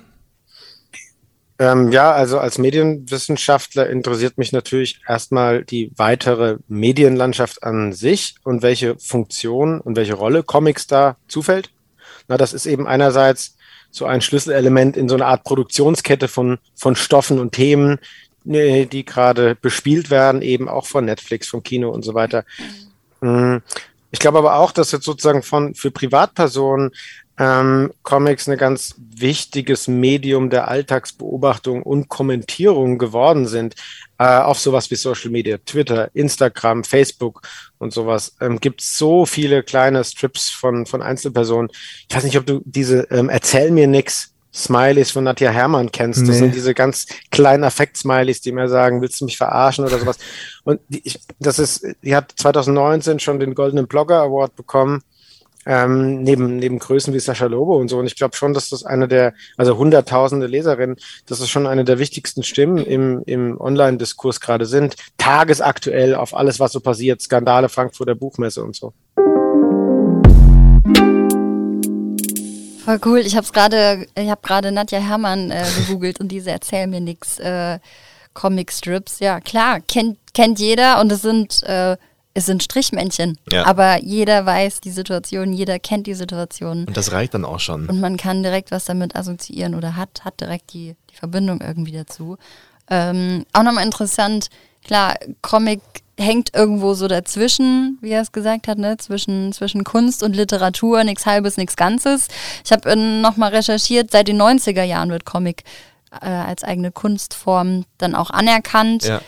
Ähm, 1.63 1.93
ja, 1.93 2.12
also 2.12 2.39
als 2.39 2.58
Medienwissenschaftler 2.58 3.89
interessiert 3.89 4.38
mich 4.38 4.52
natürlich 4.52 4.99
erstmal 5.08 5.63
die 5.63 5.93
weitere 5.95 6.58
Medienlandschaft 6.67 7.63
an 7.63 7.93
sich 7.93 8.36
und 8.43 8.63
welche 8.63 8.99
Funktion 8.99 9.80
und 9.80 9.95
welche 9.95 10.15
Rolle 10.15 10.43
Comics 10.43 10.88
da 10.88 11.15
zufällt. 11.30 11.69
Na, 12.28 12.36
das 12.36 12.52
ist 12.52 12.65
eben 12.65 12.86
einerseits 12.86 13.56
so 13.91 14.06
ein 14.06 14.19
Schlüsselelement 14.19 14.97
in 14.97 15.08
so 15.08 15.15
einer 15.15 15.28
Art 15.28 15.45
Produktionskette 15.45 16.28
von, 16.28 16.58
von 16.76 16.97
Stoffen 16.97 17.39
und 17.39 17.54
Themen, 17.54 17.97
ne, 18.43 18.86
die 18.86 19.06
gerade 19.06 19.56
bespielt 19.56 20.10
werden, 20.10 20.41
eben 20.41 20.67
auch 20.67 20.86
von 20.86 21.06
Netflix, 21.06 21.47
vom 21.47 21.63
Kino 21.63 21.91
und 21.91 22.04
so 22.04 22.13
weiter. 22.13 22.43
Mhm. 23.21 23.62
Ich 24.12 24.19
glaube 24.19 24.39
aber 24.39 24.58
auch, 24.58 24.73
dass 24.73 24.91
jetzt 24.91 25.06
sozusagen 25.06 25.43
von 25.43 25.76
für 25.76 25.91
Privatpersonen 25.91 26.91
ähm, 27.39 27.91
Comics 28.03 28.47
ein 28.47 28.57
ganz 28.57 28.95
wichtiges 28.97 29.87
Medium 29.87 30.49
der 30.49 30.67
Alltagsbeobachtung 30.67 31.81
und 31.81 32.07
Kommentierung 32.07 32.97
geworden 32.97 33.47
sind. 33.47 33.75
Äh, 34.19 34.25
auf 34.25 34.59
sowas 34.59 34.91
wie 34.91 34.95
Social 34.95 35.31
Media, 35.31 35.57
Twitter, 35.65 36.11
Instagram, 36.13 36.83
Facebook 36.83 37.41
und 37.79 37.91
sowas. 37.91 38.35
Ähm, 38.39 38.59
gibt 38.59 38.81
so 38.81 39.25
viele 39.25 39.63
kleine 39.63 40.03
Strips 40.03 40.49
von, 40.49 40.85
von 40.85 41.01
Einzelpersonen. 41.01 41.71
Ich 42.07 42.15
weiß 42.15 42.23
nicht, 42.23 42.37
ob 42.37 42.45
du 42.45 42.61
diese 42.65 43.07
ähm, 43.09 43.29
Erzähl 43.29 43.71
mir 43.71 43.87
nix 43.87 44.33
Smileys 44.53 45.09
von 45.09 45.23
Nadja 45.23 45.49
Hermann 45.49 45.91
kennst. 45.91 46.21
Das 46.21 46.29
nee. 46.29 46.35
sind 46.35 46.53
diese 46.53 46.75
ganz 46.75 47.07
kleinen 47.31 47.63
Affekt-Smileys, 47.63 48.41
die 48.41 48.51
mir 48.51 48.69
sagen, 48.69 49.01
willst 49.01 49.19
du 49.19 49.25
mich 49.25 49.37
verarschen 49.37 49.83
oder 49.83 49.97
sowas. 49.97 50.19
Und 50.63 50.79
die, 50.89 51.01
ich, 51.03 51.19
das 51.39 51.57
ist, 51.57 51.83
die 52.03 52.15
hat 52.15 52.33
2019 52.35 53.19
schon 53.19 53.39
den 53.39 53.55
Goldenen 53.55 53.87
Blogger 53.87 54.21
Award 54.21 54.55
bekommen 54.55 55.01
ähm, 55.65 56.23
neben, 56.23 56.58
neben 56.58 56.80
Größen 56.80 57.13
wie 57.13 57.19
Sascha 57.19 57.45
Lobo 57.45 57.78
und 57.78 57.89
so. 57.89 57.99
Und 57.99 58.06
ich 58.06 58.15
glaube 58.15 58.36
schon, 58.36 58.54
dass 58.54 58.69
das 58.69 58.84
eine 58.84 59.08
der, 59.08 59.34
also 59.58 59.78
hunderttausende 59.78 60.47
Leserinnen, 60.47 60.97
dass 61.26 61.39
das 61.39 61.49
schon 61.49 61.67
eine 61.67 61.86
der 61.86 61.99
wichtigsten 61.99 62.43
Stimmen 62.43 62.78
im, 62.78 63.23
im 63.26 63.60
Online-Diskurs 63.60 64.39
gerade 64.39 64.65
sind. 64.65 64.95
Tagesaktuell 65.17 66.15
auf 66.15 66.36
alles, 66.36 66.60
was 66.60 66.71
so 66.71 66.80
passiert, 66.80 67.21
Skandale 67.21 67.69
Frankfurter 67.69 68.15
Buchmesse 68.15 68.63
und 68.63 68.76
so. 68.76 68.93
Voll 72.84 72.99
cool. 73.06 73.19
Ich 73.19 73.38
habe 73.38 73.47
gerade, 73.54 74.08
ich 74.15 74.30
habe 74.30 74.41
gerade 74.41 74.71
Nadja 74.71 74.99
Herrmann 74.99 75.52
äh, 75.52 75.63
gegoogelt 75.78 76.19
und 76.19 76.28
diese 76.30 76.52
Erzähl 76.52 76.88
mir 76.88 76.99
nix 76.99 77.39
äh, 77.39 77.80
Comic 78.34 78.73
Strips. 78.73 79.19
Ja, 79.19 79.39
klar, 79.39 79.80
kennt 79.80 80.17
kennt 80.34 80.60
jeder 80.60 80.99
und 80.99 81.12
es 81.12 81.21
sind 81.21 81.63
äh, 81.63 81.95
es 82.33 82.45
sind 82.45 82.63
Strichmännchen. 82.63 83.37
Ja. 83.51 83.65
Aber 83.65 84.01
jeder 84.01 84.45
weiß 84.45 84.81
die 84.81 84.91
Situation, 84.91 85.53
jeder 85.53 85.79
kennt 85.79 86.07
die 86.07 86.13
Situation. 86.13 86.85
Und 86.85 86.97
das 86.97 87.11
reicht 87.11 87.33
dann 87.33 87.45
auch 87.45 87.59
schon. 87.59 87.87
Und 87.87 87.99
man 87.99 88.17
kann 88.17 88.43
direkt 88.43 88.71
was 88.71 88.85
damit 88.85 89.15
assoziieren 89.15 89.75
oder 89.75 89.95
hat, 89.95 90.25
hat 90.25 90.39
direkt 90.41 90.73
die, 90.73 90.95
die 91.11 91.15
Verbindung 91.15 91.61
irgendwie 91.61 91.91
dazu. 91.91 92.37
Ähm, 92.89 93.45
auch 93.53 93.63
nochmal 93.63 93.85
interessant, 93.85 94.49
klar, 94.83 95.15
Comic 95.41 95.81
hängt 96.19 96.53
irgendwo 96.53 96.93
so 96.93 97.07
dazwischen, 97.07 97.97
wie 98.01 98.11
er 98.11 98.21
es 98.21 98.31
gesagt 98.31 98.67
hat, 98.67 98.77
ne? 98.77 98.97
zwischen, 98.97 99.51
zwischen 99.51 99.83
Kunst 99.83 100.21
und 100.21 100.35
Literatur, 100.35 101.03
nichts 101.03 101.25
Halbes, 101.25 101.57
nichts 101.57 101.75
Ganzes. 101.75 102.27
Ich 102.63 102.71
habe 102.71 102.95
nochmal 102.95 103.55
recherchiert, 103.55 104.11
seit 104.11 104.27
den 104.27 104.41
90er 104.41 104.83
Jahren 104.83 105.09
wird 105.09 105.25
Comic 105.25 105.63
äh, 106.21 106.27
als 106.27 106.63
eigene 106.63 106.91
Kunstform 106.91 107.85
dann 107.97 108.15
auch 108.15 108.29
anerkannt. 108.29 109.05
Ja. 109.05 109.21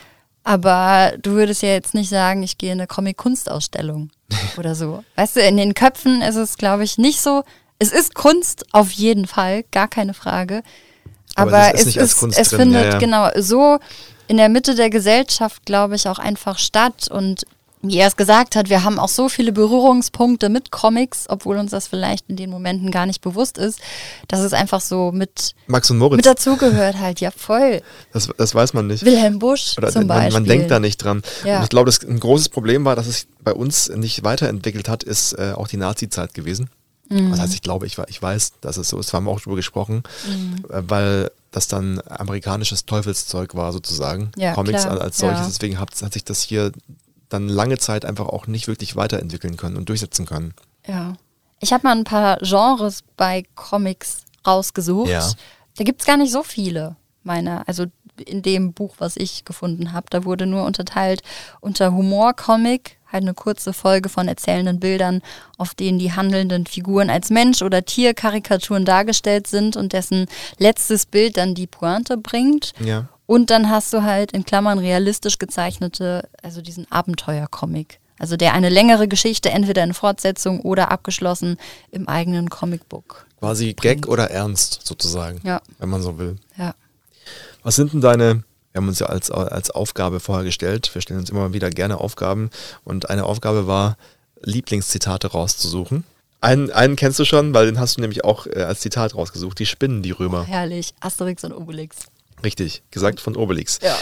Aber 0.45 1.13
du 1.21 1.31
würdest 1.31 1.63
ja 1.63 1.69
jetzt 1.69 1.95
nicht 1.95 2.09
sagen, 2.09 2.43
ich 2.43 2.57
gehe 2.57 2.71
in 2.71 2.79
eine 2.79 2.87
Comic-Kunstausstellung 2.87 4.11
oder 4.57 4.75
so. 4.75 5.03
Weißt 5.15 5.35
du, 5.35 5.41
in 5.41 5.57
den 5.57 5.73
Köpfen 5.73 6.21
ist 6.21 6.35
es, 6.35 6.57
glaube 6.57 6.83
ich, 6.83 6.97
nicht 6.97 7.19
so. 7.19 7.43
Es 7.79 7.91
ist 7.91 8.13
Kunst, 8.13 8.65
auf 8.71 8.91
jeden 8.91 9.27
Fall, 9.27 9.63
gar 9.71 9.87
keine 9.87 10.13
Frage. 10.13 10.61
Aber, 11.33 11.57
Aber 11.57 11.75
es, 11.75 11.87
ist, 11.87 11.97
es, 11.97 12.23
ist, 12.23 12.37
es 12.37 12.49
findet 12.49 12.85
ja, 12.85 12.91
ja. 12.91 12.97
genau 12.99 13.29
so 13.35 13.79
in 14.27 14.37
der 14.37 14.49
Mitte 14.49 14.75
der 14.75 14.89
Gesellschaft, 14.89 15.65
glaube 15.65 15.95
ich, 15.95 16.07
auch 16.07 16.19
einfach 16.19 16.59
statt. 16.59 17.09
Und 17.09 17.45
wie 17.87 17.97
er 17.97 18.07
es 18.07 18.15
gesagt 18.15 18.55
hat, 18.55 18.69
wir 18.69 18.83
haben 18.83 18.99
auch 18.99 19.09
so 19.09 19.29
viele 19.29 19.51
Berührungspunkte 19.51 20.49
mit 20.49 20.71
Comics, 20.71 21.25
obwohl 21.29 21.57
uns 21.57 21.71
das 21.71 21.87
vielleicht 21.87 22.29
in 22.29 22.35
den 22.35 22.49
Momenten 22.49 22.91
gar 22.91 23.05
nicht 23.05 23.21
bewusst 23.21 23.57
ist, 23.57 23.79
dass 24.27 24.39
es 24.41 24.53
einfach 24.53 24.81
so 24.81 25.11
mit, 25.11 25.55
Max 25.67 25.89
und 25.89 25.97
Moritz. 25.97 26.17
mit 26.17 26.25
dazugehört 26.25 26.99
halt, 26.99 27.19
ja 27.19 27.31
voll. 27.31 27.81
Das, 28.13 28.29
das 28.37 28.55
weiß 28.55 28.73
man 28.73 28.87
nicht. 28.87 29.05
Wilhelm 29.05 29.39
Busch 29.39 29.75
Oder 29.77 29.91
zum 29.91 30.07
man, 30.07 30.17
Beispiel. 30.17 30.33
Man 30.33 30.45
denkt 30.45 30.71
da 30.71 30.79
nicht 30.79 30.97
dran. 30.97 31.21
Ja. 31.43 31.57
Und 31.57 31.63
ich 31.63 31.69
glaube, 31.69 31.85
das 31.85 32.01
ein 32.03 32.19
großes 32.19 32.49
Problem 32.49 32.85
war, 32.85 32.95
dass 32.95 33.07
es 33.07 33.27
bei 33.43 33.53
uns 33.53 33.89
nicht 33.89 34.23
weiterentwickelt 34.23 34.89
hat, 34.89 35.03
ist 35.03 35.33
äh, 35.33 35.53
auch 35.55 35.67
die 35.67 35.77
Nazi-Zeit 35.77 36.33
gewesen. 36.33 36.69
Mhm. 37.09 37.31
Das 37.31 37.39
heißt, 37.39 37.53
ich 37.53 37.61
glaube, 37.61 37.85
ich, 37.85 37.97
ich 38.07 38.21
weiß, 38.21 38.53
dass 38.61 38.77
es 38.77 38.89
so 38.89 38.99
ist, 38.99 39.13
wir 39.13 39.17
haben 39.17 39.27
auch 39.27 39.39
darüber 39.39 39.55
gesprochen, 39.55 40.03
mhm. 40.27 40.65
Äh, 40.69 40.81
weil 40.87 41.31
das 41.51 41.67
dann 41.67 42.01
amerikanisches 42.07 42.85
Teufelszeug 42.85 43.55
war 43.55 43.71
sozusagen, 43.71 44.31
ja, 44.35 44.53
Comics 44.53 44.83
klar. 44.83 44.99
als 44.99 45.17
solches. 45.17 45.39
Ja. 45.39 45.45
Deswegen 45.47 45.79
hat, 45.79 45.89
hat 46.01 46.13
sich 46.13 46.25
das 46.25 46.41
hier 46.41 46.71
dann 47.29 47.49
lange 47.49 47.77
Zeit 47.77 48.05
einfach 48.05 48.27
auch 48.27 48.47
nicht 48.47 48.67
wirklich 48.67 48.95
weiterentwickeln 48.95 49.57
können 49.57 49.77
und 49.77 49.89
durchsetzen 49.89 50.25
können. 50.25 50.53
Ja. 50.87 51.13
Ich 51.59 51.73
habe 51.73 51.87
mal 51.87 51.95
ein 51.95 52.03
paar 52.03 52.37
Genres 52.37 53.03
bei 53.17 53.45
Comics 53.55 54.23
rausgesucht. 54.45 55.09
Ja. 55.09 55.29
Da 55.77 55.83
gibt 55.83 56.01
es 56.01 56.07
gar 56.07 56.17
nicht 56.17 56.31
so 56.31 56.43
viele, 56.43 56.95
meine. 57.23 57.67
Also 57.67 57.85
in 58.23 58.41
dem 58.41 58.73
Buch, 58.73 58.95
was 58.99 59.17
ich 59.17 59.45
gefunden 59.45 59.93
habe. 59.93 60.07
Da 60.09 60.25
wurde 60.25 60.45
nur 60.45 60.65
unterteilt 60.65 61.21
unter 61.59 61.93
Humor-Comic, 61.93 62.97
halt 63.11 63.23
eine 63.23 63.33
kurze 63.33 63.73
Folge 63.73 64.09
von 64.09 64.27
erzählenden 64.27 64.79
Bildern, 64.79 65.21
auf 65.57 65.73
denen 65.73 65.99
die 65.99 66.13
handelnden 66.13 66.65
Figuren 66.65 67.09
als 67.09 67.29
Mensch- 67.29 67.61
oder 67.61 67.83
Tierkarikaturen 67.85 68.85
dargestellt 68.85 69.47
sind 69.47 69.75
und 69.75 69.93
dessen 69.93 70.27
letztes 70.57 71.05
Bild 71.05 71.37
dann 71.37 71.55
die 71.55 71.67
Pointe 71.67 72.17
bringt. 72.17 72.73
Ja. 72.79 73.09
Und 73.27 73.49
dann 73.49 73.69
hast 73.69 73.91
du 73.93 74.03
halt 74.03 74.31
in 74.33 74.45
Klammern 74.45 74.77
realistisch 74.79 75.39
gezeichnete, 75.39 76.27
also 76.43 76.61
diesen 76.61 76.89
Abenteuer-Comic. 76.91 77.99
Also 78.19 78.37
der 78.37 78.53
eine 78.53 78.69
längere 78.69 79.07
Geschichte, 79.07 79.49
entweder 79.49 79.83
in 79.83 79.93
Fortsetzung 79.93 80.61
oder 80.61 80.89
abgeschlossen 80.91 81.57
im 81.91 82.07
eigenen 82.07 82.49
Comicbook. 82.49 83.25
Quasi 83.39 83.73
Gag 83.73 84.07
oder 84.07 84.31
Ernst 84.31 84.81
sozusagen, 84.85 85.41
Ja, 85.43 85.61
wenn 85.79 85.89
man 85.89 86.01
so 86.01 86.17
will. 86.17 86.37
ja. 86.57 86.73
Was 87.63 87.75
sind 87.75 87.93
denn 87.93 88.01
deine, 88.01 88.43
wir 88.71 88.79
haben 88.81 88.87
uns 88.87 88.99
ja 88.99 89.07
als, 89.07 89.31
als 89.31 89.71
Aufgabe 89.71 90.19
vorher 90.19 90.45
gestellt, 90.45 90.91
wir 90.93 91.01
stellen 91.01 91.19
uns 91.21 91.29
immer 91.31 91.51
wieder 91.51 91.71
gerne 91.71 91.97
Aufgaben 91.99 92.51
und 92.83 93.09
eine 93.09 93.25
Aufgabe 93.25 93.65
war, 93.67 93.97
Lieblingszitate 94.43 95.27
rauszusuchen. 95.31 96.03
Einen, 96.41 96.71
einen 96.71 96.95
kennst 96.95 97.17
du 97.19 97.25
schon, 97.25 97.53
weil 97.55 97.65
den 97.65 97.79
hast 97.79 97.97
du 97.97 98.01
nämlich 98.01 98.23
auch 98.23 98.45
äh, 98.45 98.61
als 98.61 98.81
Zitat 98.81 99.15
rausgesucht, 99.15 99.57
die 99.57 99.65
Spinnen, 99.65 100.03
die 100.03 100.11
Römer. 100.11 100.43
Herrlich. 100.45 100.93
Asterix 100.99 101.43
und 101.43 101.53
Obelix. 101.53 101.97
Richtig, 102.43 102.83
gesagt 102.91 103.19
von 103.19 103.35
Obelix. 103.35 103.79
Ja. 103.81 103.97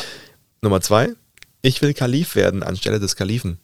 Nummer 0.62 0.82
zwei, 0.82 1.14
ich 1.62 1.82
will 1.82 1.94
Kalif 1.94 2.36
werden 2.36 2.64
anstelle 2.64 3.00
des 3.00 3.16
Kalifen. 3.16 3.60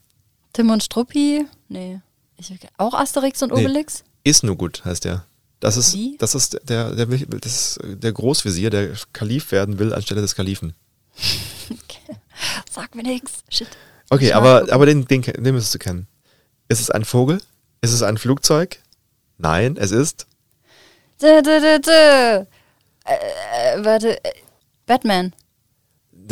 Tim 0.53 0.69
und 0.69 0.83
Struppi? 0.83 1.45
Nee. 1.67 1.99
Ich, 2.37 2.53
auch 2.77 2.93
Asterix 2.93 3.41
und 3.43 3.53
Nee. 3.53 3.61
Obelix? 3.65 4.03
Ist 4.23 4.43
nur 4.43 4.55
gut, 4.57 4.83
heißt 4.85 5.05
der. 5.05 5.25
Das 5.59 5.75
ist, 5.75 5.93
Wie? 5.93 6.15
das 6.17 6.35
ist 6.35 6.57
der, 6.63 6.91
der, 6.95 7.05
das 7.05 7.51
ist 7.51 7.79
der 7.83 8.13
Großvisier, 8.13 8.69
der 8.69 8.93
Kalif 9.11 9.51
werden 9.51 9.77
will 9.79 9.93
anstelle 9.93 10.21
des 10.21 10.35
Kalifen. 10.35 10.73
Sag 12.71 12.95
mir 12.95 13.03
nix. 13.03 13.43
Shit. 13.49 13.67
Okay, 14.09 14.27
Ich 14.27 14.35
aber, 14.35 14.71
aber 14.71 14.85
den, 14.85 15.05
den, 15.05 15.21
den 15.21 15.53
müsstest 15.53 15.75
du 15.75 15.79
kennen. 15.79 16.07
Ist 16.69 16.79
es 16.79 16.89
ein 16.89 17.03
Vogel? 17.03 17.41
Ist 17.81 17.91
es 17.91 18.01
ein 18.03 18.17
Flugzeug? 18.17 18.79
Nein, 19.37 19.77
es 19.77 19.91
ist. 19.91 20.27
Dö, 21.21 21.41
dö, 21.41 21.59
dö, 21.59 21.79
dö. 21.79 22.45
Äh, 23.05 23.83
warte. 23.83 24.17
Batman. 24.89 25.33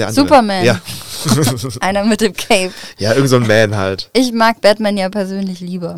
Superman. 0.09 0.65
Ja. 0.65 0.81
Einer 1.79 2.03
mit 2.03 2.21
dem 2.21 2.33
Cape. 2.33 2.73
ja, 2.97 3.13
irgend 3.13 3.29
so 3.29 3.37
ein 3.37 3.47
Man 3.47 3.75
halt. 3.75 4.09
Ich 4.13 4.31
mag 4.33 4.61
Batman 4.61 4.97
ja 4.97 5.09
persönlich 5.09 5.59
lieber. 5.59 5.95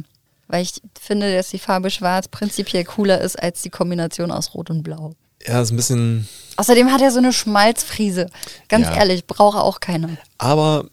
Weil 0.47 0.63
ich 0.63 0.81
finde, 0.99 1.35
dass 1.35 1.49
die 1.49 1.59
Farbe 1.59 1.89
schwarz 1.91 2.27
prinzipiell 2.27 2.83
cooler 2.83 3.21
ist 3.21 3.41
als 3.41 3.61
die 3.61 3.69
Kombination 3.69 4.31
aus 4.31 4.53
Rot 4.55 4.69
und 4.69 4.83
Blau. 4.83 5.13
Ja, 5.45 5.61
ist 5.61 5.71
ein 5.71 5.75
bisschen. 5.77 6.27
Außerdem 6.57 6.91
hat 6.91 7.01
er 7.01 7.11
so 7.11 7.19
eine 7.19 7.31
Schmalzfriese. 7.31 8.29
Ganz 8.67 8.87
Ja. 8.87 8.95
ehrlich, 8.95 9.25
brauche 9.25 9.59
auch 9.61 9.79
keine. 9.79 10.17
Aber 10.37 10.85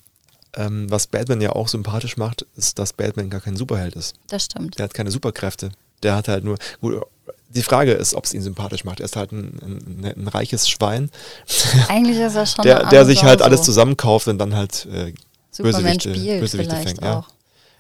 ähm, 0.54 0.86
was 0.90 1.06
Batman 1.06 1.40
ja 1.40 1.50
auch 1.52 1.68
sympathisch 1.68 2.16
macht, 2.16 2.46
ist, 2.56 2.78
dass 2.78 2.92
Batman 2.92 3.30
gar 3.30 3.40
kein 3.40 3.56
Superheld 3.56 3.96
ist. 3.96 4.14
Das 4.28 4.44
stimmt. 4.44 4.78
Der 4.78 4.84
hat 4.84 4.94
keine 4.94 5.10
Superkräfte. 5.10 5.70
Der 6.02 6.14
hat 6.14 6.28
halt 6.28 6.44
nur. 6.44 6.58
Gut, 6.80 7.02
die 7.48 7.62
Frage 7.62 7.92
ist, 7.92 8.14
ob 8.14 8.24
es 8.24 8.34
ihn 8.34 8.42
sympathisch 8.42 8.84
macht. 8.84 9.00
Er 9.00 9.04
ist 9.06 9.16
halt 9.16 9.32
ein, 9.32 9.58
ein, 9.62 10.04
ein 10.22 10.28
reiches 10.28 10.68
Schwein, 10.68 11.10
Eigentlich 11.88 12.18
ist 12.18 12.34
er 12.34 12.46
schon 12.46 12.62
der, 12.64 12.86
der 12.86 13.06
sich 13.06 13.22
halt 13.24 13.38
Sau 13.40 13.44
alles 13.46 13.60
so. 13.60 13.66
zusammenkauft 13.66 14.28
und 14.28 14.38
dann 14.38 14.54
halt 14.54 14.86
äh, 14.92 15.12
Superman 15.50 15.82
Bösewichte, 15.82 16.14
spielt 16.14 16.40
Bösewichte 16.40 16.74
vielleicht 16.76 16.88
fängt. 16.88 17.02
Ja. 17.02 17.18
auch. 17.20 17.28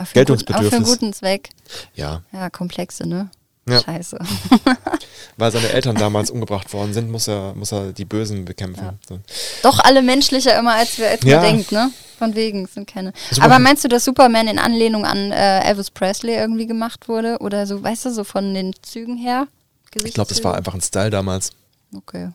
Für, 0.06 0.18
einen 0.20 0.26
guten, 0.26 0.54
aber 0.54 0.62
für 0.62 0.76
einen 0.76 0.84
Geltungsbedürfnis. 0.84 0.88
guten 0.88 1.12
Zweck. 1.12 1.48
ja, 1.94 2.22
Ja, 2.32 2.50
komplexe, 2.50 3.06
ne? 3.08 3.30
Ja. 3.68 3.80
Scheiße. 3.82 4.18
weil 5.36 5.50
seine 5.52 5.68
Eltern 5.70 5.96
damals 5.96 6.30
umgebracht 6.30 6.72
worden 6.72 6.92
sind, 6.92 7.10
muss 7.10 7.26
er, 7.28 7.54
muss 7.54 7.72
er 7.72 7.92
die 7.92 8.04
Bösen 8.04 8.44
bekämpfen. 8.44 8.98
So. 9.08 9.18
Doch 9.62 9.80
alle 9.80 10.02
menschlicher 10.02 10.56
immer, 10.58 10.74
als, 10.74 10.98
wir, 10.98 11.10
als 11.10 11.24
Ja. 11.24 11.40
man 11.40 11.44
denkt, 11.50 11.72
ne? 11.72 11.90
Von 12.18 12.34
wegen, 12.34 12.64
es 12.64 12.74
sind 12.74 12.86
keine. 12.86 13.12
Superman- 13.30 13.50
Aber 13.52 13.58
meinst 13.62 13.84
du, 13.84 13.88
dass 13.88 14.04
Superman 14.04 14.48
in 14.48 14.58
Anlehnung 14.58 15.04
an 15.04 15.32
äh, 15.32 15.60
Elvis 15.68 15.90
Presley 15.90 16.34
irgendwie 16.34 16.66
gemacht 16.66 17.08
wurde? 17.08 17.38
Oder 17.40 17.66
so, 17.66 17.82
weißt 17.82 18.06
du, 18.06 18.10
so 18.12 18.24
von 18.24 18.54
den 18.54 18.72
Zügen 18.82 19.16
her? 19.18 19.48
Ich 20.04 20.14
glaube, 20.14 20.28
das 20.28 20.42
war 20.44 20.54
einfach 20.54 20.74
ein 20.74 20.80
Style 20.80 21.10
damals. 21.10 21.50
Okay. 21.94 22.30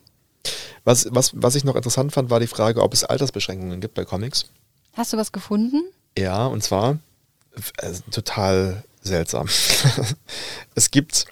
Was, 0.84 1.08
was, 1.12 1.32
was 1.36 1.56
ich 1.56 1.64
noch 1.64 1.76
interessant 1.76 2.12
fand, 2.12 2.30
war 2.30 2.40
die 2.40 2.48
Frage, 2.48 2.82
ob 2.82 2.94
es 2.94 3.04
Altersbeschränkungen 3.04 3.82
gibt 3.82 3.94
bei 3.94 4.06
Comics. 4.06 4.46
Hast 4.94 5.14
du 5.14 5.18
was 5.18 5.32
gefunden? 5.32 5.84
Ja, 6.18 6.46
und 6.48 6.64
zwar 6.64 6.98
äh, 7.78 7.94
total 8.12 8.84
seltsam. 9.02 9.48
es 10.76 10.92
gibt 10.92 11.26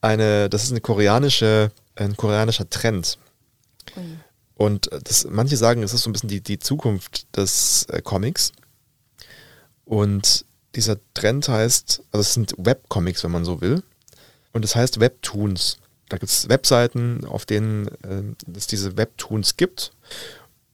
eine, 0.00 0.50
das 0.50 0.64
ist 0.64 0.70
eine 0.70 0.80
koreanische, 0.80 1.70
ein 1.94 2.16
koreanischer 2.16 2.68
Trend. 2.68 3.18
Ui. 3.96 4.02
Und 4.54 4.90
das, 5.04 5.26
manche 5.28 5.56
sagen, 5.56 5.82
es 5.82 5.94
ist 5.94 6.02
so 6.02 6.10
ein 6.10 6.12
bisschen 6.12 6.28
die, 6.28 6.40
die 6.40 6.58
Zukunft 6.58 7.36
des 7.36 7.84
äh, 7.88 8.02
Comics. 8.02 8.52
Und 9.84 10.44
dieser 10.74 10.98
Trend 11.14 11.48
heißt, 11.48 12.02
also 12.12 12.20
es 12.20 12.34
sind 12.34 12.54
Webcomics, 12.58 13.24
wenn 13.24 13.30
man 13.30 13.44
so 13.44 13.60
will. 13.60 13.82
Und 14.52 14.64
es 14.64 14.74
heißt 14.76 15.00
Webtoons. 15.00 15.78
Da 16.08 16.18
gibt 16.18 16.30
es 16.30 16.48
Webseiten, 16.48 17.24
auf 17.24 17.46
denen 17.46 17.88
äh, 18.04 18.22
es 18.56 18.66
diese 18.66 18.96
Webtoons 18.96 19.56
gibt. 19.56 19.92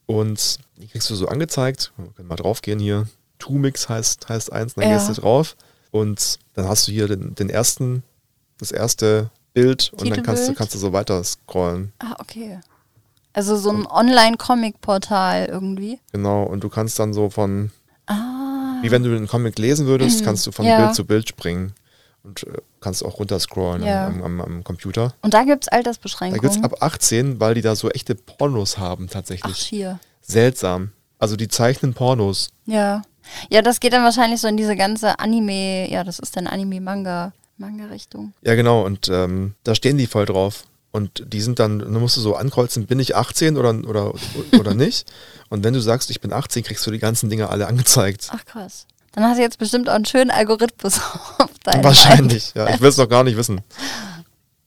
Und 0.06 0.58
die 0.76 0.88
kriegst 0.88 1.08
du 1.10 1.14
so 1.14 1.28
angezeigt. 1.28 1.92
Wir 1.96 2.06
können 2.16 2.28
mal 2.28 2.36
draufgehen 2.36 2.78
hier. 2.80 3.06
Tumix 3.38 3.88
heißt, 3.88 4.28
heißt 4.28 4.52
eins, 4.52 4.74
dann 4.74 4.88
Ja. 4.88 4.96
gehst 4.96 5.08
du 5.10 5.20
drauf. 5.20 5.56
Und 5.90 6.38
dann 6.54 6.66
hast 6.68 6.88
du 6.88 6.92
hier 6.92 7.06
den, 7.08 7.34
den 7.34 7.50
ersten, 7.50 8.02
das 8.58 8.72
erste 8.72 9.30
Bild 9.54 9.92
und 9.96 10.10
dann 10.10 10.22
kannst 10.22 10.48
du, 10.48 10.54
kannst 10.54 10.74
du 10.74 10.78
so 10.78 10.92
weiter 10.92 11.22
scrollen. 11.24 11.92
Ah, 12.00 12.16
okay. 12.18 12.58
Also 13.32 13.56
so 13.56 13.70
ein 13.70 13.86
Online-Comic-Portal 13.86 15.46
irgendwie. 15.46 16.00
Genau, 16.12 16.42
und 16.42 16.64
du 16.64 16.68
kannst 16.68 16.98
dann 16.98 17.12
so 17.14 17.30
von, 17.30 17.70
Ah. 18.06 18.78
wie 18.82 18.90
wenn 18.90 19.02
du 19.02 19.14
einen 19.14 19.28
Comic 19.28 19.58
lesen 19.58 19.86
würdest, 19.86 20.24
kannst 20.24 20.46
du 20.46 20.52
von 20.52 20.64
Ja. 20.66 20.78
Bild 20.78 20.94
zu 20.94 21.04
Bild 21.04 21.28
springen 21.28 21.72
und 22.28 22.44
äh, 22.46 22.58
kannst 22.80 23.04
auch 23.04 23.18
runterscrollen 23.18 23.82
Ja. 23.84 24.06
am, 24.06 24.22
am, 24.22 24.40
am 24.40 24.64
Computer. 24.64 25.14
Und 25.22 25.34
da 25.34 25.44
gibt 25.44 25.64
es 25.64 25.68
Da 25.70 25.76
Altersbeschränkungen. 25.76 26.40
gibt 26.40 26.54
es 26.56 26.62
ab 26.62 26.82
18, 26.82 27.40
weil 27.40 27.54
die 27.54 27.62
da 27.62 27.74
so 27.74 27.90
echte 27.90 28.14
Pornos 28.14 28.78
haben 28.78 29.06
Ach, 29.08 29.12
tatsächlich. 29.14 29.56
hier. 29.58 29.98
Seltsam. 30.22 30.92
Also 31.18 31.36
die 31.36 31.48
zeichnen 31.48 31.94
Pornos. 31.94 32.50
Ja. 32.66 33.02
Ja, 33.50 33.60
das 33.62 33.80
geht 33.80 33.92
dann 33.92 34.04
wahrscheinlich 34.04 34.40
so 34.40 34.48
in 34.48 34.56
diese 34.56 34.76
ganze 34.76 35.18
Anime, 35.18 35.90
ja, 35.90 36.02
das 36.04 36.18
ist 36.18 36.36
dann 36.36 36.46
Anime-Manga, 36.46 37.32
Manga-Richtung. 37.58 38.32
Ja, 38.42 38.54
genau, 38.54 38.84
und 38.86 39.08
ähm, 39.08 39.54
da 39.64 39.74
stehen 39.74 39.98
die 39.98 40.06
voll 40.06 40.24
drauf. 40.26 40.64
Und 40.90 41.22
die 41.34 41.42
sind 41.42 41.58
dann, 41.58 41.80
dann 41.80 41.92
musst 41.92 42.16
du 42.16 42.22
so 42.22 42.34
ankreuzen, 42.36 42.86
bin 42.86 42.98
ich 42.98 43.14
18 43.14 43.58
oder, 43.58 43.74
oder, 43.86 44.14
oder 44.58 44.74
nicht? 44.74 45.10
Und 45.50 45.62
wenn 45.62 45.74
du 45.74 45.80
sagst, 45.80 46.08
ich 46.10 46.20
bin 46.22 46.32
18, 46.32 46.62
kriegst 46.62 46.86
du 46.86 46.90
die 46.90 46.98
ganzen 46.98 47.28
Dinge 47.28 47.50
alle 47.50 47.66
angezeigt. 47.66 48.30
Ach 48.32 48.44
krass. 48.46 48.86
Dann 49.18 49.30
hast 49.30 49.38
du 49.38 49.42
jetzt 49.42 49.58
bestimmt 49.58 49.88
auch 49.88 49.94
einen 49.94 50.04
schönen 50.04 50.30
Algorithmus 50.30 51.00
auf 51.38 51.50
deinem 51.64 51.82
Wahrscheinlich, 51.82 52.54
ja. 52.54 52.68
Ich 52.68 52.80
will 52.80 52.88
es 52.88 52.98
noch 52.98 53.08
gar 53.08 53.24
nicht 53.24 53.36
wissen. 53.36 53.62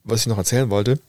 Was 0.04 0.20
ich 0.20 0.26
noch 0.26 0.36
erzählen 0.36 0.68
wollte, 0.68 1.00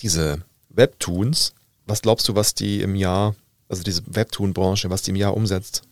diese 0.00 0.38
Webtoons, 0.70 1.52
was 1.84 2.00
glaubst 2.00 2.26
du, 2.26 2.36
was 2.36 2.54
die 2.54 2.80
im 2.80 2.94
Jahr, 2.94 3.34
also 3.68 3.82
diese 3.82 4.00
Webtoon-Branche, 4.06 4.88
was 4.88 5.02
die 5.02 5.10
im 5.10 5.16
Jahr 5.16 5.36
umsetzt? 5.36 5.82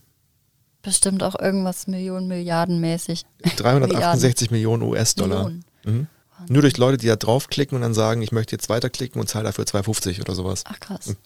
Bestimmt 0.81 1.23
auch 1.23 1.39
irgendwas 1.39 1.89
Millionen, 1.89 2.27
Milliarden 2.27 2.81
mäßig. 2.81 3.27
368 3.59 4.51
Millionen 4.51 4.83
US-Dollar. 4.83 5.51
Mhm. 5.85 6.07
Nur 6.49 6.63
durch 6.63 6.79
Leute, 6.79 6.97
die 6.97 7.09
da 7.09 7.17
draufklicken 7.17 7.77
und 7.77 7.83
dann 7.83 7.93
sagen, 7.93 8.23
ich 8.23 8.33
möchte 8.33 8.57
jetzt 8.57 8.71
weiterklicken 8.71 9.21
und 9.21 9.27
zahle 9.27 9.45
dafür 9.45 9.65
2,50 9.65 10.23
oder 10.23 10.35
sowas. 10.35 10.65
Ach 10.67 10.81
krass. 10.81 11.17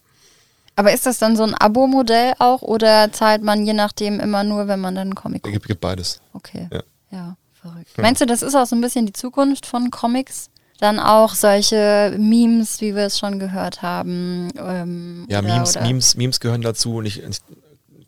Aber 0.75 0.91
ist 0.93 1.05
das 1.05 1.19
dann 1.19 1.35
so 1.35 1.43
ein 1.43 1.53
Abo-Modell 1.53 2.33
auch 2.39 2.61
oder 2.61 3.11
zahlt 3.11 3.43
man 3.43 3.65
je 3.65 3.73
nachdem 3.73 4.19
immer 4.19 4.43
nur, 4.43 4.67
wenn 4.67 4.79
man 4.79 4.95
dann 4.95 5.07
einen 5.09 5.15
Comic 5.15 5.37
Es 5.37 5.43
guckt? 5.43 5.53
gibt, 5.53 5.67
gibt 5.67 5.81
beides. 5.81 6.19
Okay. 6.33 6.67
Ja. 6.71 6.83
Ja, 7.11 7.37
verrückt. 7.53 7.95
Meinst 7.97 8.21
du, 8.21 8.25
das 8.25 8.41
ist 8.41 8.55
auch 8.55 8.65
so 8.65 8.75
ein 8.75 8.81
bisschen 8.81 9.05
die 9.05 9.13
Zukunft 9.13 9.65
von 9.67 9.91
Comics? 9.91 10.49
Dann 10.79 10.99
auch 10.99 11.35
solche 11.35 12.15
Memes, 12.17 12.81
wie 12.81 12.95
wir 12.95 13.03
es 13.05 13.19
schon 13.19 13.37
gehört 13.39 13.83
haben. 13.83 14.49
Ähm, 14.57 15.27
Ja, 15.29 15.39
oder- 15.39 15.47
Memes, 15.53 15.75
oder- 15.77 15.85
Memes, 15.85 16.15
Memes 16.17 16.39
gehören 16.39 16.61
dazu 16.63 16.95
und 16.95 17.05
ich, 17.05 17.21
ich 17.21 17.37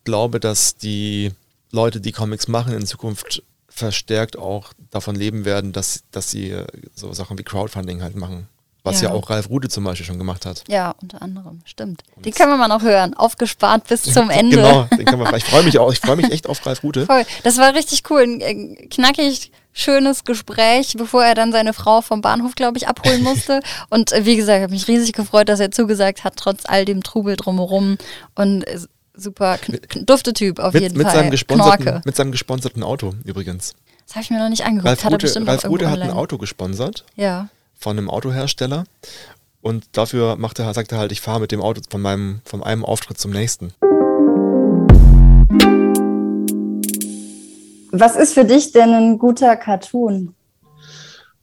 glaube, 0.04 0.40
dass 0.40 0.76
die 0.76 1.32
Leute, 1.72 2.02
die 2.02 2.12
Comics 2.12 2.48
machen, 2.48 2.74
in 2.74 2.86
Zukunft 2.88 3.44
verstärkt 3.70 4.38
auch 4.38 4.74
davon 4.90 5.16
leben 5.16 5.46
werden, 5.46 5.72
dass, 5.72 6.04
dass 6.12 6.32
sie 6.32 6.50
äh, 6.52 6.66
so 6.96 7.14
Sachen 7.14 7.38
wie 7.38 7.44
Crowdfunding 7.44 8.02
halt 8.02 8.16
machen. 8.16 8.48
Was 8.86 9.02
ja, 9.02 9.10
Ja. 9.10 9.16
auch 9.16 9.30
Ralf 9.30 9.50
Rude 9.50 9.68
zum 9.68 9.84
Beispiel 9.84 10.06
schon 10.06 10.18
gemacht 10.18 10.46
hat. 10.46 10.64
Ja, 10.68 10.96
unter 11.02 11.22
anderem, 11.22 11.62
stimmt. 11.66 12.04
Die 12.24 12.32
können 12.32 12.52
wir 12.52 12.58
mal 12.58 12.68
noch 12.68 12.82
hören. 12.84 13.14
Aufgespart 13.16 13.88
bis 13.88 14.04
zum 14.14 14.30
Ende. 14.30 14.56
Genau, 14.58 14.84
den 14.98 15.06
kann 15.06 15.20
man, 15.20 15.36
ich 15.36 15.44
freue 15.44 15.64
mich 15.64 15.78
auch, 15.80 15.92
ich 15.92 16.00
freue 16.00 16.16
mich 16.16 16.32
echt 16.32 16.48
auf 16.48 16.66
Ralf 16.66 16.84
Rute. 16.84 17.06
Voll. 17.06 17.24
Das 17.44 17.58
war 17.58 17.74
richtig 17.74 18.04
cool. 18.10 18.22
Ein 18.22 18.42
äh, 18.42 18.88
knackig, 18.88 19.52
schönes 19.74 20.24
Gespräch, 20.24 20.94
bevor 20.98 21.24
er 21.26 21.36
dann 21.36 21.52
seine 21.52 21.74
Frau 21.74 22.02
vom 22.02 22.22
Bahnhof, 22.22 22.56
glaube 22.56 22.78
ich, 22.78 22.88
abholen 22.88 23.24
musste. 23.24 23.60
Und 23.90 24.12
äh, 24.14 24.26
wie 24.26 24.36
gesagt, 24.38 24.62
habe 24.62 24.72
mich 24.72 24.88
riesig 24.88 25.14
gefreut, 25.14 25.50
dass 25.50 25.60
er 25.60 25.72
zugesagt 25.72 26.24
hat, 26.24 26.36
trotz 26.38 26.62
all 26.66 26.86
dem 26.86 27.04
Trubel 27.04 27.36
drumherum. 27.36 27.98
Und 28.36 28.64
äh, 28.68 28.80
super 29.16 29.58
dufte 30.06 30.34
Typ 30.34 30.60
auf 30.60 30.74
Mit, 30.74 30.84
jeden 30.84 30.98
mit, 30.98 31.08
Fall. 31.08 31.16
seinem 31.16 31.32
gesponserten, 31.32 31.86
Knorke. 31.86 32.02
mit 32.06 32.16
seinem 32.16 32.32
gesponserten 32.32 32.84
Auto 32.84 33.14
übrigens. 33.24 33.74
Das 34.06 34.16
habe 34.16 34.24
ich 34.24 34.30
mir 34.30 34.40
noch 34.40 34.50
nicht 34.50 34.64
angeguckt. 34.66 34.88
Ralf 34.88 35.04
hat 35.06 35.14
Rute, 35.14 35.26
bestimmt 35.26 35.48
Ralf 35.48 35.66
Rute 35.66 35.90
hat 35.90 36.00
ein. 36.02 36.12
Auto 36.12 36.38
gesponsert 36.38 37.06
Ja. 37.16 37.48
Von 37.78 37.98
einem 37.98 38.10
Autohersteller 38.10 38.86
Und 39.62 39.86
dafür 39.94 40.36
macht 40.36 40.60
er, 40.60 40.74
sagt 40.74 40.92
er 40.92 41.00
halt, 41.00 41.12
ich 41.12 41.22
fahre 41.22 41.40
mit 41.40 41.52
dem 41.52 41.62
Auto 41.62 41.82
von 41.90 42.02
meinem, 42.02 42.42
von 42.46 42.64
einem 42.64 42.86
Auftritt 42.86 43.18
zum 43.18 43.32
nächsten. 43.32 43.74
Was 47.92 48.16
ist 48.16 48.34
für 48.34 48.46
dich 48.46 48.74
denn 48.74 48.94
ein 48.94 49.18
guter 49.18 49.56
Cartoon? 49.56 50.36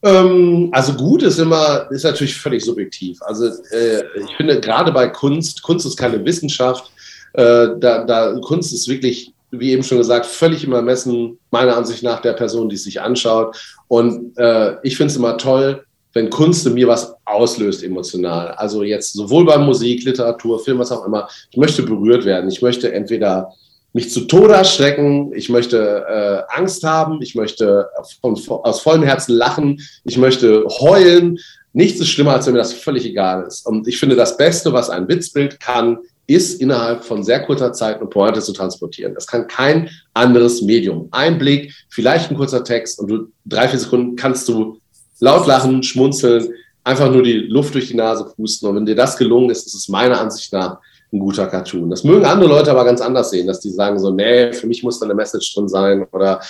Ähm, 0.03 0.69
also 0.73 0.95
gut 0.95 1.23
ist 1.23 1.39
immer, 1.39 1.91
ist 1.91 2.05
natürlich 2.05 2.37
völlig 2.37 2.65
subjektiv. 2.65 3.21
Also 3.23 3.47
äh, 3.47 4.03
ich 4.25 4.37
finde 4.37 4.61
gerade 4.61 4.93
bei 4.93 5.09
Kunst, 5.09 5.63
Kunst 5.63 5.87
ist 5.87 5.97
keine 5.97 6.25
Wissenschaft, 6.25 6.93
äh, 7.35 7.69
da, 7.79 8.05
da 8.05 8.39
Kunst 8.41 8.73
ist 8.73 8.89
wirklich, 8.89 9.33
wie 9.51 9.71
eben 9.73 9.83
schon 9.83 9.99
gesagt, 9.99 10.27
völlig 10.27 10.65
im 10.65 10.73
Ermessen, 10.73 11.39
meiner 11.51 11.77
Ansicht 11.77 12.03
nach, 12.03 12.21
der 12.21 12.33
Person, 12.33 12.69
die 12.69 12.75
es 12.75 12.85
sich 12.85 13.01
anschaut. 13.01 13.57
Und 13.89 14.37
äh, 14.39 14.77
ich 14.83 14.97
finde 14.97 15.11
es 15.11 15.17
immer 15.17 15.39
toll, 15.39 15.85
wenn 16.13 16.31
Kunst 16.31 16.67
in 16.67 16.75
mir 16.75 16.89
was 16.89 17.15
auslöst 17.25 17.83
emotional. 17.83 18.49
Also 18.53 18.83
jetzt 18.83 19.13
sowohl 19.15 19.45
bei 19.45 19.59
Musik, 19.59 20.05
Literatur, 20.05 20.63
Film, 20.63 20.79
was 20.79 20.93
auch 20.93 21.07
immer. 21.07 21.29
Ich 21.51 21.57
möchte 21.57 21.83
berührt 21.83 22.25
werden. 22.25 22.51
Ich 22.51 22.63
möchte 22.63 22.93
entweder 22.93 23.53
mich 23.93 24.11
zu 24.11 24.23
Tode 24.23 24.55
erschrecken, 24.55 25.33
ich 25.35 25.49
möchte 25.49 26.05
äh, 26.09 26.57
Angst 26.57 26.83
haben, 26.83 27.21
ich 27.21 27.35
möchte 27.35 27.89
von, 28.21 28.39
aus 28.49 28.81
vollem 28.81 29.03
Herzen 29.03 29.35
lachen, 29.35 29.81
ich 30.05 30.17
möchte 30.17 30.65
heulen. 30.81 31.39
Nichts 31.75 32.01
ist 32.01 32.09
schlimmer, 32.09 32.33
als 32.33 32.47
wenn 32.47 32.55
mir 32.55 32.61
das 32.61 32.73
völlig 32.73 33.05
egal 33.05 33.45
ist. 33.47 33.67
Und 33.67 33.87
ich 33.89 33.99
finde, 33.99 34.17
das 34.17 34.37
Beste, 34.37 34.73
was 34.73 34.91
ein 34.91 35.09
Witzbild 35.09 35.61
kann, 35.61 35.99
ist 36.27 36.61
innerhalb 36.61 37.05
von 37.05 37.25
sehr 37.25 37.45
kurzer 37.45 37.73
Zeit 37.73 37.97
eine 37.97 38.07
Pointe 38.07 38.41
zu 38.41 38.53
transportieren. 38.53 39.15
Das 39.15 39.27
kann 39.27 39.47
kein 39.47 39.91
anderes 40.15 40.63
Medium. 40.63 41.09
Ein 41.11 41.39
Blick, 41.39 41.75
vielleicht 41.89 42.31
ein 42.31 42.37
kurzer 42.37 42.65
Text 42.65 42.99
und 43.01 43.11
du 43.11 43.29
drei, 43.45 43.69
vier 43.69 43.79
Sekunden 43.79 44.17
kannst 44.17 44.49
du 44.49 44.79
laut 45.23 45.47
lachen, 45.47 45.83
schmunzeln, 45.83 46.53
einfach 46.85 47.11
nur 47.11 47.23
die 47.23 47.39
Luft 47.39 47.75
durch 47.75 47.89
die 47.89 47.95
Nase 47.95 48.25
pusten. 48.37 48.69
Und 48.69 48.77
wenn 48.77 48.87
dir 48.87 48.97
das 48.97 49.17
gelungen 49.17 49.51
ist, 49.51 49.67
ist 49.67 49.75
es 49.75 49.89
meiner 49.89 50.21
Ansicht 50.21 50.53
nach 50.53 50.79
ein 51.13 51.21
guter 51.21 51.47
Cartoon. 51.47 51.91
Das 51.91 52.03
mögen 52.03 52.25
andere 52.25 52.49
Leute 52.49 52.71
aber 52.71 52.85
ganz 52.85 53.01
anders 53.01 53.31
sehen, 53.31 53.47
dass 53.47 53.61
die 53.61 53.71
sagen 53.71 53.99
so, 53.99 54.11
nee, 54.11 54.53
für 54.53 54.67
mich 54.67 54.83
muss 54.83 54.99
da 54.99 55.05
eine 55.05 55.15
Message 55.15 55.55
drin 55.55 55.69
sein 55.69 56.07
oder 56.11 56.41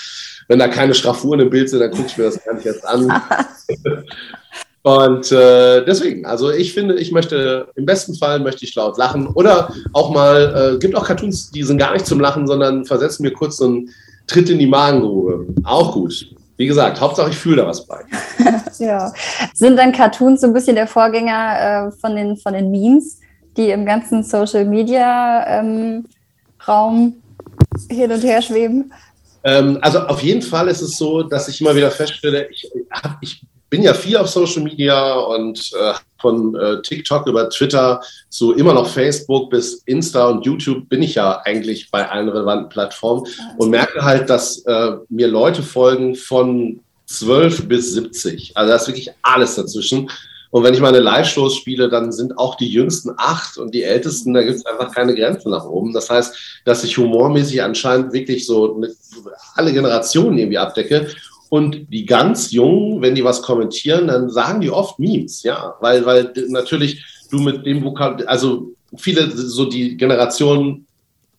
wenn 0.49 0.59
da 0.59 0.69
keine 0.69 0.95
Schraffuren 0.95 1.41
im 1.41 1.51
Bild 1.51 1.69
sind, 1.69 1.81
dann 1.81 1.91
gucke 1.91 2.07
ich 2.07 2.17
mir 2.17 2.25
das 2.25 2.43
gar 2.43 2.55
nicht 2.55 2.65
jetzt 2.65 2.87
an. 2.87 3.13
Und 4.85 5.31
äh, 5.31 5.85
deswegen, 5.85 6.27
also 6.27 6.51
ich 6.51 6.73
finde, 6.73 6.95
ich 6.97 7.13
möchte, 7.13 7.69
im 7.77 7.87
besten 7.87 8.15
Fall 8.15 8.41
möchte 8.41 8.65
ich 8.65 8.75
laut 8.75 8.99
lachen 8.99 9.29
oder 9.29 9.73
auch 9.93 10.11
mal, 10.11 10.75
äh, 10.75 10.79
gibt 10.79 10.97
auch 10.97 11.05
Cartoons, 11.05 11.53
die 11.53 11.63
sind 11.63 11.79
gar 11.79 11.93
nicht 11.93 12.07
zum 12.07 12.19
Lachen, 12.19 12.49
sondern 12.49 12.85
versetzen 12.85 13.23
mir 13.23 13.33
kurz 13.33 13.59
so 13.59 13.67
einen 13.67 13.91
Tritt 14.27 14.51
in 14.51 14.59
die 14.59 14.67
Magengrube. 14.67 15.47
Auch 15.63 15.93
gut. 15.93 16.35
Wie 16.57 16.67
gesagt, 16.67 17.01
Hauptsache 17.01 17.31
ich 17.31 17.37
fühle 17.37 17.57
da 17.57 17.67
was 17.67 17.87
bei. 17.87 18.05
ja. 18.79 19.13
Sind 19.55 19.77
dann 19.77 19.93
Cartoons 19.93 20.41
so 20.43 20.47
ein 20.47 20.53
bisschen 20.53 20.77
der 20.77 20.87
Vorgänger 20.87 21.89
äh, 21.89 21.93
von, 22.01 22.15
den, 22.15 22.37
von 22.37 22.53
den 22.53 22.71
Memes, 22.71 23.21
die 23.57 23.71
im 23.71 23.87
ganzen 23.87 24.23
Social 24.23 24.65
Media 24.65 25.47
ähm, 25.47 26.05
Raum 26.67 27.15
hin 27.91 28.13
und 28.13 28.23
her 28.23 28.43
schweben? 28.43 28.93
Ähm, 29.45 29.79
also 29.81 30.01
auf 30.01 30.23
jeden 30.23 30.43
Fall 30.43 30.69
ist 30.69 30.83
es 30.83 30.97
so, 30.97 31.23
dass 31.23 31.49
ich 31.49 31.61
immer 31.61 31.75
wieder 31.75 31.91
feststelle, 31.91 32.49
ich, 32.51 32.71
ich 33.21 33.43
bin 33.69 33.83
ja 33.83 33.95
viel 33.95 34.17
auf 34.17 34.29
Social 34.29 34.63
Media 34.63 35.15
und 35.15 35.73
äh, 35.81 35.95
von 36.23 36.55
äh, 36.55 36.81
TikTok 36.81 37.27
über 37.27 37.51
Twitter 37.51 38.01
zu 38.31 38.55
immer 38.55 38.73
noch 38.73 38.89
Facebook 38.89 39.51
bis 39.51 39.83
Insta 39.85 40.29
und 40.29 40.47
YouTube 40.47 40.89
bin 40.89 41.03
ich 41.03 41.17
ja 41.17 41.43
eigentlich 41.45 41.91
bei 41.91 42.09
allen 42.09 42.31
relevanten 42.31 42.71
Plattformen 42.71 43.27
und 43.59 43.69
merke 43.69 44.03
halt, 44.03 44.31
dass 44.31 44.65
äh, 44.65 44.93
mir 45.11 45.29
Leute 45.29 45.63
folgen 45.63 46.15
von 46.15 46.81
12 47.07 47.69
bis 47.69 47.93
70. 47.93 48.57
Also 48.57 48.71
da 48.71 48.77
ist 48.77 48.87
wirklich 48.87 49.11
alles 49.23 49.57
dazwischen. 49.57 50.09
Und 50.53 50.65
wenn 50.65 50.75
ich 50.75 50.81
meine 50.81 51.01
Live-Shows 51.01 51.57
spiele, 51.57 51.89
dann 51.89 52.13
sind 52.13 52.37
auch 52.39 52.57
die 52.57 52.69
jüngsten 52.69 53.13
acht 53.17 53.57
und 53.57 53.75
die 53.75 53.85
ältesten, 53.85 54.35
da 54.35 54.43
gibt 54.43 54.57
es 54.57 54.67
einfach 54.67 54.95
keine 54.95 55.15
Grenze 55.15 55.49
nach 55.49 55.65
oben. 55.65 55.95
Das 55.95 56.11
heißt, 56.11 56.61
dass 56.67 56.85
ich 56.85 56.99
humormäßig 56.99 57.63
anscheinend 57.63 58.13
wirklich 58.13 58.47
so 58.47 58.79
alle 59.55 59.73
Generationen 59.73 60.37
irgendwie 60.37 60.59
abdecke. 60.59 61.09
Und 61.53 61.93
die 61.93 62.07
ganz 62.07 62.51
Jungen, 62.51 63.03
wenn 63.03 63.15
die 63.15 63.25
was 63.25 63.43
kommentieren, 63.43 64.07
dann 64.07 64.31
sagen 64.31 64.63
die 64.63 64.71
oft 64.71 64.99
Memes, 64.99 65.43
ja, 65.43 65.75
weil, 65.81 66.07
weil 66.07 66.33
natürlich 66.49 67.05
du 67.31 67.41
mit 67.41 67.67
dem 67.67 67.85
Vokabel, 67.85 68.25
also 68.25 68.73
viele, 68.97 69.31
so 69.31 69.67
die 69.67 69.99
Generation 69.99 70.87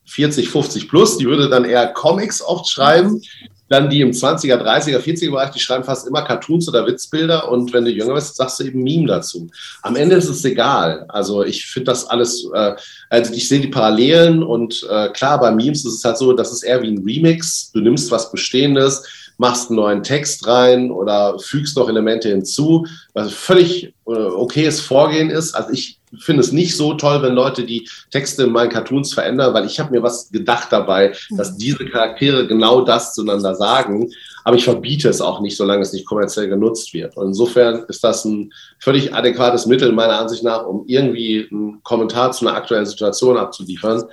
40, 0.05 0.49
50 0.49 0.87
plus, 0.87 1.17
die 1.17 1.25
würde 1.25 1.49
dann 1.49 1.65
eher 1.65 1.87
Comics 1.87 2.43
oft 2.43 2.69
schreiben. 2.69 3.23
Dann 3.69 3.89
die 3.89 4.01
im 4.01 4.11
20er, 4.11 4.57
30er, 4.57 4.99
40er 4.99 5.31
Bereich, 5.31 5.49
die 5.49 5.59
schreiben 5.59 5.83
fast 5.83 6.05
immer 6.05 6.21
Cartoons 6.21 6.69
oder 6.69 6.85
Witzbilder. 6.85 7.49
Und 7.49 7.73
wenn 7.73 7.85
du 7.85 7.89
jünger 7.89 8.13
bist, 8.13 8.35
sagst 8.35 8.59
du 8.59 8.65
eben 8.65 8.83
Meme 8.83 9.07
dazu. 9.07 9.49
Am 9.81 9.95
Ende 9.95 10.17
ist 10.17 10.29
es 10.29 10.45
egal. 10.45 11.05
Also 11.09 11.43
ich 11.43 11.65
finde 11.65 11.85
das 11.85 12.05
alles, 12.05 12.47
äh, 12.53 12.75
also 13.09 13.33
ich 13.33 13.47
sehe 13.47 13.61
die 13.61 13.69
Parallelen 13.69 14.43
und 14.43 14.85
äh, 14.91 15.09
klar, 15.09 15.39
bei 15.39 15.49
Memes 15.49 15.85
ist 15.85 15.95
es 15.95 16.05
halt 16.05 16.19
so, 16.19 16.33
das 16.33 16.51
ist 16.51 16.61
eher 16.61 16.83
wie 16.83 16.91
ein 16.91 17.03
Remix. 17.03 17.71
Du 17.71 17.79
nimmst 17.79 18.11
was 18.11 18.31
Bestehendes, 18.31 19.01
machst 19.37 19.69
einen 19.69 19.77
neuen 19.77 20.03
Text 20.03 20.47
rein 20.47 20.91
oder 20.91 21.37
fügst 21.39 21.77
noch 21.77 21.89
Elemente 21.89 22.29
hinzu, 22.29 22.85
was 23.13 23.33
völlig 23.33 23.93
äh, 24.07 24.11
okayes 24.11 24.79
Vorgehen 24.79 25.29
ist. 25.29 25.53
Also 25.53 25.71
ich 25.71 25.99
finde 26.19 26.41
es 26.41 26.51
nicht 26.51 26.77
so 26.77 26.93
toll, 26.93 27.21
wenn 27.21 27.33
Leute 27.33 27.63
die 27.63 27.89
Texte 28.11 28.43
in 28.43 28.51
meinen 28.51 28.69
Cartoons 28.69 29.13
verändern, 29.13 29.53
weil 29.53 29.65
ich 29.65 29.79
habe 29.79 29.91
mir 29.91 30.03
was 30.03 30.29
gedacht 30.29 30.67
dabei, 30.71 31.13
dass 31.31 31.53
mhm. 31.53 31.57
diese 31.57 31.85
Charaktere 31.85 32.47
genau 32.47 32.81
das 32.81 33.13
zueinander 33.13 33.55
sagen. 33.55 34.11
Aber 34.43 34.55
ich 34.55 34.65
verbiete 34.65 35.09
es 35.09 35.21
auch 35.21 35.39
nicht, 35.39 35.57
solange 35.57 35.81
es 35.81 35.93
nicht 35.93 36.05
kommerziell 36.05 36.49
genutzt 36.49 36.93
wird. 36.93 37.15
Und 37.17 37.27
insofern 37.27 37.85
ist 37.87 38.03
das 38.03 38.25
ein 38.25 38.53
völlig 38.79 39.13
adäquates 39.13 39.65
Mittel 39.65 39.91
meiner 39.91 40.19
Ansicht 40.19 40.43
nach, 40.43 40.65
um 40.65 40.83
irgendwie 40.87 41.47
einen 41.49 41.81
Kommentar 41.83 42.31
zu 42.33 42.45
einer 42.45 42.57
aktuellen 42.57 42.85
Situation 42.85 43.37
abzuliefern. 43.37 44.03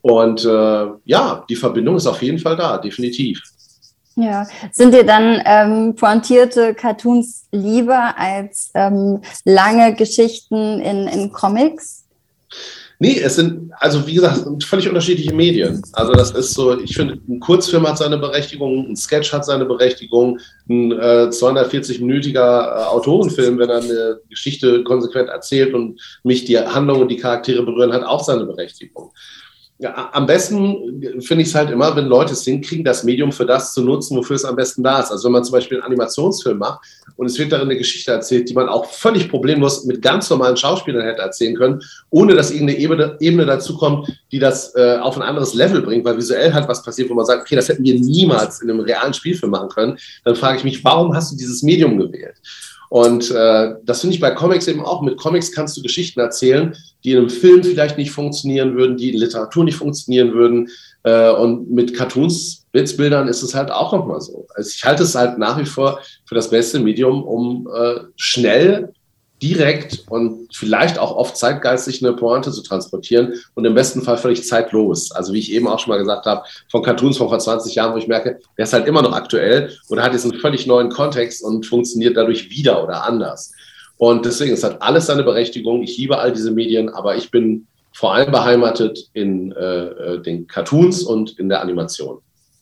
Und 0.00 0.44
äh, 0.44 0.86
ja, 1.04 1.44
die 1.48 1.56
Verbindung 1.56 1.96
ist 1.96 2.06
auf 2.06 2.22
jeden 2.22 2.38
Fall 2.38 2.56
da, 2.56 2.78
definitiv. 2.78 3.42
Ja, 4.16 4.46
sind 4.72 4.92
dir 4.92 5.04
dann 5.04 5.40
ähm, 5.44 5.94
pointierte 5.94 6.74
Cartoons 6.74 7.46
lieber 7.50 8.14
als 8.18 8.70
ähm, 8.74 9.22
lange 9.44 9.94
Geschichten 9.94 10.80
in, 10.80 11.08
in 11.08 11.32
Comics? 11.32 12.04
Nee, 12.98 13.18
es 13.18 13.34
sind, 13.34 13.72
also 13.80 14.06
wie 14.06 14.14
gesagt, 14.14 14.62
völlig 14.62 14.88
unterschiedliche 14.88 15.34
Medien. 15.34 15.82
Also 15.92 16.12
das 16.12 16.30
ist 16.30 16.54
so, 16.54 16.78
ich 16.78 16.94
finde, 16.94 17.18
ein 17.28 17.40
Kurzfilm 17.40 17.88
hat 17.88 17.98
seine 17.98 18.16
Berechtigung, 18.16 18.90
ein 18.90 18.94
Sketch 18.94 19.32
hat 19.32 19.44
seine 19.44 19.64
Berechtigung, 19.64 20.38
ein 20.68 20.92
äh, 20.92 21.28
240-minütiger 21.30 22.36
äh, 22.36 22.84
Autorenfilm, 22.84 23.58
wenn 23.58 23.70
er 23.70 23.82
eine 23.82 24.20
Geschichte 24.28 24.84
konsequent 24.84 25.30
erzählt 25.30 25.74
und 25.74 26.00
mich 26.22 26.44
die 26.44 26.56
Handlung 26.56 27.00
und 27.00 27.08
die 27.08 27.16
Charaktere 27.16 27.64
berühren, 27.64 27.92
hat 27.92 28.04
auch 28.04 28.22
seine 28.22 28.44
Berechtigung 28.44 29.10
ja, 29.82 30.10
am 30.12 30.26
besten 30.26 31.02
finde 31.20 31.42
ich 31.42 31.48
es 31.48 31.54
halt 31.56 31.70
immer, 31.70 31.96
wenn 31.96 32.06
Leute 32.06 32.34
es 32.34 32.44
hinkriegen, 32.44 32.84
das 32.84 33.02
Medium 33.02 33.32
für 33.32 33.44
das 33.44 33.74
zu 33.74 33.82
nutzen, 33.82 34.16
wofür 34.16 34.36
es 34.36 34.44
am 34.44 34.54
besten 34.54 34.84
da 34.84 35.00
ist. 35.00 35.10
Also 35.10 35.24
wenn 35.24 35.32
man 35.32 35.42
zum 35.42 35.54
Beispiel 35.54 35.78
einen 35.78 35.86
Animationsfilm 35.86 36.56
macht 36.56 36.86
und 37.16 37.26
es 37.26 37.36
wird 37.36 37.50
darin 37.50 37.66
eine 37.66 37.76
Geschichte 37.76 38.12
erzählt, 38.12 38.48
die 38.48 38.54
man 38.54 38.68
auch 38.68 38.86
völlig 38.86 39.28
problemlos 39.28 39.84
mit 39.84 40.00
ganz 40.00 40.30
normalen 40.30 40.56
Schauspielern 40.56 41.02
hätte 41.02 41.22
erzählen 41.22 41.56
können, 41.56 41.82
ohne 42.10 42.36
dass 42.36 42.52
irgendeine 42.52 42.78
Ebene, 42.78 43.16
Ebene 43.18 43.44
dazu 43.44 43.76
kommt, 43.76 44.08
die 44.30 44.38
das 44.38 44.72
äh, 44.76 44.98
auf 44.98 45.16
ein 45.16 45.22
anderes 45.22 45.52
Level 45.52 45.82
bringt, 45.82 46.04
weil 46.04 46.16
visuell 46.16 46.54
halt 46.54 46.68
was 46.68 46.84
passiert, 46.84 47.10
wo 47.10 47.14
man 47.14 47.26
sagt, 47.26 47.42
okay, 47.42 47.56
das 47.56 47.68
hätten 47.68 47.82
wir 47.82 47.98
niemals 47.98 48.62
in 48.62 48.70
einem 48.70 48.80
realen 48.80 49.12
Spielfilm 49.12 49.50
machen 49.50 49.68
können, 49.68 49.98
dann 50.24 50.36
frage 50.36 50.58
ich 50.58 50.64
mich, 50.64 50.84
warum 50.84 51.12
hast 51.12 51.32
du 51.32 51.36
dieses 51.36 51.64
Medium 51.64 51.98
gewählt? 51.98 52.36
Und 52.92 53.30
äh, 53.30 53.76
das 53.84 54.02
finde 54.02 54.16
ich 54.16 54.20
bei 54.20 54.32
Comics 54.32 54.68
eben 54.68 54.84
auch. 54.84 55.00
Mit 55.00 55.16
Comics 55.16 55.50
kannst 55.50 55.74
du 55.78 55.80
Geschichten 55.80 56.20
erzählen, 56.20 56.76
die 57.02 57.12
in 57.12 57.20
einem 57.20 57.30
Film 57.30 57.64
vielleicht 57.64 57.96
nicht 57.96 58.10
funktionieren 58.10 58.74
würden, 58.76 58.98
die 58.98 59.14
in 59.14 59.18
Literatur 59.18 59.64
nicht 59.64 59.78
funktionieren 59.78 60.34
würden. 60.34 60.68
Äh, 61.02 61.30
und 61.30 61.70
mit 61.70 61.96
Cartoons, 61.96 62.66
Blitzbildern 62.70 63.28
ist 63.28 63.40
es 63.40 63.54
halt 63.54 63.70
auch 63.70 63.94
nochmal 63.94 64.20
so. 64.20 64.46
Also 64.54 64.68
ich 64.76 64.84
halte 64.84 65.04
es 65.04 65.14
halt 65.14 65.38
nach 65.38 65.58
wie 65.58 65.64
vor 65.64 66.00
für 66.26 66.34
das 66.34 66.50
beste 66.50 66.80
Medium, 66.80 67.24
um 67.24 67.66
äh, 67.74 68.00
schnell 68.16 68.92
direkt 69.42 70.04
und 70.08 70.54
vielleicht 70.54 70.98
auch 70.98 71.16
oft 71.16 71.36
zeitgeistig 71.36 72.02
eine 72.02 72.14
Pointe 72.14 72.52
zu 72.52 72.62
transportieren 72.62 73.34
und 73.54 73.64
im 73.64 73.74
besten 73.74 74.02
Fall 74.02 74.16
völlig 74.16 74.46
zeitlos. 74.46 75.10
Also 75.10 75.32
wie 75.32 75.40
ich 75.40 75.52
eben 75.52 75.66
auch 75.66 75.80
schon 75.80 75.90
mal 75.90 75.98
gesagt 75.98 76.26
habe, 76.26 76.44
von 76.70 76.82
Cartoons 76.82 77.18
von 77.18 77.28
vor 77.28 77.38
20 77.38 77.74
Jahren, 77.74 77.92
wo 77.92 77.98
ich 77.98 78.06
merke, 78.06 78.38
der 78.56 78.64
ist 78.64 78.72
halt 78.72 78.86
immer 78.86 79.02
noch 79.02 79.12
aktuell 79.12 79.76
oder 79.88 80.02
hat 80.02 80.12
jetzt 80.12 80.24
einen 80.24 80.40
völlig 80.40 80.66
neuen 80.66 80.90
Kontext 80.90 81.42
und 81.42 81.66
funktioniert 81.66 82.16
dadurch 82.16 82.50
wieder 82.50 82.82
oder 82.82 83.04
anders. 83.04 83.52
Und 83.96 84.24
deswegen, 84.24 84.54
es 84.54 84.64
hat 84.64 84.80
alles 84.80 85.06
seine 85.06 85.24
Berechtigung. 85.24 85.82
Ich 85.82 85.98
liebe 85.98 86.18
all 86.18 86.32
diese 86.32 86.50
Medien, 86.50 86.88
aber 86.88 87.16
ich 87.16 87.30
bin 87.30 87.66
vor 87.92 88.14
allem 88.14 88.30
beheimatet 88.30 89.10
in 89.12 89.52
äh, 89.52 89.84
äh 89.84 90.22
den 90.22 90.46
Cartoons 90.46 91.02
und 91.02 91.38
in 91.38 91.48
der 91.48 91.60
Animation. 91.60 92.18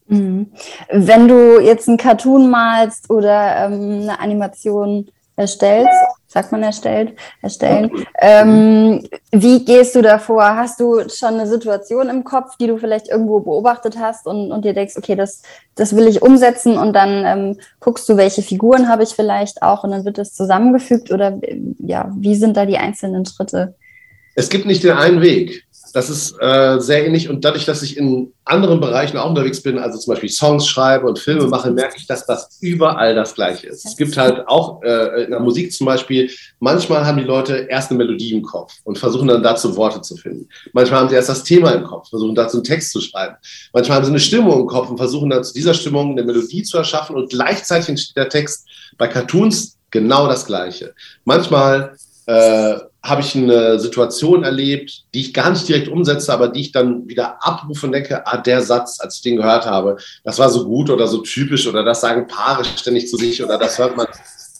Mhm. 0.08 0.50
Wenn 0.90 1.28
du 1.28 1.60
jetzt 1.60 1.88
einen 1.88 1.96
Cartoon 1.98 2.50
malst 2.50 3.08
oder 3.10 3.66
ähm, 3.66 4.02
eine 4.02 4.18
Animation 4.18 5.06
erstellst, 5.36 5.88
sagt 6.30 6.52
man 6.52 6.62
erstellt, 6.62 7.14
erstellen. 7.42 7.90
Ähm, 8.20 9.04
wie 9.32 9.64
gehst 9.64 9.96
du 9.96 10.02
davor? 10.02 10.56
Hast 10.56 10.78
du 10.78 11.08
schon 11.08 11.34
eine 11.34 11.48
Situation 11.48 12.08
im 12.08 12.22
Kopf, 12.22 12.56
die 12.56 12.68
du 12.68 12.78
vielleicht 12.78 13.08
irgendwo 13.08 13.40
beobachtet 13.40 13.98
hast 13.98 14.28
und, 14.28 14.52
und 14.52 14.64
dir 14.64 14.72
denkst, 14.72 14.94
okay, 14.96 15.16
das, 15.16 15.42
das 15.74 15.96
will 15.96 16.06
ich 16.06 16.22
umsetzen 16.22 16.78
und 16.78 16.92
dann 16.94 17.24
ähm, 17.26 17.58
guckst 17.80 18.08
du, 18.08 18.16
welche 18.16 18.42
Figuren 18.42 18.88
habe 18.88 19.02
ich 19.02 19.10
vielleicht 19.10 19.62
auch 19.62 19.82
und 19.82 19.90
dann 19.90 20.04
wird 20.04 20.18
das 20.18 20.32
zusammengefügt 20.32 21.10
oder 21.10 21.40
ja, 21.78 22.12
wie 22.16 22.36
sind 22.36 22.56
da 22.56 22.64
die 22.64 22.78
einzelnen 22.78 23.26
Schritte? 23.26 23.74
Es 24.36 24.48
gibt 24.48 24.66
nicht 24.66 24.84
den 24.84 24.92
einen 24.92 25.22
Weg. 25.22 25.64
Das 25.92 26.10
ist 26.10 26.34
äh, 26.40 26.78
sehr 26.80 27.06
ähnlich 27.06 27.28
und 27.28 27.44
dadurch, 27.44 27.64
dass 27.64 27.82
ich 27.82 27.96
in 27.96 28.32
anderen 28.44 28.80
Bereichen 28.80 29.16
auch 29.16 29.28
unterwegs 29.28 29.62
bin, 29.62 29.78
also 29.78 29.98
zum 29.98 30.12
Beispiel 30.12 30.28
Songs 30.28 30.66
schreibe 30.66 31.06
und 31.06 31.18
Filme 31.18 31.46
mache, 31.46 31.70
merke 31.70 31.96
ich, 31.96 32.06
dass 32.06 32.26
das 32.26 32.58
überall 32.60 33.14
das 33.14 33.34
Gleiche 33.34 33.68
ist. 33.68 33.84
Es 33.84 33.96
gibt 33.96 34.16
halt 34.16 34.46
auch 34.46 34.82
äh, 34.82 35.24
in 35.24 35.30
der 35.30 35.40
Musik 35.40 35.72
zum 35.72 35.86
Beispiel, 35.86 36.30
manchmal 36.58 37.04
haben 37.04 37.18
die 37.18 37.24
Leute 37.24 37.66
erst 37.68 37.90
eine 37.90 37.98
Melodie 37.98 38.32
im 38.32 38.42
Kopf 38.42 38.74
und 38.84 38.98
versuchen 38.98 39.28
dann 39.28 39.42
dazu 39.42 39.76
Worte 39.76 40.00
zu 40.00 40.16
finden. 40.16 40.48
Manchmal 40.72 41.00
haben 41.00 41.08
sie 41.08 41.14
erst 41.14 41.28
das 41.28 41.44
Thema 41.44 41.72
im 41.72 41.84
Kopf, 41.84 42.08
versuchen 42.08 42.34
dazu 42.34 42.58
einen 42.58 42.64
Text 42.64 42.92
zu 42.92 43.00
schreiben. 43.00 43.36
Manchmal 43.72 43.98
haben 43.98 44.04
sie 44.04 44.10
eine 44.10 44.20
Stimmung 44.20 44.60
im 44.60 44.66
Kopf 44.66 44.90
und 44.90 44.98
versuchen 44.98 45.30
dann 45.30 45.44
zu 45.44 45.54
dieser 45.54 45.74
Stimmung 45.74 46.12
eine 46.12 46.24
Melodie 46.24 46.62
zu 46.62 46.78
erschaffen 46.78 47.16
und 47.16 47.30
gleichzeitig 47.30 47.88
entsteht 47.88 48.16
der 48.16 48.28
Text 48.28 48.66
bei 48.98 49.08
Cartoons 49.08 49.76
genau 49.90 50.26
das 50.26 50.46
Gleiche. 50.46 50.94
Manchmal 51.24 51.96
äh, 52.26 52.78
habe 53.02 53.22
ich 53.22 53.34
eine 53.34 53.78
Situation 53.80 54.44
erlebt, 54.44 55.04
die 55.14 55.20
ich 55.20 55.34
gar 55.34 55.50
nicht 55.50 55.66
direkt 55.66 55.88
umsetze, 55.88 56.32
aber 56.32 56.48
die 56.48 56.60
ich 56.60 56.72
dann 56.72 57.08
wieder 57.08 57.38
abrufe 57.44 57.86
und 57.86 57.92
denke, 57.92 58.26
ah, 58.26 58.36
der 58.36 58.60
Satz, 58.60 59.00
als 59.00 59.16
ich 59.16 59.22
den 59.22 59.36
gehört 59.36 59.64
habe, 59.64 59.96
das 60.22 60.38
war 60.38 60.50
so 60.50 60.66
gut 60.66 60.90
oder 60.90 61.06
so 61.06 61.18
typisch 61.18 61.66
oder 61.66 61.82
das 61.82 62.02
sagen 62.02 62.26
Paare 62.26 62.64
ständig 62.64 63.08
zu 63.08 63.16
sich 63.16 63.42
oder 63.42 63.56
das 63.56 63.78
hört 63.78 63.96
man 63.96 64.06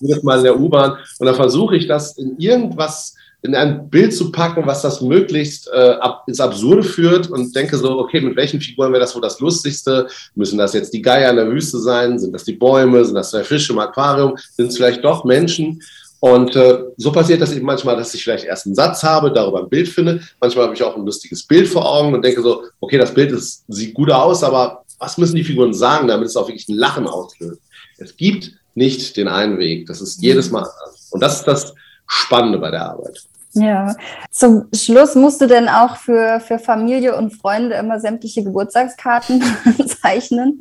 jedes 0.01 0.23
Mal 0.23 0.39
in 0.39 0.45
der 0.45 0.59
U-Bahn. 0.59 0.97
Und 1.19 1.27
dann 1.27 1.35
versuche 1.35 1.77
ich 1.77 1.87
das 1.87 2.17
in 2.17 2.39
irgendwas, 2.39 3.15
in 3.43 3.55
ein 3.55 3.89
Bild 3.89 4.15
zu 4.15 4.33
packen, 4.33 4.67
was 4.67 4.83
das 4.83 5.01
möglichst 5.01 5.69
äh, 5.73 5.97
ab, 6.01 6.25
ins 6.27 6.41
Absurde 6.41 6.83
führt 6.83 7.31
und 7.31 7.55
denke 7.55 7.77
so, 7.77 7.99
okay, 7.99 8.21
mit 8.21 8.37
welchen 8.37 8.61
Figuren 8.61 8.93
wäre 8.93 9.01
das 9.01 9.15
wohl 9.15 9.23
das 9.23 9.41
Lustigste? 9.41 10.09
Müssen 10.35 10.59
das 10.59 10.73
jetzt 10.73 10.93
die 10.93 11.03
Geier 11.03 11.31
in 11.31 11.37
der 11.37 11.51
Wüste 11.51 11.79
sein? 11.79 12.19
Sind 12.19 12.33
das 12.33 12.45
die 12.45 12.55
Bäume? 12.55 13.05
Sind 13.05 13.15
das 13.15 13.31
zwei 13.31 13.45
Fische 13.45 13.73
im 13.73 13.79
Aquarium? 13.79 14.37
Sind 14.57 14.69
es 14.69 14.77
vielleicht 14.77 15.05
doch 15.05 15.25
Menschen? 15.25 15.83
Und 16.21 16.55
äh, 16.55 16.85
so 16.99 17.11
passiert 17.11 17.41
das 17.41 17.53
eben 17.53 17.65
manchmal, 17.65 17.97
dass 17.97 18.13
ich 18.13 18.23
vielleicht 18.23 18.45
erst 18.45 18.67
einen 18.67 18.75
Satz 18.75 19.03
habe, 19.03 19.33
darüber 19.33 19.61
ein 19.61 19.71
Bild 19.71 19.89
finde. 19.89 20.21
Manchmal 20.39 20.67
habe 20.67 20.75
ich 20.75 20.83
auch 20.83 20.95
ein 20.95 21.05
lustiges 21.05 21.43
Bild 21.45 21.67
vor 21.67 21.91
Augen 21.91 22.15
und 22.15 22.23
denke 22.23 22.43
so, 22.43 22.65
okay, 22.79 22.99
das 22.99 23.15
Bild 23.15 23.33
ist, 23.33 23.65
sieht 23.69 23.95
gut 23.95 24.11
aus, 24.11 24.45
aber 24.45 24.85
was 24.99 25.17
müssen 25.17 25.37
die 25.37 25.45
Figuren 25.45 25.73
sagen, 25.73 26.09
damit 26.09 26.27
es 26.27 26.37
auch 26.37 26.47
wirklich 26.47 26.69
ein 26.69 26.77
Lachen 26.77 27.07
auslöst? 27.07 27.63
Es 27.97 28.17
gibt 28.17 28.53
nicht 28.75 29.17
den 29.17 29.29
einen 29.29 29.59
Weg. 29.59 29.87
Das 29.87 30.03
ist 30.03 30.23
jedes 30.23 30.51
Mal 30.51 30.61
anders. 30.61 31.09
Und 31.11 31.23
das 31.23 31.41
ist 31.41 31.45
das 31.45 31.75
Spannende 32.07 32.59
bei 32.59 32.71
der 32.71 32.91
Arbeit. 32.91 33.23
Ja, 33.53 33.97
zum 34.31 34.69
Schluss 34.73 35.17
musst 35.17 35.41
du 35.41 35.47
denn 35.47 35.69
auch 35.69 35.97
für, 35.97 36.39
für 36.39 36.61
Familie 36.61 37.17
und 37.17 37.33
Freunde 37.33 37.75
immer 37.75 37.99
sämtliche 37.99 38.45
Geburtstagskarten 38.45 39.43
zeichnen? 40.03 40.61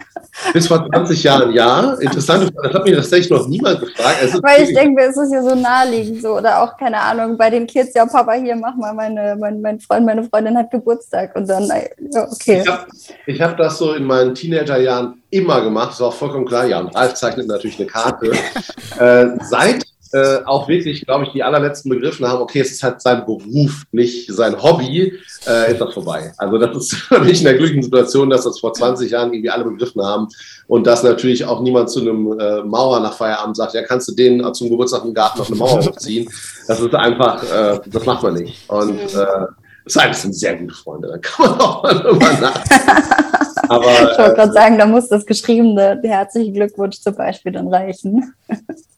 Bis 0.53 0.67
vor 0.67 0.89
20 0.89 1.23
Jahren 1.23 1.53
ja. 1.53 1.93
Interessant, 1.93 2.51
das 2.55 2.73
hat 2.73 2.83
mich 2.85 2.95
tatsächlich 2.95 3.29
noch 3.29 3.47
niemand 3.47 3.81
gefragt. 3.81 4.17
Also, 4.21 4.41
Weil 4.41 4.63
ich 4.63 4.73
denke, 4.73 5.03
es 5.03 5.15
ist 5.17 5.31
ja 5.31 5.43
so 5.43 5.53
naheliegend 5.53 6.23
so. 6.23 6.37
Oder 6.37 6.63
auch, 6.63 6.77
keine 6.77 6.99
Ahnung, 6.99 7.37
bei 7.37 7.51
den 7.51 7.67
Kids, 7.67 7.93
ja, 7.93 8.07
Papa, 8.07 8.33
hier, 8.33 8.55
mach 8.55 8.75
mal, 8.75 8.93
meine, 8.93 9.35
mein, 9.39 9.61
mein 9.61 9.79
Freund, 9.79 10.07
meine 10.07 10.23
Freundin 10.23 10.57
hat 10.57 10.71
Geburtstag. 10.71 11.35
Und 11.35 11.47
dann, 11.47 11.67
ja, 11.67 12.27
okay. 12.27 12.63
Ich 13.27 13.39
habe 13.39 13.51
hab 13.51 13.57
das 13.57 13.77
so 13.77 13.93
in 13.93 14.05
meinen 14.05 14.33
Teenagerjahren 14.33 15.21
immer 15.29 15.61
gemacht, 15.61 15.91
das 15.91 15.99
war 15.99 16.07
auch 16.07 16.13
vollkommen 16.13 16.45
klar. 16.45 16.65
Ja, 16.65 16.79
und 16.79 16.95
Ralf 16.95 17.13
zeichnet 17.13 17.47
natürlich 17.47 17.77
eine 17.77 17.87
Karte. 17.87 18.31
äh, 18.99 19.27
seit 19.43 19.85
äh, 20.11 20.43
auch 20.45 20.67
wirklich, 20.67 21.05
glaube 21.05 21.25
ich, 21.25 21.31
die 21.31 21.43
allerletzten 21.43 21.89
begriffen 21.89 22.27
haben, 22.27 22.41
okay, 22.41 22.61
es 22.61 22.71
ist 22.71 22.83
halt 22.83 23.01
sein 23.01 23.25
Beruf, 23.25 23.83
nicht 23.91 24.31
sein 24.31 24.61
Hobby, 24.61 25.13
äh, 25.47 25.71
ist 25.71 25.81
das 25.81 25.93
vorbei. 25.93 26.33
Also 26.37 26.57
das 26.57 26.75
ist 26.75 27.11
mich 27.23 27.39
in 27.39 27.45
der 27.45 27.55
glücklichen 27.55 27.83
Situation, 27.83 28.29
dass 28.29 28.43
das 28.43 28.59
vor 28.59 28.73
20 28.73 29.11
Jahren 29.11 29.33
irgendwie 29.33 29.49
alle 29.49 29.63
begriffen 29.63 30.03
haben 30.03 30.27
und 30.67 30.87
dass 30.87 31.03
natürlich 31.03 31.45
auch 31.45 31.61
niemand 31.61 31.89
zu 31.89 32.01
einem 32.01 32.39
äh, 32.39 32.63
Mauer 32.63 32.99
nach 32.99 33.13
Feierabend 33.13 33.55
sagt, 33.55 33.73
ja, 33.73 33.83
kannst 33.83 34.07
du 34.07 34.15
den 34.15 34.53
zum 34.53 34.69
Geburtstag 34.69 35.05
im 35.05 35.13
Garten 35.13 35.41
auf 35.41 35.47
eine 35.47 35.57
Mauer 35.57 35.79
hochziehen. 35.83 36.29
Das 36.67 36.79
ist 36.79 36.95
einfach, 36.95 37.43
äh, 37.43 37.79
das 37.85 38.05
macht 38.05 38.23
man 38.23 38.33
nicht. 38.33 38.69
Und 38.69 38.99
äh, 38.99 39.45
das 39.85 40.21
sind 40.21 40.35
sehr 40.35 40.55
gute 40.55 40.73
Freunde, 40.73 41.07
da 41.07 41.17
kann 41.17 41.49
man 41.49 41.59
auch 41.59 41.83
mal 41.83 41.93
drüber 41.93 42.33
nachdenken. 42.39 43.03
Aber, 43.67 43.85
ich 43.85 44.17
wollte 44.17 44.35
gerade 44.35 44.51
sagen, 44.53 44.77
da 44.77 44.85
muss 44.85 45.09
das 45.09 45.25
geschriebene 45.25 45.99
herzlichen 46.03 46.53
Glückwunsch 46.53 46.99
zum 46.99 47.15
Beispiel 47.15 47.51
dann 47.51 47.67
reichen. 47.67 48.33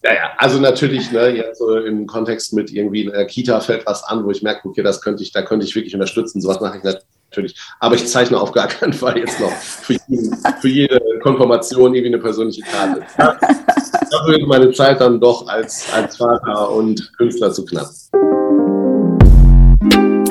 Ja, 0.04 0.14
ja, 0.14 0.32
also 0.38 0.60
natürlich, 0.60 1.12
ne, 1.12 1.30
jetzt 1.30 1.60
so 1.60 1.78
im 1.78 2.08
Kontext 2.08 2.54
mit 2.54 2.72
irgendwie 2.72 3.04
in 3.04 3.12
der 3.12 3.26
Kita 3.26 3.60
fällt 3.60 3.86
was 3.86 4.04
an, 4.04 4.26
wo 4.26 4.32
ich 4.32 4.42
merke, 4.42 4.68
okay, 4.68 4.82
das 4.82 5.02
könnte 5.02 5.22
ich, 5.24 5.32
da 5.32 5.44
könnte 5.44 5.66
ich 5.66 5.76
wirklich 5.76 5.94
unterstützen. 5.94 6.42
Sowas 6.42 6.60
mache 6.60 6.78
ich 6.78 6.84
natürlich. 6.84 7.56
Aber 7.80 7.96
ich 7.96 8.08
zeichne 8.08 8.40
auf 8.40 8.52
gar 8.52 8.68
keinen 8.68 8.94
Fall 8.94 9.18
jetzt 9.18 9.40
noch 9.40 9.52
für, 9.52 9.98
jeden, 10.08 10.36
für 10.60 10.70
jede 10.70 11.00
Konfirmation 11.22 11.94
irgendwie 11.94 12.16
eine 12.16 12.22
persönliche 12.22 12.64
Karte. 12.64 13.04
Dafür 13.18 14.40
ist 14.40 14.48
meine 14.48 14.72
Zeit 14.72 15.00
dann 15.00 15.20
doch 15.20 15.48
als, 15.48 15.86
als 15.94 16.18
Vater 16.18 16.72
und 16.72 17.16
Künstler 17.18 17.52
zu 17.54 17.64
knapp. 17.66 17.90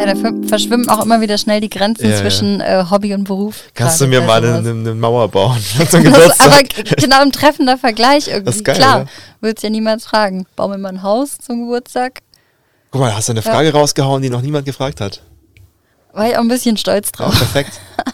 Ja, 0.01 0.15
da 0.15 0.49
verschwimmen 0.49 0.89
auch 0.89 1.05
immer 1.05 1.21
wieder 1.21 1.37
schnell 1.37 1.61
die 1.61 1.69
Grenzen 1.69 2.09
ja, 2.09 2.17
zwischen 2.17 2.61
äh, 2.61 2.85
Hobby 2.91 3.13
und 3.13 3.25
Beruf. 3.25 3.65
Kannst 3.75 4.01
du 4.01 4.07
mir 4.07 4.23
mal 4.23 4.43
eine, 4.43 4.71
eine, 4.71 4.95
Mauer 4.95 5.29
bauen? 5.29 5.59
das, 5.79 6.41
aber 6.41 6.63
genau 6.97 7.21
ein 7.21 7.33
treffender 7.33 7.77
Vergleich 7.77 8.29
irgendwie. 8.29 8.45
Das 8.47 8.57
ist 8.57 8.65
geil, 8.65 8.77
Klar, 8.77 9.07
würdest 9.41 9.63
ja 9.63 9.69
niemals 9.69 10.07
fragen. 10.07 10.47
Bau 10.57 10.69
mir 10.69 10.79
mal 10.79 10.89
ein 10.89 11.03
Haus 11.03 11.37
zum 11.39 11.65
Geburtstag. 11.65 12.21
Guck 12.91 13.03
mal, 13.03 13.15
hast 13.15 13.29
du 13.29 13.33
eine 13.33 13.43
Frage 13.43 13.73
rausgehauen, 13.73 14.23
die 14.23 14.31
noch 14.31 14.41
niemand 14.41 14.65
gefragt 14.65 15.01
hat. 15.01 15.23
War 16.13 16.29
ich 16.29 16.37
auch 16.37 16.41
ein 16.41 16.49
bisschen 16.49 16.77
stolz 16.77 17.13
drauf. 17.13 17.33
Ja, 17.35 17.39
perfekt. 17.39 17.81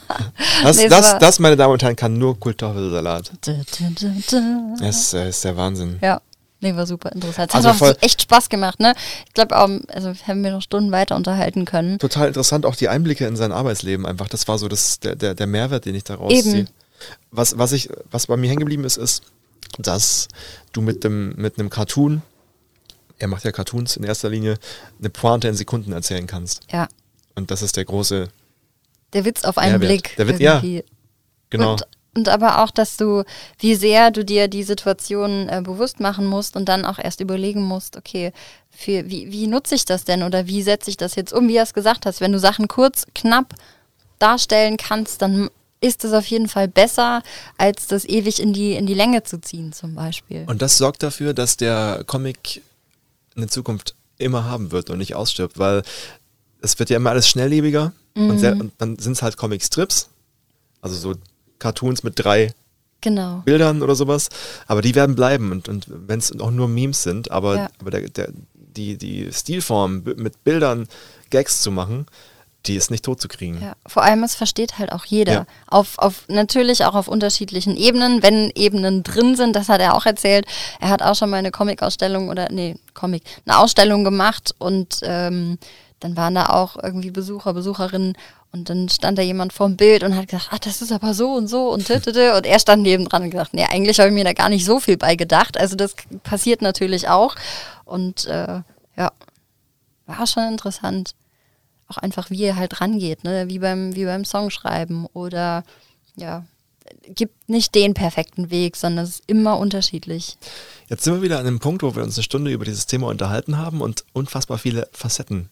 Das, 0.63 0.77
nee, 0.77 0.89
das, 0.89 1.19
das, 1.19 1.39
meine 1.39 1.57
Damen 1.57 1.75
und 1.75 1.83
Herren, 1.83 1.97
kann 1.97 2.19
nur 2.19 2.39
Kultoffelsalat. 2.39 3.33
Das 4.79 5.15
äh, 5.15 5.29
ist 5.29 5.45
der 5.45 5.57
Wahnsinn. 5.57 5.99
Ja. 6.03 6.21
Nee, 6.61 6.75
war 6.75 6.87
super 6.87 7.13
interessant. 7.13 7.51
Es 7.51 7.55
also 7.55 7.69
hat 7.69 7.97
auch 7.97 8.03
echt 8.03 8.23
Spaß 8.23 8.49
gemacht, 8.49 8.81
ne? 8.81 8.95
Ich 9.27 9.35
glaube, 9.35 9.55
also 9.55 10.15
haben 10.27 10.43
wir 10.43 10.51
noch 10.51 10.63
Stunden 10.63 10.91
weiter 10.91 11.15
unterhalten 11.15 11.67
können. 11.67 11.99
Total 11.99 12.29
interessant, 12.29 12.65
auch 12.65 12.77
die 12.77 12.89
Einblicke 12.89 13.27
in 13.27 13.37
sein 13.37 13.53
Arbeitsleben 13.53 14.07
einfach. 14.07 14.29
Das 14.29 14.49
war 14.49 14.59
so 14.59 14.69
das, 14.69 14.99
der, 15.01 15.17
der, 15.17 15.35
der 15.35 15.47
Mehrwert, 15.47 15.85
den 15.85 15.95
ich 15.95 16.05
daraus 16.05 16.33
ziehe. 16.43 16.67
Was, 17.31 17.59
was, 17.59 17.73
ich, 17.73 17.91
was 18.11 18.27
bei 18.29 18.39
mir 18.39 18.49
hängen 18.49 18.61
geblieben 18.61 18.85
ist, 18.85 18.97
ist, 18.97 19.23
dass 19.79 20.29
du 20.73 20.81
mit, 20.81 21.05
dem, 21.05 21.35
mit 21.37 21.59
einem 21.59 21.69
Cartoon, 21.69 22.23
er 23.19 23.29
macht 23.29 23.45
ja 23.45 23.53
Cartoons 23.53 23.97
in 23.97 24.05
erster 24.05 24.31
Linie, 24.31 24.59
eine 24.99 25.11
Pointe 25.11 25.49
in 25.49 25.55
Sekunden 25.55 25.93
erzählen 25.93 26.27
kannst. 26.27 26.63
Ja. 26.73 26.89
Und 27.35 27.51
das 27.51 27.61
ist 27.61 27.77
der 27.77 27.85
große. 27.85 28.29
Der 29.13 29.25
Witz 29.27 29.45
auf 29.45 29.59
einen 29.59 29.79
Mehrwert. 29.79 29.89
Blick. 29.89 30.17
Der 30.17 30.29
Witz, 30.29 30.39
ja. 30.41 30.63
Genau. 31.51 31.73
Und 31.73 31.87
und 32.17 32.29
aber 32.29 32.63
auch, 32.63 32.71
dass 32.71 32.97
du, 32.97 33.25
wie 33.59 33.75
sehr 33.75 34.11
du 34.11 34.25
dir 34.25 34.49
die 34.49 34.63
Situation 34.63 35.49
äh, 35.49 35.61
bewusst 35.63 36.01
machen 36.01 36.27
musst 36.27 36.57
und 36.57 36.69
dann 36.69 36.85
auch 36.85 36.99
erst 36.99 37.21
überlegen 37.21 37.63
musst, 37.63 37.97
okay, 37.97 38.33
für, 38.71 39.09
wie, 39.09 39.31
wie 39.31 39.47
nutze 39.47 39.75
ich 39.75 39.85
das 39.85 40.05
denn 40.05 40.23
oder 40.23 40.47
wie 40.47 40.63
setze 40.63 40.91
ich 40.91 40.97
das 40.97 41.15
jetzt 41.15 41.33
um, 41.33 41.49
wie 41.49 41.55
du 41.55 41.61
es 41.61 41.75
gesagt 41.75 42.07
hast. 42.07 42.21
Wenn 42.21 42.33
du 42.33 42.39
Sachen 42.39 42.69
kurz, 42.69 43.07
knapp 43.15 43.55
darstellen 44.19 44.77
kannst, 44.77 45.23
dann 45.23 45.51
ist 45.81 46.05
es 46.05 46.13
auf 46.13 46.27
jeden 46.27 46.49
Fall 46.49 46.69
besser, 46.69 47.23
als 47.59 47.87
das 47.87 48.05
ewig 48.05 48.41
in 48.41 48.53
die, 48.53 48.73
in 48.73 48.87
die 48.87 48.95
Länge 48.95 49.23
zu 49.23 49.41
ziehen, 49.41 49.73
zum 49.73 49.95
Beispiel. 49.95 50.45
Und 50.47 50.63
das 50.63 50.79
sorgt 50.79 51.03
dafür, 51.03 51.35
dass 51.35 51.57
der 51.57 52.03
Comic 52.07 52.63
eine 53.37 53.49
Zukunft 53.49 53.95
immer 54.19 54.45
haben 54.45 54.73
wird 54.73 54.89
und 54.91 54.99
nicht 54.99 55.15
ausstirbt, 55.15 55.59
weil 55.59 55.83
es 56.63 56.79
wird 56.79 56.91
ja 56.91 56.97
immer 56.97 57.11
alles 57.11 57.29
schnelllebiger 57.29 57.93
mhm. 58.15 58.31
und, 58.31 58.39
sehr, 58.39 58.53
und 58.53 58.73
dann 58.79 58.99
sind 58.99 59.13
es 59.13 59.23
halt 59.23 59.37
Comic-Strips, 59.37 60.09
also 60.81 60.97
so 60.97 61.15
Cartoons 61.59 62.03
mit 62.03 62.15
drei 62.17 62.53
genau. 63.01 63.43
Bildern 63.45 63.83
oder 63.83 63.95
sowas. 63.95 64.29
Aber 64.67 64.83
die 64.83 64.95
werden 64.95 65.15
bleiben 65.15 65.53
und, 65.53 65.69
und 65.69 65.87
wenn 65.89 66.19
es 66.19 66.39
auch 66.41 66.51
nur 66.51 66.69
Memes 66.69 67.03
sind, 67.03 67.31
aber, 67.31 67.57
ja. 67.57 67.69
aber 67.81 67.91
der, 67.91 68.09
der, 68.09 68.33
die, 68.55 68.99
die 68.99 69.33
Stilform 69.33 70.03
mit 70.17 70.45
Bildern 70.45 70.87
Gags 71.31 71.63
zu 71.63 71.71
machen, 71.71 72.07
die 72.67 72.75
ist 72.75 72.91
nicht 72.91 73.05
tot 73.05 73.21
zu 73.21 73.29
kriegen. 73.29 73.61
Ja, 73.63 73.75
vor 73.87 74.03
allem, 74.03 74.25
es 74.25 74.35
versteht 74.35 74.79
halt 74.79 74.93
auch 74.93 75.05
jeder. 75.05 75.33
Ja. 75.33 75.47
Auf, 75.69 75.99
auf, 75.99 76.25
natürlich 76.29 76.85
auch 76.85 76.95
auf 76.95 77.09
unterschiedlichen 77.09 77.77
Ebenen, 77.77 78.23
wenn 78.23 78.51
Ebenen 78.55 79.03
drin 79.03 79.37
sind, 79.37 79.55
das 79.55 79.69
hat 79.69 79.81
er 79.81 79.95
auch 79.95 80.07
erzählt. 80.07 80.47
Er 80.81 80.89
hat 80.89 81.03
auch 81.03 81.15
schon 81.15 81.31
mal 81.31 81.37
eine 81.37 81.53
Comic-Ausstellung 81.53 82.29
oder, 82.29 82.49
nee, 82.51 82.77
Comic, 82.95 83.23
eine 83.47 83.59
Ausstellung 83.59 84.05
gemacht 84.05 84.55
und 84.59 84.99
ähm, 85.03 85.59
dann 86.01 86.17
waren 86.17 86.35
da 86.35 86.51
auch 86.51 86.77
irgendwie 86.83 87.11
Besucher, 87.11 87.55
Besucherinnen 87.55 88.15
und 88.57 88.71
dann 88.71 88.89
stand 88.89 89.19
da 89.19 89.23
jemand 89.23 89.53
vorm 89.53 89.77
Bild 89.77 90.03
und 90.03 90.17
hat 90.17 90.29
gesagt, 90.29 90.49
ach, 90.53 90.59
das 90.59 90.83
ist 90.83 90.93
aber 90.93 91.15
so 91.15 91.33
und 91.33 91.49
so 91.49 91.71
und 91.71 91.87
tütete. 91.87 92.35
Und 92.37 92.47
er 92.47 92.59
stand 92.59 92.83
neben 92.83 93.05
dran 93.05 93.23
und 93.23 93.31
gesagt, 93.31 93.55
nee, 93.55 93.65
eigentlich 93.65 93.99
habe 93.99 94.09
ich 94.09 94.15
mir 94.15 94.25
da 94.25 94.33
gar 94.33 94.49
nicht 94.49 94.65
so 94.65 94.81
viel 94.81 94.97
bei 94.97 95.17
gedacht. 95.17 95.59
Also 95.59 95.77
das 95.77 95.95
passiert 96.23 96.63
natürlich 96.63 97.09
auch. 97.09 97.37
Und 97.85 98.27
äh, 98.27 98.61
ja, 98.97 99.13
war 100.07 100.27
schon 100.27 100.45
interessant. 100.45 101.15
Auch 101.89 101.99
einfach, 101.99 102.31
wie 102.31 102.43
er 102.43 102.57
halt 102.57 102.81
rangeht, 102.81 103.23
ne? 103.23 103.49
wie, 103.49 103.59
beim, 103.61 103.95
wie 103.95 104.05
beim 104.05 104.25
Songschreiben 104.25 105.07
oder 105.13 105.63
ja, 106.17 106.45
gibt 107.15 107.49
nicht 107.49 107.75
den 107.75 107.95
perfekten 107.95 108.51
Weg, 108.51 108.77
sondern 108.77 109.05
es 109.05 109.11
ist 109.11 109.25
immer 109.27 109.59
unterschiedlich. 109.59 110.37
Jetzt 110.89 111.05
sind 111.05 111.15
wir 111.15 111.23
wieder 111.23 111.39
an 111.39 111.47
einem 111.47 111.61
Punkt, 111.61 111.83
wo 111.83 111.95
wir 111.95 112.03
uns 112.03 112.17
eine 112.17 112.25
Stunde 112.25 112.51
über 112.51 112.65
dieses 112.65 112.87
Thema 112.87 113.09
unterhalten 113.09 113.59
haben 113.59 113.81
und 113.81 114.05
unfassbar 114.13 114.59
viele 114.59 114.89
Facetten 114.93 115.49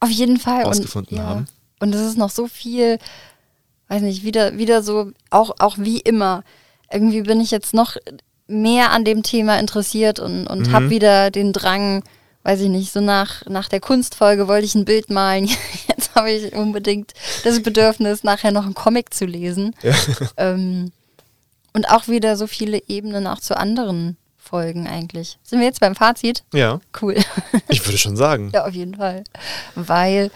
Auf 0.00 0.10
jeden 0.10 0.38
Fall. 0.38 0.64
Ausgefunden 0.64 1.18
und, 1.18 1.24
haben. 1.24 1.46
Und 1.80 1.94
es 1.94 2.00
ist 2.00 2.18
noch 2.18 2.30
so 2.30 2.46
viel, 2.46 2.98
weiß 3.88 4.02
nicht, 4.02 4.24
wieder, 4.24 4.56
wieder 4.58 4.82
so, 4.82 5.12
auch, 5.30 5.52
auch 5.58 5.76
wie 5.78 6.00
immer. 6.00 6.42
Irgendwie 6.92 7.22
bin 7.22 7.40
ich 7.40 7.50
jetzt 7.50 7.74
noch 7.74 7.96
mehr 8.46 8.90
an 8.92 9.04
dem 9.04 9.22
Thema 9.22 9.58
interessiert 9.58 10.18
und, 10.20 10.46
und 10.46 10.68
Mhm. 10.68 10.72
habe 10.72 10.90
wieder 10.90 11.30
den 11.30 11.52
Drang, 11.52 12.02
weiß 12.44 12.60
ich 12.60 12.68
nicht, 12.68 12.92
so 12.92 13.00
nach, 13.00 13.44
nach 13.46 13.68
der 13.68 13.80
Kunstfolge 13.80 14.48
wollte 14.48 14.64
ich 14.64 14.74
ein 14.74 14.84
Bild 14.86 15.10
malen. 15.10 15.48
Jetzt 15.88 16.14
habe 16.14 16.30
ich 16.30 16.52
unbedingt 16.54 17.12
das 17.44 17.62
Bedürfnis, 17.62 18.24
nachher 18.24 18.50
noch 18.52 18.64
einen 18.64 18.74
Comic 18.74 19.12
zu 19.14 19.24
lesen. 19.26 19.74
Ähm, 20.36 20.92
und 21.74 21.90
auch 21.90 22.08
wieder 22.08 22.36
so 22.36 22.46
viele 22.46 22.80
Ebenen 22.88 23.26
auch 23.26 23.38
zu 23.40 23.56
anderen 23.56 24.16
Folgen 24.36 24.88
eigentlich. 24.88 25.38
Sind 25.44 25.60
wir 25.60 25.66
jetzt 25.66 25.80
beim 25.80 25.94
Fazit? 25.94 26.42
Ja, 26.54 26.80
Cool. 27.00 27.16
ich 27.68 27.84
würde 27.86 27.98
schon 27.98 28.16
sagen. 28.16 28.50
Ja, 28.54 28.66
auf 28.66 28.72
jeden 28.74 28.94
Fall. 28.96 29.22
Weil 29.74 30.30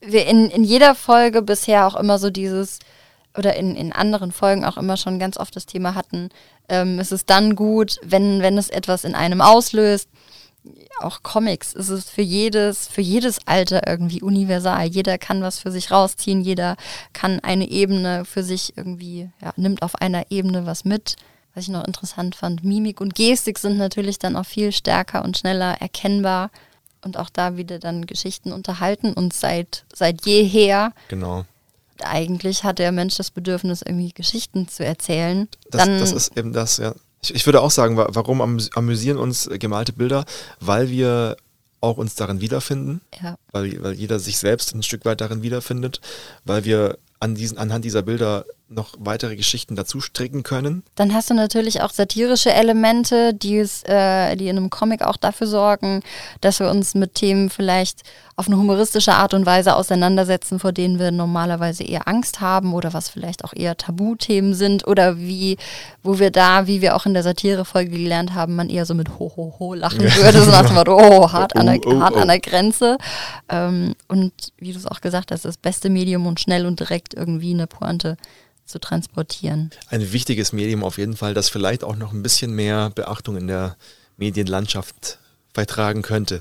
in, 0.00 0.50
in 0.50 0.64
jeder 0.64 0.94
Folge 0.94 1.42
bisher 1.42 1.86
auch 1.86 1.96
immer 1.96 2.18
so 2.18 2.30
dieses, 2.30 2.78
oder 3.36 3.54
in, 3.56 3.76
in 3.76 3.92
anderen 3.92 4.32
Folgen 4.32 4.64
auch 4.64 4.76
immer 4.76 4.96
schon 4.96 5.18
ganz 5.18 5.36
oft 5.36 5.54
das 5.54 5.66
Thema 5.66 5.94
hatten, 5.94 6.30
ähm, 6.68 6.98
es 6.98 7.12
ist 7.12 7.30
dann 7.30 7.54
gut, 7.54 7.98
wenn, 8.02 8.42
wenn 8.42 8.58
es 8.58 8.70
etwas 8.70 9.04
in 9.04 9.14
einem 9.14 9.40
auslöst. 9.40 10.08
Auch 11.00 11.22
Comics 11.22 11.72
ist 11.72 11.88
es 11.88 12.10
für 12.10 12.22
jedes, 12.22 12.86
für 12.86 13.00
jedes 13.00 13.46
Alter 13.46 13.86
irgendwie 13.86 14.20
universal. 14.20 14.86
Jeder 14.86 15.16
kann 15.16 15.42
was 15.42 15.58
für 15.58 15.70
sich 15.70 15.90
rausziehen, 15.90 16.42
jeder 16.42 16.76
kann 17.14 17.40
eine 17.40 17.70
Ebene 17.70 18.24
für 18.26 18.42
sich 18.42 18.76
irgendwie, 18.76 19.30
ja, 19.40 19.52
nimmt 19.56 19.82
auf 19.82 19.94
einer 19.94 20.30
Ebene 20.30 20.66
was 20.66 20.84
mit. 20.84 21.16
Was 21.54 21.64
ich 21.64 21.70
noch 21.70 21.84
interessant 21.84 22.36
fand, 22.36 22.62
Mimik 22.62 23.00
und 23.00 23.14
Gestik 23.16 23.58
sind 23.58 23.76
natürlich 23.76 24.18
dann 24.18 24.36
auch 24.36 24.46
viel 24.46 24.70
stärker 24.70 25.24
und 25.24 25.36
schneller 25.36 25.80
erkennbar 25.80 26.50
und 27.04 27.16
auch 27.16 27.30
da 27.30 27.56
wieder 27.56 27.78
dann 27.78 28.06
Geschichten 28.06 28.52
unterhalten 28.52 29.12
und 29.12 29.32
seit, 29.32 29.84
seit 29.94 30.26
jeher 30.26 30.92
Genau. 31.08 31.44
eigentlich 32.02 32.64
hat 32.64 32.78
der 32.78 32.92
Mensch 32.92 33.16
das 33.16 33.30
Bedürfnis, 33.30 33.82
irgendwie 33.82 34.12
Geschichten 34.12 34.68
zu 34.68 34.84
erzählen. 34.84 35.48
Das, 35.70 35.84
dann, 35.84 35.98
das 35.98 36.12
ist 36.12 36.36
eben 36.36 36.52
das, 36.52 36.76
ja. 36.78 36.94
Ich, 37.22 37.34
ich 37.34 37.46
würde 37.46 37.60
auch 37.60 37.70
sagen, 37.70 37.96
wa- 37.96 38.08
warum 38.10 38.40
amüs- 38.40 38.74
amüsieren 38.74 39.18
uns 39.18 39.48
gemalte 39.58 39.92
Bilder? 39.92 40.24
Weil 40.60 40.88
wir 40.88 41.36
auch 41.82 41.96
uns 41.96 42.14
darin 42.14 42.40
wiederfinden, 42.40 43.00
ja, 43.22 43.36
weil, 43.52 43.82
weil 43.82 43.92
jeder 43.94 44.18
sich 44.18 44.38
selbst 44.38 44.74
ein 44.74 44.82
Stück 44.82 45.04
weit 45.06 45.20
darin 45.20 45.42
wiederfindet, 45.42 46.00
weil 46.44 46.64
wir 46.64 46.98
an 47.20 47.34
diesen, 47.34 47.56
anhand 47.58 47.84
dieser 47.84 48.02
Bilder 48.02 48.44
noch 48.70 48.94
weitere 48.98 49.36
Geschichten 49.36 49.74
dazu 49.74 50.00
stricken 50.00 50.42
können. 50.42 50.84
dann 50.94 51.12
hast 51.12 51.28
du 51.28 51.34
natürlich 51.34 51.82
auch 51.82 51.90
satirische 51.90 52.52
Elemente, 52.52 53.34
die, 53.34 53.58
es, 53.58 53.82
äh, 53.82 54.36
die 54.36 54.48
in 54.48 54.56
einem 54.56 54.70
Comic 54.70 55.02
auch 55.02 55.16
dafür 55.16 55.48
sorgen, 55.48 56.02
dass 56.40 56.60
wir 56.60 56.70
uns 56.70 56.94
mit 56.94 57.14
Themen 57.14 57.50
vielleicht 57.50 58.02
auf 58.36 58.46
eine 58.46 58.56
humoristische 58.56 59.12
Art 59.12 59.34
und 59.34 59.44
Weise 59.44 59.74
auseinandersetzen, 59.74 60.58
vor 60.60 60.72
denen 60.72 60.98
wir 60.98 61.10
normalerweise 61.10 61.84
eher 61.84 62.08
Angst 62.08 62.40
haben 62.40 62.72
oder 62.72 62.94
was 62.94 63.10
vielleicht 63.10 63.44
auch 63.44 63.52
eher 63.54 63.76
Tabuthemen 63.76 64.54
sind 64.54 64.86
oder 64.86 65.18
wie, 65.18 65.58
wo 66.02 66.18
wir 66.18 66.30
da, 66.30 66.66
wie 66.66 66.80
wir 66.80 66.96
auch 66.96 67.04
in 67.04 67.12
der 67.12 67.22
Satire-Folge 67.22 67.90
gelernt 67.90 68.34
haben, 68.34 68.56
man 68.56 68.70
eher 68.70 68.86
so 68.86 68.94
mit 68.94 69.18
ho 69.18 69.32
ho 69.36 69.56
ho 69.58 69.74
lachen 69.74 70.00
würde, 70.16 70.42
so 70.42 70.50
nach 70.50 70.64
dem 70.64 70.76
Motto, 70.76 70.96
oh, 70.96 71.30
hart, 71.30 71.54
an, 71.56 71.66
der, 71.66 71.80
Oh, 71.84 71.96
oh, 71.96 72.00
hart 72.00 72.14
oh. 72.14 72.20
an 72.20 72.28
der 72.28 72.40
Grenze. 72.40 72.96
Ähm, 73.48 73.94
und 74.08 74.32
wie 74.58 74.72
du 74.72 74.78
es 74.78 74.86
auch 74.86 75.00
gesagt 75.00 75.32
hast, 75.32 75.44
das 75.44 75.56
beste 75.56 75.90
Medium 75.90 76.26
und 76.26 76.40
schnell 76.40 76.64
und 76.64 76.80
direkt 76.80 77.12
irgendwie 77.12 77.52
eine 77.52 77.66
Pointe 77.66 78.16
zu 78.70 78.78
transportieren. 78.78 79.70
Ein 79.88 80.12
wichtiges 80.12 80.52
Medium 80.52 80.84
auf 80.84 80.98
jeden 80.98 81.16
Fall, 81.16 81.34
das 81.34 81.48
vielleicht 81.48 81.84
auch 81.84 81.96
noch 81.96 82.12
ein 82.12 82.22
bisschen 82.22 82.54
mehr 82.54 82.90
Beachtung 82.90 83.36
in 83.36 83.46
der 83.46 83.76
Medienlandschaft 84.16 85.18
beitragen 85.52 86.02
könnte. 86.02 86.40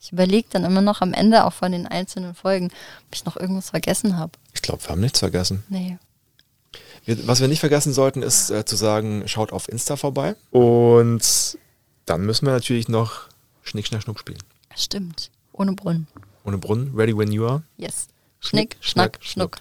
Ich 0.00 0.12
überlege 0.12 0.46
dann 0.50 0.64
immer 0.64 0.82
noch 0.82 1.00
am 1.00 1.12
Ende 1.12 1.44
auch 1.44 1.52
von 1.52 1.72
den 1.72 1.86
einzelnen 1.86 2.34
Folgen, 2.34 2.66
ob 2.66 3.14
ich 3.14 3.24
noch 3.24 3.36
irgendwas 3.36 3.70
vergessen 3.70 4.16
habe. 4.16 4.32
Ich 4.54 4.62
glaube, 4.62 4.82
wir 4.84 4.90
haben 4.90 5.00
nichts 5.00 5.18
vergessen. 5.18 5.64
Nee. 5.68 5.98
Wir, 7.04 7.26
was 7.26 7.40
wir 7.40 7.48
nicht 7.48 7.60
vergessen 7.60 7.92
sollten, 7.92 8.22
ist 8.22 8.50
äh, 8.50 8.64
zu 8.64 8.76
sagen, 8.76 9.24
schaut 9.26 9.52
auf 9.52 9.68
Insta 9.68 9.96
vorbei. 9.96 10.36
Und 10.50 11.58
dann 12.04 12.24
müssen 12.24 12.46
wir 12.46 12.52
natürlich 12.52 12.88
noch 12.88 13.22
Schnick, 13.62 13.86
Schnack, 13.86 14.02
Schnuck 14.02 14.20
spielen. 14.20 14.38
Stimmt. 14.76 15.30
Ohne 15.52 15.72
Brunnen. 15.72 16.06
Ohne 16.44 16.58
Brunnen, 16.58 16.94
ready 16.94 17.16
when 17.16 17.32
you 17.32 17.46
are. 17.46 17.62
Yes. 17.76 18.08
Schnick, 18.40 18.76
Schnick, 18.78 18.84
Schnack, 18.84 19.18
Schnack, 19.20 19.24
Schnuck. 19.24 19.58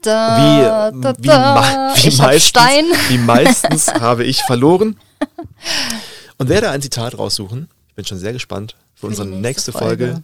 Wie, 0.00 0.04
Da, 0.04 0.90
da, 0.92 1.14
wie, 1.18 1.26
da. 1.26 1.54
mei- 1.54 1.94
wie, 2.02 2.10
hab 2.10 2.18
meistens, 2.18 2.48
Stein. 2.48 2.84
wie 3.08 3.18
meistens 3.18 3.88
habe 4.00 4.24
ich 4.24 4.42
verloren 4.42 4.96
und 6.38 6.48
werde 6.48 6.70
ein 6.70 6.80
Zitat 6.82 7.18
raussuchen. 7.18 7.68
Ich 7.88 7.94
bin 7.94 8.04
schon 8.04 8.18
sehr 8.18 8.32
gespannt 8.32 8.76
für, 8.94 9.06
unsere 9.06 9.26
nächste 9.26 9.42
nächste 9.42 9.72
Folge. 9.72 10.06
Folge. 10.06 10.22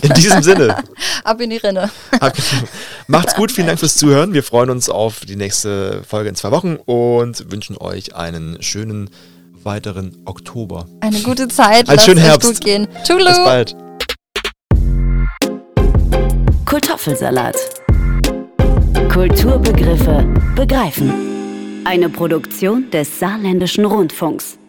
In 0.06 0.14
diesem 0.14 0.42
Sinne, 0.42 0.76
Ab 1.22 1.40
in 1.40 1.50
die 1.50 1.58
Rinne. 1.58 1.90
macht's 3.06 3.36
gut, 3.36 3.52
vielen 3.52 3.68
Dank 3.68 3.78
fürs 3.78 3.96
Zuhören. 3.96 4.32
Wir 4.32 4.42
freuen 4.42 4.68
uns 4.68 4.88
auf 4.88 5.20
die 5.20 5.36
nächste 5.36 6.02
Folge 6.02 6.28
in 6.28 6.34
zwei 6.34 6.50
Wochen 6.50 6.74
und 6.74 7.48
wünschen 7.52 7.78
euch 7.78 8.16
einen 8.16 8.60
schönen 8.64 9.10
weiteren 9.62 10.16
Oktober. 10.24 10.86
Eine 11.00 11.20
gute 11.20 11.46
Zeit. 11.46 11.88
Einen 11.88 12.00
schönen 12.00 12.18
Herbst. 12.20 12.48
gut 12.48 12.60
gehen. 12.64 12.88
Tschulu. 13.04 13.26
Bis 13.26 13.36
bald. 13.38 13.76
Kartoffelsalat. 16.64 17.54
Kulturbegriffe 19.18 20.24
begreifen. 20.54 21.12
Eine 21.84 22.08
Produktion 22.08 22.88
des 22.92 23.18
Saarländischen 23.18 23.84
Rundfunks. 23.84 24.60